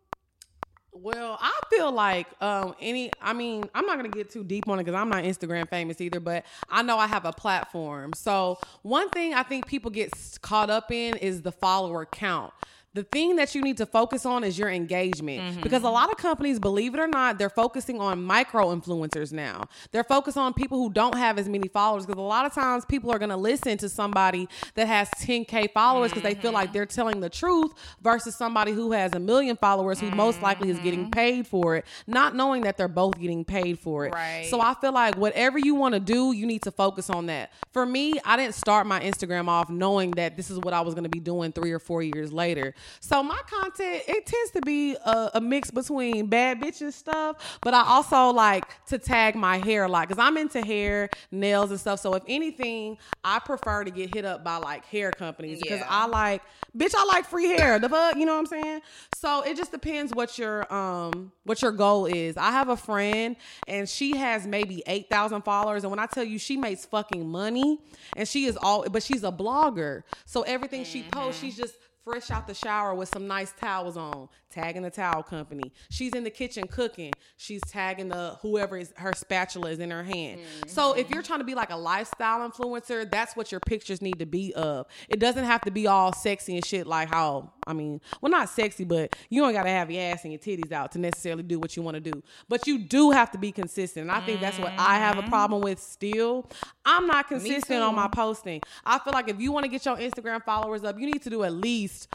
[0.92, 4.68] Well, I feel like um any I mean, I'm not going to get too deep
[4.68, 8.14] on it cuz I'm not Instagram famous either, but I know I have a platform.
[8.14, 10.12] So, one thing I think people get
[10.42, 12.54] caught up in is the follower count
[12.94, 15.62] the thing that you need to focus on is your engagement mm-hmm.
[15.62, 19.68] because a lot of companies believe it or not they're focusing on micro influencers now
[19.92, 22.86] they're focused on people who don't have as many followers because a lot of times
[22.86, 26.36] people are going to listen to somebody that has 10k followers because mm-hmm.
[26.36, 26.74] they feel like mm-hmm.
[26.74, 27.72] they're telling the truth
[28.02, 30.18] versus somebody who has a million followers who mm-hmm.
[30.18, 31.12] most likely is getting mm-hmm.
[31.12, 34.48] paid for it not knowing that they're both getting paid for it right.
[34.50, 37.52] so i feel like whatever you want to do you need to focus on that
[37.72, 40.96] for me i didn't start my instagram off knowing that this is what i was
[40.96, 44.62] going to be doing three or four years later so my content it tends to
[44.62, 49.58] be a, a mix between bad bitches stuff, but I also like to tag my
[49.58, 52.00] hair a lot because I'm into hair, nails, and stuff.
[52.00, 55.88] So if anything, I prefer to get hit up by like hair companies because yeah.
[55.90, 56.42] I like,
[56.78, 57.80] bitch, I like free hair.
[57.80, 58.82] The fuck, you know what I'm saying?
[59.16, 62.38] So it just depends what your um what your goal is.
[62.38, 63.36] I have a friend
[63.68, 67.28] and she has maybe eight thousand followers, and when I tell you she makes fucking
[67.28, 67.80] money,
[68.16, 70.92] and she is all, but she's a blogger, so everything mm-hmm.
[70.92, 74.90] she posts, she's just fresh out the shower with some nice towels on, tagging the
[74.90, 75.72] towel company.
[75.90, 77.12] She's in the kitchen cooking.
[77.38, 80.40] She's tagging the whoever is her spatula is in her hand.
[80.40, 80.70] Mm-hmm.
[80.70, 84.20] So if you're trying to be like a lifestyle influencer, that's what your pictures need
[84.20, 84.88] to be of.
[85.08, 88.50] It doesn't have to be all sexy and shit like how I mean, well not
[88.50, 91.60] sexy, but you don't gotta have your ass and your titties out to necessarily do
[91.60, 92.24] what you want to do.
[92.48, 94.10] But you do have to be consistent.
[94.10, 95.30] And I think that's what I have a mm-hmm.
[95.30, 96.50] problem with still.
[96.86, 98.62] I'm not consistent on my posting.
[98.86, 101.30] I feel like if you want to get your Instagram followers up, you need to
[101.30, 102.10] do at least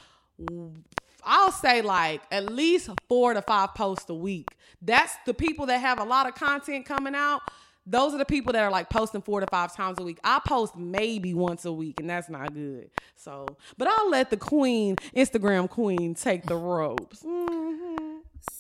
[1.25, 4.49] I'll say like at least four to five posts a week.
[4.83, 7.41] That's the people that have a lot of content coming out.
[7.87, 10.19] Those are the people that are like posting four to five times a week.
[10.25, 12.91] I post maybe once a week, and that's not good.
[13.17, 13.47] So,
[13.77, 17.23] but I'll let the queen, Instagram queen, take the ropes.
[17.23, 17.95] Mm-hmm.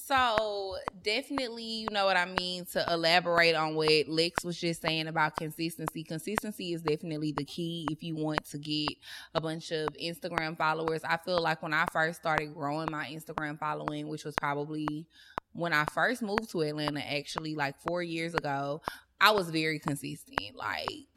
[0.06, 2.66] So definitely, you know what I mean.
[2.72, 7.86] To elaborate on what Lex was just saying about consistency, consistency is definitely the key
[7.90, 8.90] if you want to get
[9.34, 11.02] a bunch of Instagram followers.
[11.04, 15.06] I feel like when I first started growing my Instagram following, which was probably
[15.52, 18.82] when I first moved to Atlanta, actually like four years ago,
[19.24, 20.54] I was very consistent.
[20.54, 21.08] Like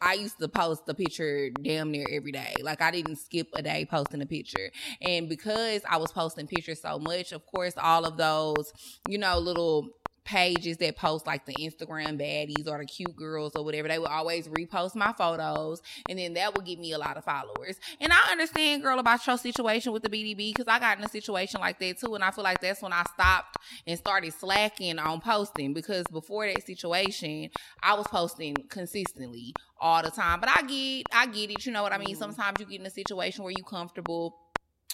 [0.00, 2.54] I used to post the picture damn near every day.
[2.62, 4.70] Like I didn't skip a day posting a picture.
[5.00, 8.72] And because I was posting pictures so much, of course, all of those,
[9.08, 9.88] you know, little
[10.24, 14.08] pages that post like the Instagram baddies or the cute girls or whatever, they would
[14.08, 17.76] always repost my photos and then that would give me a lot of followers.
[18.00, 21.08] And I understand, girl, about your situation with the BDB because I got in a
[21.08, 22.14] situation like that too.
[22.14, 26.46] And I feel like that's when I stopped and started slacking on posting because before
[26.46, 27.50] that situation,
[27.82, 30.40] I was posting consistently all the time.
[30.40, 31.66] But I get, I get it.
[31.66, 32.10] You know what I mean?
[32.10, 32.18] Mm-hmm.
[32.18, 34.38] Sometimes you get in a situation where you comfortable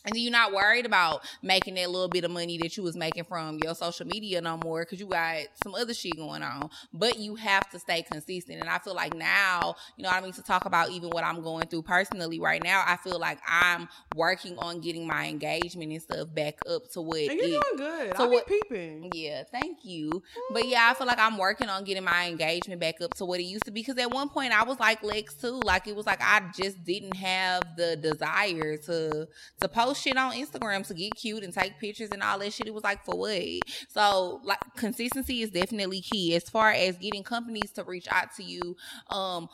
[0.05, 3.25] and you're not worried about making that little bit of money that you was making
[3.25, 6.71] from your social media no more because you got some other shit going on.
[6.93, 8.61] But you have to stay consistent.
[8.61, 11.25] And I feel like now, you know what I mean, to talk about even what
[11.25, 15.93] I'm going through personally right now, I feel like I'm working on getting my engagement
[15.93, 18.17] and stuff back up to what and you're it, doing good.
[18.17, 19.11] So what, peeping.
[19.15, 20.23] Yeah, thank you.
[20.53, 23.41] But yeah, I feel like I'm working on getting my engagement back up to what
[23.41, 23.81] it used to be.
[23.81, 25.61] Because at one point I was like Lex too.
[25.65, 29.29] Like it was like I just didn't have the desire to
[29.61, 32.67] to post shit on Instagram to get cute and take pictures and all that shit.
[32.67, 33.43] It was like for what?
[33.89, 38.43] So like consistency is definitely key as far as getting companies to reach out to
[38.43, 38.77] you.
[39.11, 39.49] Um,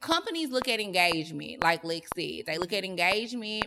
[0.00, 2.46] companies look at engagement, like Lex said.
[2.46, 3.66] They look at engagement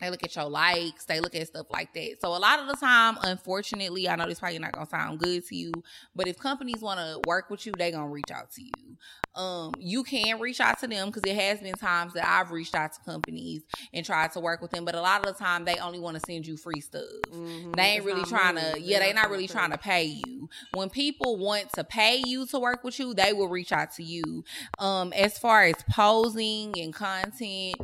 [0.00, 2.16] they look at your likes, they look at stuff like that.
[2.20, 5.46] So a lot of the time, unfortunately, I know this probably not gonna sound good
[5.46, 5.72] to you,
[6.14, 8.96] but if companies want to work with you, they gonna reach out to you.
[9.34, 12.74] Um, you can reach out to them because it has been times that I've reached
[12.74, 13.62] out to companies
[13.92, 16.16] and tried to work with them, but a lot of the time they only want
[16.16, 17.02] to send you free stuff.
[17.32, 17.72] Mm-hmm.
[17.72, 20.48] They ain't it's really trying to, yeah, they're not really trying to pay you.
[20.74, 24.02] When people want to pay you to work with you, they will reach out to
[24.02, 24.44] you.
[24.78, 27.76] Um, as far as posing and content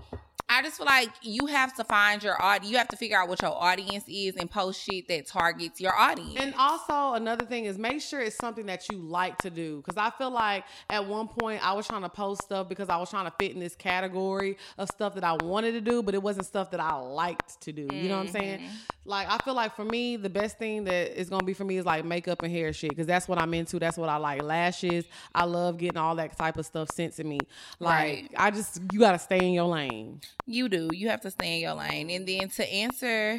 [0.49, 2.71] I just feel like you have to find your audience.
[2.71, 5.93] You have to figure out what your audience is and post shit that targets your
[5.93, 6.37] audience.
[6.37, 9.79] And also another thing is make sure it's something that you like to do.
[9.79, 12.97] Because I feel like at one point I was trying to post stuff because I
[12.97, 16.15] was trying to fit in this category of stuff that I wanted to do, but
[16.15, 17.89] it wasn't stuff that I liked to do.
[17.93, 18.61] You know what I'm saying?
[18.61, 18.75] Mm-hmm.
[19.05, 21.77] Like I feel like for me, the best thing that is gonna be for me
[21.77, 23.79] is like makeup and hair shit because that's what I'm into.
[23.79, 24.43] That's what I like.
[24.43, 25.07] Lashes.
[25.35, 27.39] I love getting all that type of stuff sent to me.
[27.81, 28.31] Like Right.
[28.37, 30.21] I just you gotta stay in your lane.
[30.45, 30.91] You do.
[30.93, 32.11] You have to stay in your lane.
[32.11, 33.39] And then to answer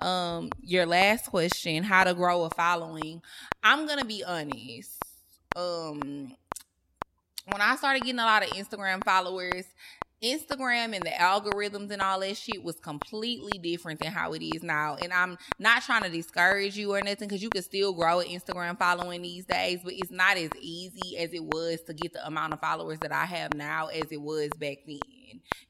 [0.00, 3.20] um your last question, how to grow a following,
[3.62, 5.02] I'm gonna be honest.
[5.56, 6.32] Um
[7.50, 9.64] when I started getting a lot of Instagram followers,
[10.22, 14.62] Instagram and the algorithms and all that shit was completely different than how it is
[14.62, 14.96] now.
[15.00, 18.26] And I'm not trying to discourage you or nothing because you can still grow an
[18.26, 22.26] Instagram following these days, but it's not as easy as it was to get the
[22.26, 24.98] amount of followers that I have now as it was back then.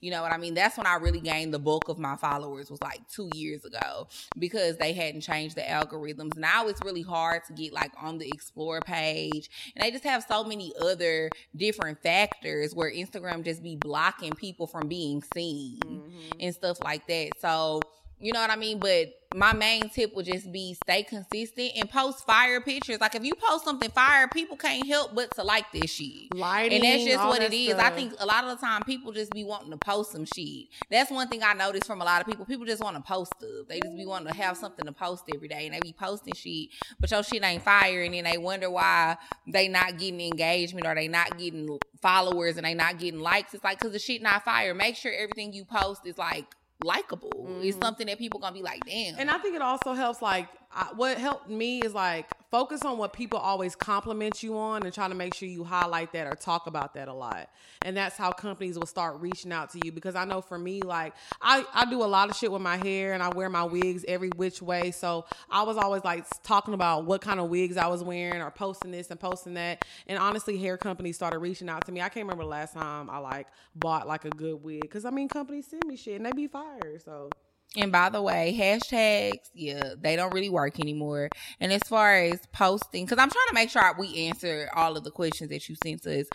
[0.00, 0.54] You know what I mean?
[0.54, 4.08] That's when I really gained the bulk of my followers was like two years ago
[4.38, 6.36] because they hadn't changed the algorithms.
[6.36, 9.50] Now it's really hard to get like on the explore page.
[9.74, 14.66] And they just have so many other different factors where Instagram just be blocking people
[14.66, 16.40] from being seen mm-hmm.
[16.40, 17.32] and stuff like that.
[17.40, 17.80] So,
[18.20, 18.78] you know what I mean?
[18.78, 22.98] But my main tip would just be stay consistent and post fire pictures.
[23.00, 26.34] Like if you post something fire, people can't help but to like this shit.
[26.34, 27.74] Lighting, And that's just what that it is.
[27.74, 30.68] I think a lot of the time people just be wanting to post some shit.
[30.90, 32.46] That's one thing I noticed from a lot of people.
[32.46, 33.68] People just want to post stuff.
[33.68, 36.34] They just be wanting to have something to post every day and they be posting
[36.34, 39.16] shit, but your shit ain't fire and then they wonder why
[39.46, 43.52] they not getting engagement or they not getting followers and they not getting likes.
[43.52, 44.72] It's like cause the shit not fire.
[44.74, 46.46] Make sure everything you post is like
[46.84, 47.30] likable.
[47.60, 47.82] It's mm-hmm.
[47.82, 49.18] something that people gonna be like, damn.
[49.18, 50.22] And I think it also helps.
[50.22, 54.82] Like I, what helped me is like focus on what people always compliment you on,
[54.84, 57.50] and try to make sure you highlight that or talk about that a lot.
[57.82, 59.92] And that's how companies will start reaching out to you.
[59.92, 62.76] Because I know for me, like I I do a lot of shit with my
[62.76, 64.90] hair, and I wear my wigs every which way.
[64.90, 68.50] So I was always like talking about what kind of wigs I was wearing, or
[68.50, 69.84] posting this and posting that.
[70.06, 72.00] And honestly, hair companies started reaching out to me.
[72.00, 74.82] I can't remember the last time I like bought like a good wig.
[74.82, 76.98] Because I mean, companies send me shit, and they be fire.
[77.04, 77.30] So.
[77.76, 81.28] And by the way, hashtags, yeah, they don't really work anymore.
[81.60, 85.04] And as far as posting, because I'm trying to make sure we answer all of
[85.04, 86.26] the questions that you sent us.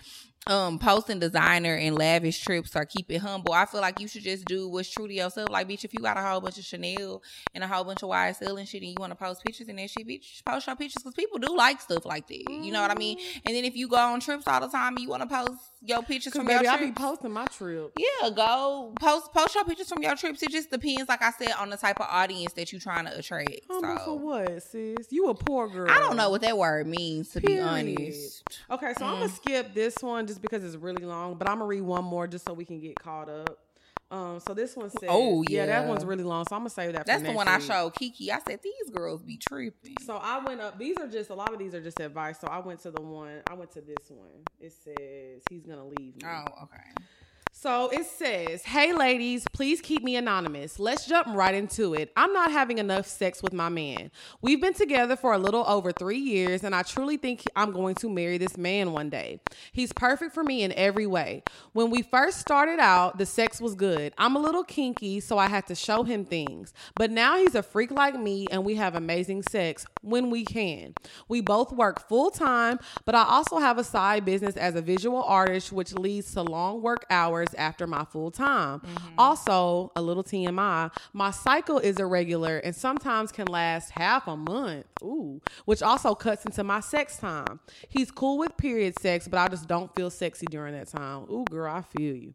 [0.46, 3.54] Um, posting designer and lavish trips or keep it humble.
[3.54, 5.50] I feel like you should just do what's true to yourself.
[5.50, 8.10] Like, bitch, if you got a whole bunch of Chanel and a whole bunch of
[8.10, 10.76] YSL and shit, and you want to post pictures and that shit, bitch, post your
[10.76, 12.44] pictures because people do like stuff like that.
[12.44, 13.18] You know what I mean?
[13.46, 15.60] And then if you go on trips all the time and you want to post
[15.82, 17.94] your pictures from baby, your I be posting my trip.
[17.96, 20.44] yeah, go post post your pictures from your trips.
[20.44, 23.18] It just depends, like I said, on the type of audience that you're trying to
[23.18, 23.62] attract.
[23.70, 25.08] Humble for So what, sis?
[25.10, 25.90] You a poor girl.
[25.90, 28.44] I don't know what that word means to be honest.
[28.70, 29.20] Okay, so I'm Mm.
[29.22, 32.28] gonna skip this one just because it's really long, but I'm gonna read one more
[32.28, 33.60] just so we can get caught up.
[34.12, 36.94] Um, so this one says, Oh, yeah, that one's really long, so I'm gonna save
[36.94, 37.02] that.
[37.02, 38.32] for That's the one I showed Kiki.
[38.32, 39.96] I said these girls be tripping.
[40.06, 40.78] So I went up.
[40.78, 42.40] These are just a lot of these are just advice.
[42.40, 43.42] So I went to the one.
[43.50, 44.44] I went to this one.
[44.60, 46.22] It says he's gonna leave me.
[46.26, 47.08] Oh, okay.
[47.64, 50.80] So it says, Hey ladies, please keep me anonymous.
[50.80, 52.12] Let's jump right into it.
[52.18, 54.12] I'm not having enough sex with my man.
[54.42, 57.96] We've been together for a little over three years, and I truly think I'm going
[57.96, 59.40] to marry this man one day.
[59.72, 61.44] He's perfect for me in every way.
[61.72, 64.12] When we first started out, the sex was good.
[64.18, 66.74] I'm a little kinky, so I had to show him things.
[66.96, 70.96] But now he's a freak like me, and we have amazing sex when we can.
[71.30, 75.24] We both work full time, but I also have a side business as a visual
[75.24, 78.80] artist, which leads to long work hours after my full time.
[78.80, 79.16] Mm-hmm.
[79.18, 84.86] Also, a little TMI, my cycle is irregular and sometimes can last half a month.
[85.04, 87.60] Ooh, which also cuts into my sex time.
[87.90, 91.24] He's cool with period sex, but I just don't feel sexy during that time.
[91.30, 92.34] Ooh, girl, I feel you.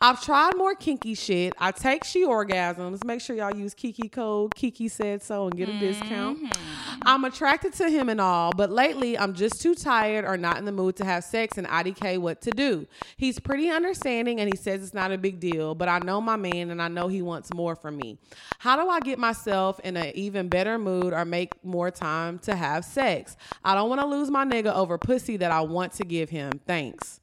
[0.00, 1.54] I've tried more kinky shit.
[1.58, 3.04] I take she orgasms.
[3.04, 4.54] Make sure y'all use Kiki code.
[4.54, 6.42] Kiki said so and get a discount.
[6.42, 6.98] Mm-hmm.
[7.02, 10.64] I'm attracted to him and all, but lately I'm just too tired or not in
[10.64, 12.86] the mood to have sex and IDK what to do.
[13.16, 16.36] He's pretty understanding and he says it's not a big deal, but I know my
[16.36, 18.18] man and I know he wants more from me.
[18.58, 22.54] How do I get myself in an even better mood or make more time to
[22.54, 23.36] have sex?
[23.64, 26.60] I don't want to lose my nigga over pussy that I want to give him.
[26.66, 27.20] Thanks.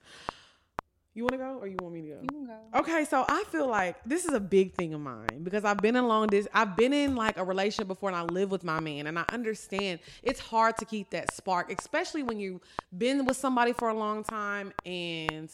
[1.16, 2.20] You want to go or you want me to go?
[2.24, 2.80] You can go.
[2.80, 5.96] Okay, so I feel like this is a big thing of mine because I've been
[5.96, 8.82] in long this I've been in like a relationship before and I live with my
[8.82, 12.60] man and I understand it's hard to keep that spark, especially when you've
[12.98, 15.50] been with somebody for a long time and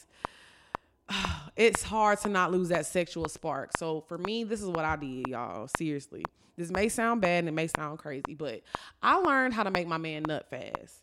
[1.55, 3.71] it's hard to not lose that sexual spark.
[3.77, 5.67] So for me, this is what I did, y'all.
[5.77, 6.23] Seriously.
[6.57, 8.61] This may sound bad and it may sound crazy, but
[9.01, 11.01] I learned how to make my man nut fast.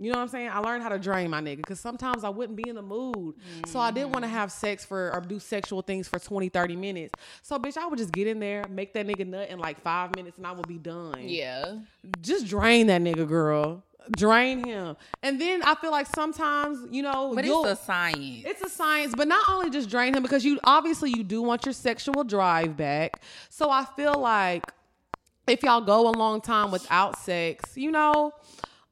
[0.00, 0.48] You know what I'm saying?
[0.50, 3.34] I learned how to drain my nigga because sometimes I wouldn't be in the mood.
[3.66, 4.34] So I didn't want to mm.
[4.34, 7.12] have sex for or do sexual things for 20, 30 minutes.
[7.42, 10.16] So, bitch, I would just get in there, make that nigga nut in like five
[10.16, 11.28] minutes, and I would be done.
[11.28, 11.80] Yeah.
[12.22, 13.82] Just drain that nigga, girl.
[14.16, 14.96] Drain him.
[15.22, 18.42] And then I feel like sometimes, you know, But it's a science.
[18.46, 21.64] it's a science, but not only just drain him because you obviously you do want
[21.66, 23.22] your sexual drive back.
[23.50, 24.72] So I feel like
[25.46, 28.32] if y'all go a long time without sex, you know,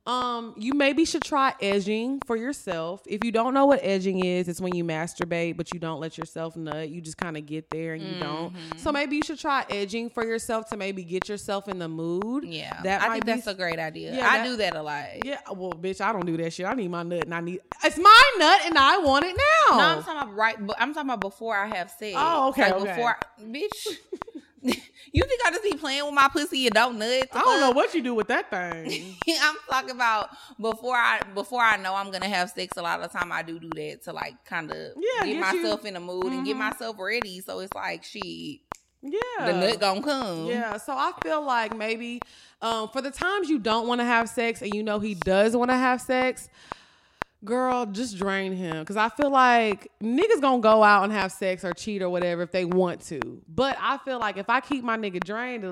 [0.08, 3.02] um, you maybe should try edging for yourself.
[3.06, 6.16] If you don't know what edging is, it's when you masturbate, but you don't let
[6.16, 6.88] yourself nut.
[6.88, 8.22] You just kind of get there and you mm-hmm.
[8.22, 8.54] don't.
[8.78, 12.44] So maybe you should try edging for yourself to maybe get yourself in the mood.
[12.44, 14.16] Yeah, that I think be, that's a great idea.
[14.16, 15.26] Yeah, I that, do that a lot.
[15.26, 16.64] Yeah, well, bitch, I don't do that shit.
[16.64, 19.76] I need my nut, and I need it's my nut, and I want it now.
[19.76, 20.56] No, I'm talking about right.
[20.78, 22.16] I'm talking about before I have sex.
[22.18, 22.90] Oh, okay, like okay.
[22.96, 24.78] Before, I, bitch.
[25.12, 27.28] you think I just be playing with my pussy and don't nut?
[27.32, 29.16] I don't know what you do with that thing.
[29.40, 30.30] I'm talking about
[30.60, 32.76] before I before I know I'm gonna have sex.
[32.76, 35.40] A lot of the time I do do that to like kind of yeah, get
[35.40, 36.34] myself you, in the mood mm-hmm.
[36.34, 36.60] and get mm-hmm.
[36.60, 37.40] myself ready.
[37.40, 38.62] So it's like she.
[39.00, 40.46] Yeah, the nut gonna come.
[40.46, 42.20] Yeah, so I feel like maybe
[42.60, 45.56] um, for the times you don't want to have sex and you know he does
[45.56, 46.48] want to have sex,
[47.44, 48.84] girl, just drain him.
[48.84, 52.42] Cause I feel like niggas gonna go out and have sex or cheat or whatever
[52.42, 53.20] if they want to.
[53.48, 55.64] But I feel like if I keep my nigga drained,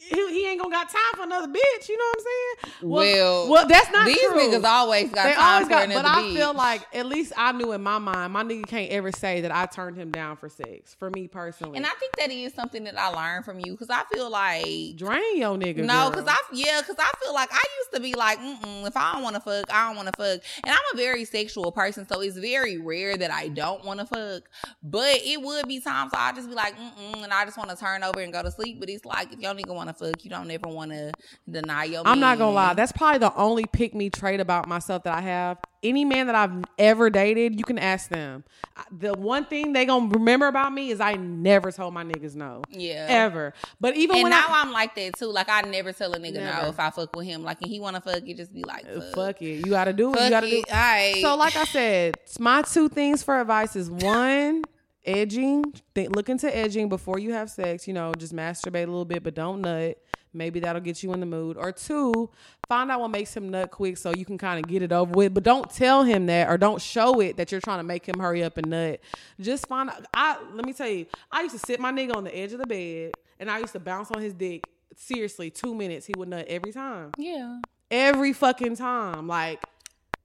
[0.00, 1.88] he, he ain't gonna got time for another bitch.
[1.88, 2.74] You know what I'm saying?
[2.82, 4.38] Well, well, well that's not these true.
[4.38, 7.72] niggas always got they time always got, But I feel like at least I knew
[7.72, 10.96] in my mind, my nigga can't ever say that I turned him down for sex.
[10.98, 13.90] For me personally, and I think that is something that I learned from you because
[13.90, 15.84] I feel like drain your nigga.
[15.84, 19.12] No, because I yeah, because I feel like I used to be like, if I
[19.12, 22.06] don't want to fuck, I don't want to fuck, and I'm a very sexual person,
[22.08, 24.48] so it's very rare that I don't want to fuck.
[24.82, 28.02] But it would be times I just be like, and I just want to turn
[28.02, 28.80] over and go to sleep.
[28.80, 31.12] But it's like if your nigga want to fuck, you don't ever want to
[31.48, 32.02] deny your.
[32.06, 32.74] I'm not gonna lie.
[32.74, 36.34] That's probably the only pick me trait about myself that I have any man that
[36.34, 38.44] I've ever dated, you can ask them.
[38.90, 42.62] The one thing they gonna remember about me is I never told my niggas no.
[42.70, 43.06] Yeah.
[43.08, 43.54] Ever.
[43.80, 45.26] But even and when now I, am like that too.
[45.26, 46.62] Like I never tell a nigga never.
[46.62, 47.42] no if I fuck with him.
[47.42, 49.66] Like and he wanna fuck, you just be like, uh, fuck, fuck it.
[49.66, 50.22] You gotta do it.
[50.22, 50.50] you gotta it.
[50.50, 50.72] do it.
[50.72, 51.18] All right.
[51.20, 54.64] So like I said, my two things for advice is one.
[55.04, 57.86] Edging, th- look into edging before you have sex.
[57.88, 59.98] You know, just masturbate a little bit, but don't nut.
[60.32, 61.56] Maybe that'll get you in the mood.
[61.56, 62.30] Or two,
[62.68, 65.10] find out what makes him nut quick so you can kind of get it over
[65.10, 65.34] with.
[65.34, 68.20] But don't tell him that or don't show it that you're trying to make him
[68.20, 69.00] hurry up and nut.
[69.40, 70.06] Just find out.
[70.14, 72.60] I let me tell you, I used to sit my nigga on the edge of
[72.60, 74.64] the bed and I used to bounce on his dick.
[74.96, 77.10] Seriously, two minutes he would nut every time.
[77.16, 77.60] Yeah.
[77.90, 79.26] Every fucking time.
[79.26, 79.64] Like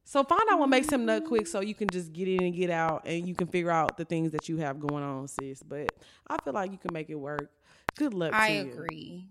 [0.05, 2.55] so find out what makes him nut quick so you can just get in and
[2.55, 5.63] get out and you can figure out the things that you have going on, sis.
[5.63, 5.89] But
[6.27, 7.49] I feel like you can make it work.
[7.97, 8.31] Good luck.
[8.31, 9.27] I agree.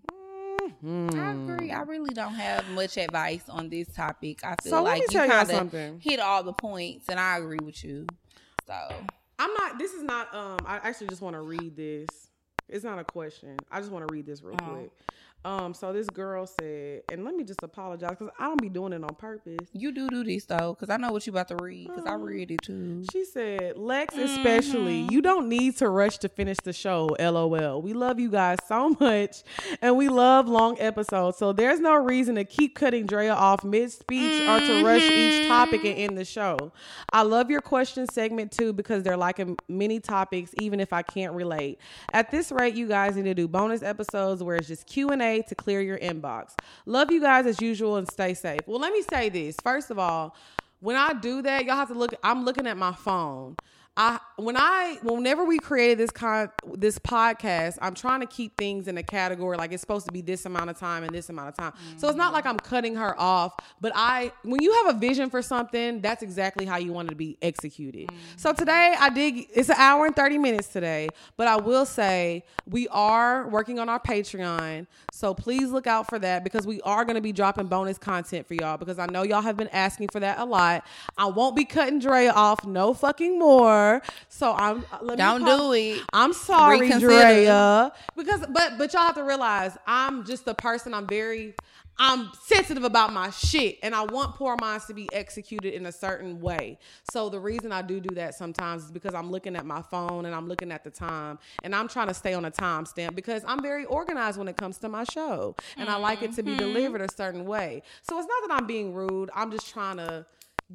[0.83, 1.19] Mm-hmm.
[1.19, 1.71] I agree.
[1.71, 4.43] I really don't have much advice on this topic.
[4.43, 7.83] I feel so like you kind of hit all the points, and I agree with
[7.83, 8.07] you.
[8.67, 8.73] So
[9.39, 9.77] I'm not.
[9.77, 10.33] This is not.
[10.33, 12.07] Um, I actually just want to read this.
[12.67, 13.57] It's not a question.
[13.71, 14.65] I just want to read this real oh.
[14.65, 14.91] quick.
[15.45, 18.93] Um, so this girl said, and let me just apologize because I don't be doing
[18.93, 19.67] it on purpose.
[19.73, 22.15] You do do this though, because I know what you about to read because I
[22.15, 23.05] read it too.
[23.11, 25.11] She said, Lex, especially, mm-hmm.
[25.11, 27.15] you don't need to rush to finish the show.
[27.19, 27.79] LOL.
[27.83, 29.43] We love you guys so much,
[29.83, 31.37] and we love long episodes.
[31.37, 34.49] So there's no reason to keep cutting Drea off mid speech mm-hmm.
[34.49, 36.71] or to rush each topic and end the show.
[37.13, 39.39] I love your question segment too because they're like
[39.69, 41.79] many topics, even if I can't relate.
[42.13, 45.21] At this rate, you guys need to do bonus episodes where it's just Q and
[45.21, 46.53] A to clear your inbox.
[46.85, 48.61] Love you guys as usual and stay safe.
[48.65, 49.55] Well, let me say this.
[49.63, 50.35] First of all,
[50.79, 52.13] when I do that, y'all have to look.
[52.23, 53.55] I'm looking at my phone.
[53.97, 58.89] I when I whenever we created this con this podcast, I'm trying to keep things
[58.89, 61.49] in a category like it's supposed to be this amount of time and this amount
[61.49, 61.71] of time.
[61.71, 61.99] Mm-hmm.
[61.99, 65.29] So it's not like I'm cutting her off, but I when you have a vision
[65.29, 68.07] for something, that's exactly how you want it to be executed.
[68.07, 68.17] Mm-hmm.
[68.35, 71.07] So today I did it's an hour and 30 minutes today,
[71.37, 74.87] but I will say we are working on our Patreon.
[75.13, 78.45] So please look out for that because we are going to be dropping bonus content
[78.45, 80.85] for y'all because I know y'all have been asking for that a lot.
[81.17, 83.84] I won't be cutting Dre off no fucking more.
[84.29, 86.01] So I'm uh, let don't do it.
[86.13, 87.07] I'm sorry, Reconsider.
[87.07, 90.93] Drea, because but but y'all have to realize I'm just a person.
[90.93, 91.55] I'm very
[91.97, 95.91] I'm sensitive about my shit and I want Pour Minds to be executed in a
[95.91, 96.77] certain way.
[97.11, 100.25] So the reason I do do that sometimes is because I'm looking at my phone
[100.25, 103.15] and I'm looking at the time and I'm trying to stay on a time stamp
[103.15, 105.95] because I'm very organized when it comes to my show and mm-hmm.
[105.95, 106.59] I like it to be mm-hmm.
[106.59, 107.81] delivered a certain way.
[108.01, 109.29] So it's not that I'm being rude.
[109.33, 110.25] I'm just trying to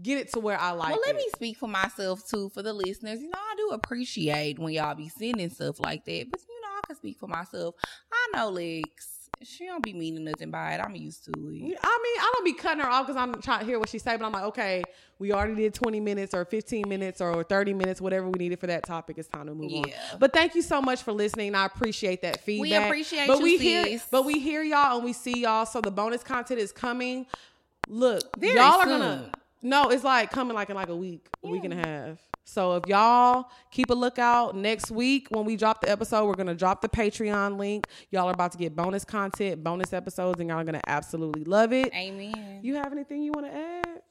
[0.01, 0.91] get it to where I like.
[0.91, 1.19] Well, let it.
[1.19, 3.21] me speak for myself too, for the listeners.
[3.21, 6.69] You know, I do appreciate when y'all be sending stuff like that, but you know,
[6.77, 7.75] I can speak for myself.
[8.13, 9.17] I know Lex.
[9.43, 10.81] She don't be meaning nothing by it.
[10.81, 11.37] I'm used to it.
[11.39, 13.99] I mean, I don't be cutting her off because I'm trying to hear what she
[13.99, 14.83] say, but I'm like, okay,
[15.19, 18.67] we already did 20 minutes or 15 minutes or 30 minutes, whatever we needed for
[18.67, 19.17] that topic.
[19.17, 19.79] It's time to move yeah.
[20.13, 20.19] on.
[20.19, 21.55] But thank you so much for listening.
[21.55, 22.63] I appreciate that feedback.
[22.63, 23.63] We appreciate but you, we sis.
[23.63, 25.65] hear, but we hear y'all and we see y'all.
[25.65, 27.25] So the bonus content is coming.
[27.89, 29.31] Look, Very y'all are gonna
[29.63, 31.53] no, it's like coming like in like a week, a yeah.
[31.53, 32.19] week and a half.
[32.45, 36.55] So if y'all keep a lookout next week when we drop the episode, we're gonna
[36.55, 37.87] drop the Patreon link.
[38.11, 41.73] Y'all are about to get bonus content, bonus episodes, and y'all are gonna absolutely love
[41.73, 41.95] it.
[41.95, 42.61] Amen.
[42.63, 44.03] You have anything you want to add?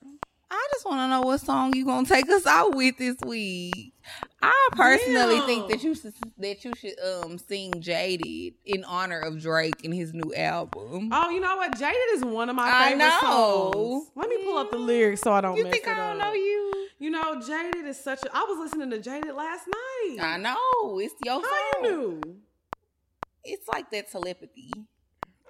[0.51, 3.93] I just want to know what song you gonna take us out with this week.
[4.41, 5.45] I personally Damn.
[5.45, 9.93] think that you should that you should um sing "Jaded" in honor of Drake and
[9.93, 11.09] his new album.
[11.11, 11.77] Oh, you know what?
[11.77, 13.19] Jaded is one of my I favorite know.
[13.71, 14.11] songs.
[14.15, 16.27] Let me pull up the lyrics so I don't you mess think I don't up.
[16.27, 16.87] know you?
[16.97, 18.29] You know, Jaded is such a.
[18.33, 20.17] I was listening to Jaded last night.
[20.21, 21.83] I know it's your How song.
[21.83, 22.21] you knew?
[23.43, 24.71] It's like that telepathy.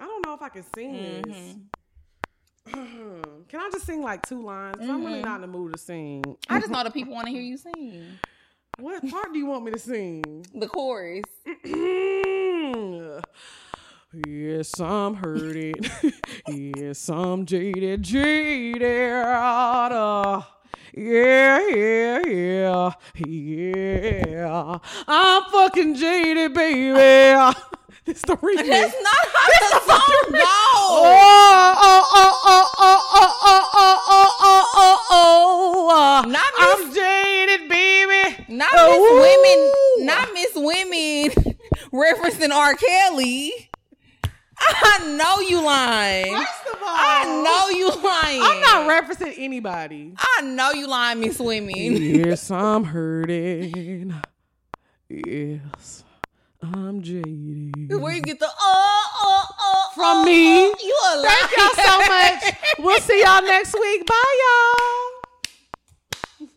[0.00, 1.56] I don't know if I can sing this.
[2.66, 4.78] Can I just sing like two lines?
[4.80, 5.24] 'Cause I'm really Mhm.
[5.24, 6.36] not in the mood to sing.
[6.48, 8.18] I just know the people want to hear you sing
[8.78, 10.44] What part do you want me to sing?
[10.54, 11.26] the chorus.
[14.14, 15.80] yes, I'm hurting.
[16.46, 18.82] yes, I'm jaded, jaded.
[19.12, 20.42] Uh,
[20.94, 24.78] yeah, yeah, yeah, yeah.
[25.06, 27.52] I'm fucking jaded, baby.
[28.10, 28.66] It's the remix.
[28.66, 30.42] That's not how the song goes.
[30.42, 36.28] Oh, oh, oh, oh, oh, oh, oh, oh, oh, oh, oh, oh.
[36.28, 38.44] Not I'm jaded, baby.
[38.48, 41.56] Not Oh, Miss Women, not Miss Women
[41.92, 42.74] referencing R.
[42.74, 43.70] Kelly.
[44.58, 46.34] I know you lying.
[46.36, 48.42] First of all, I know you lying.
[48.42, 50.14] I'm not referencing anybody.
[50.18, 51.74] I know you lying, Miss Women.
[51.76, 54.14] yes, I'm hurting.
[55.08, 56.02] Yes,
[56.62, 57.94] I'm jaded.
[57.94, 60.66] Where you get the oh oh oh From oh, me.
[60.66, 61.30] oh, You a liar.
[61.30, 62.54] Thank y'all so much.
[62.78, 64.06] We'll see y'all next week.
[64.06, 64.36] Bye,
[66.40, 66.48] y'all.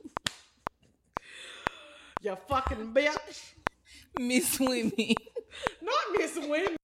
[2.22, 3.54] you fucking bitch.
[4.20, 4.92] Miss Women.
[5.82, 6.78] Not Miss Women.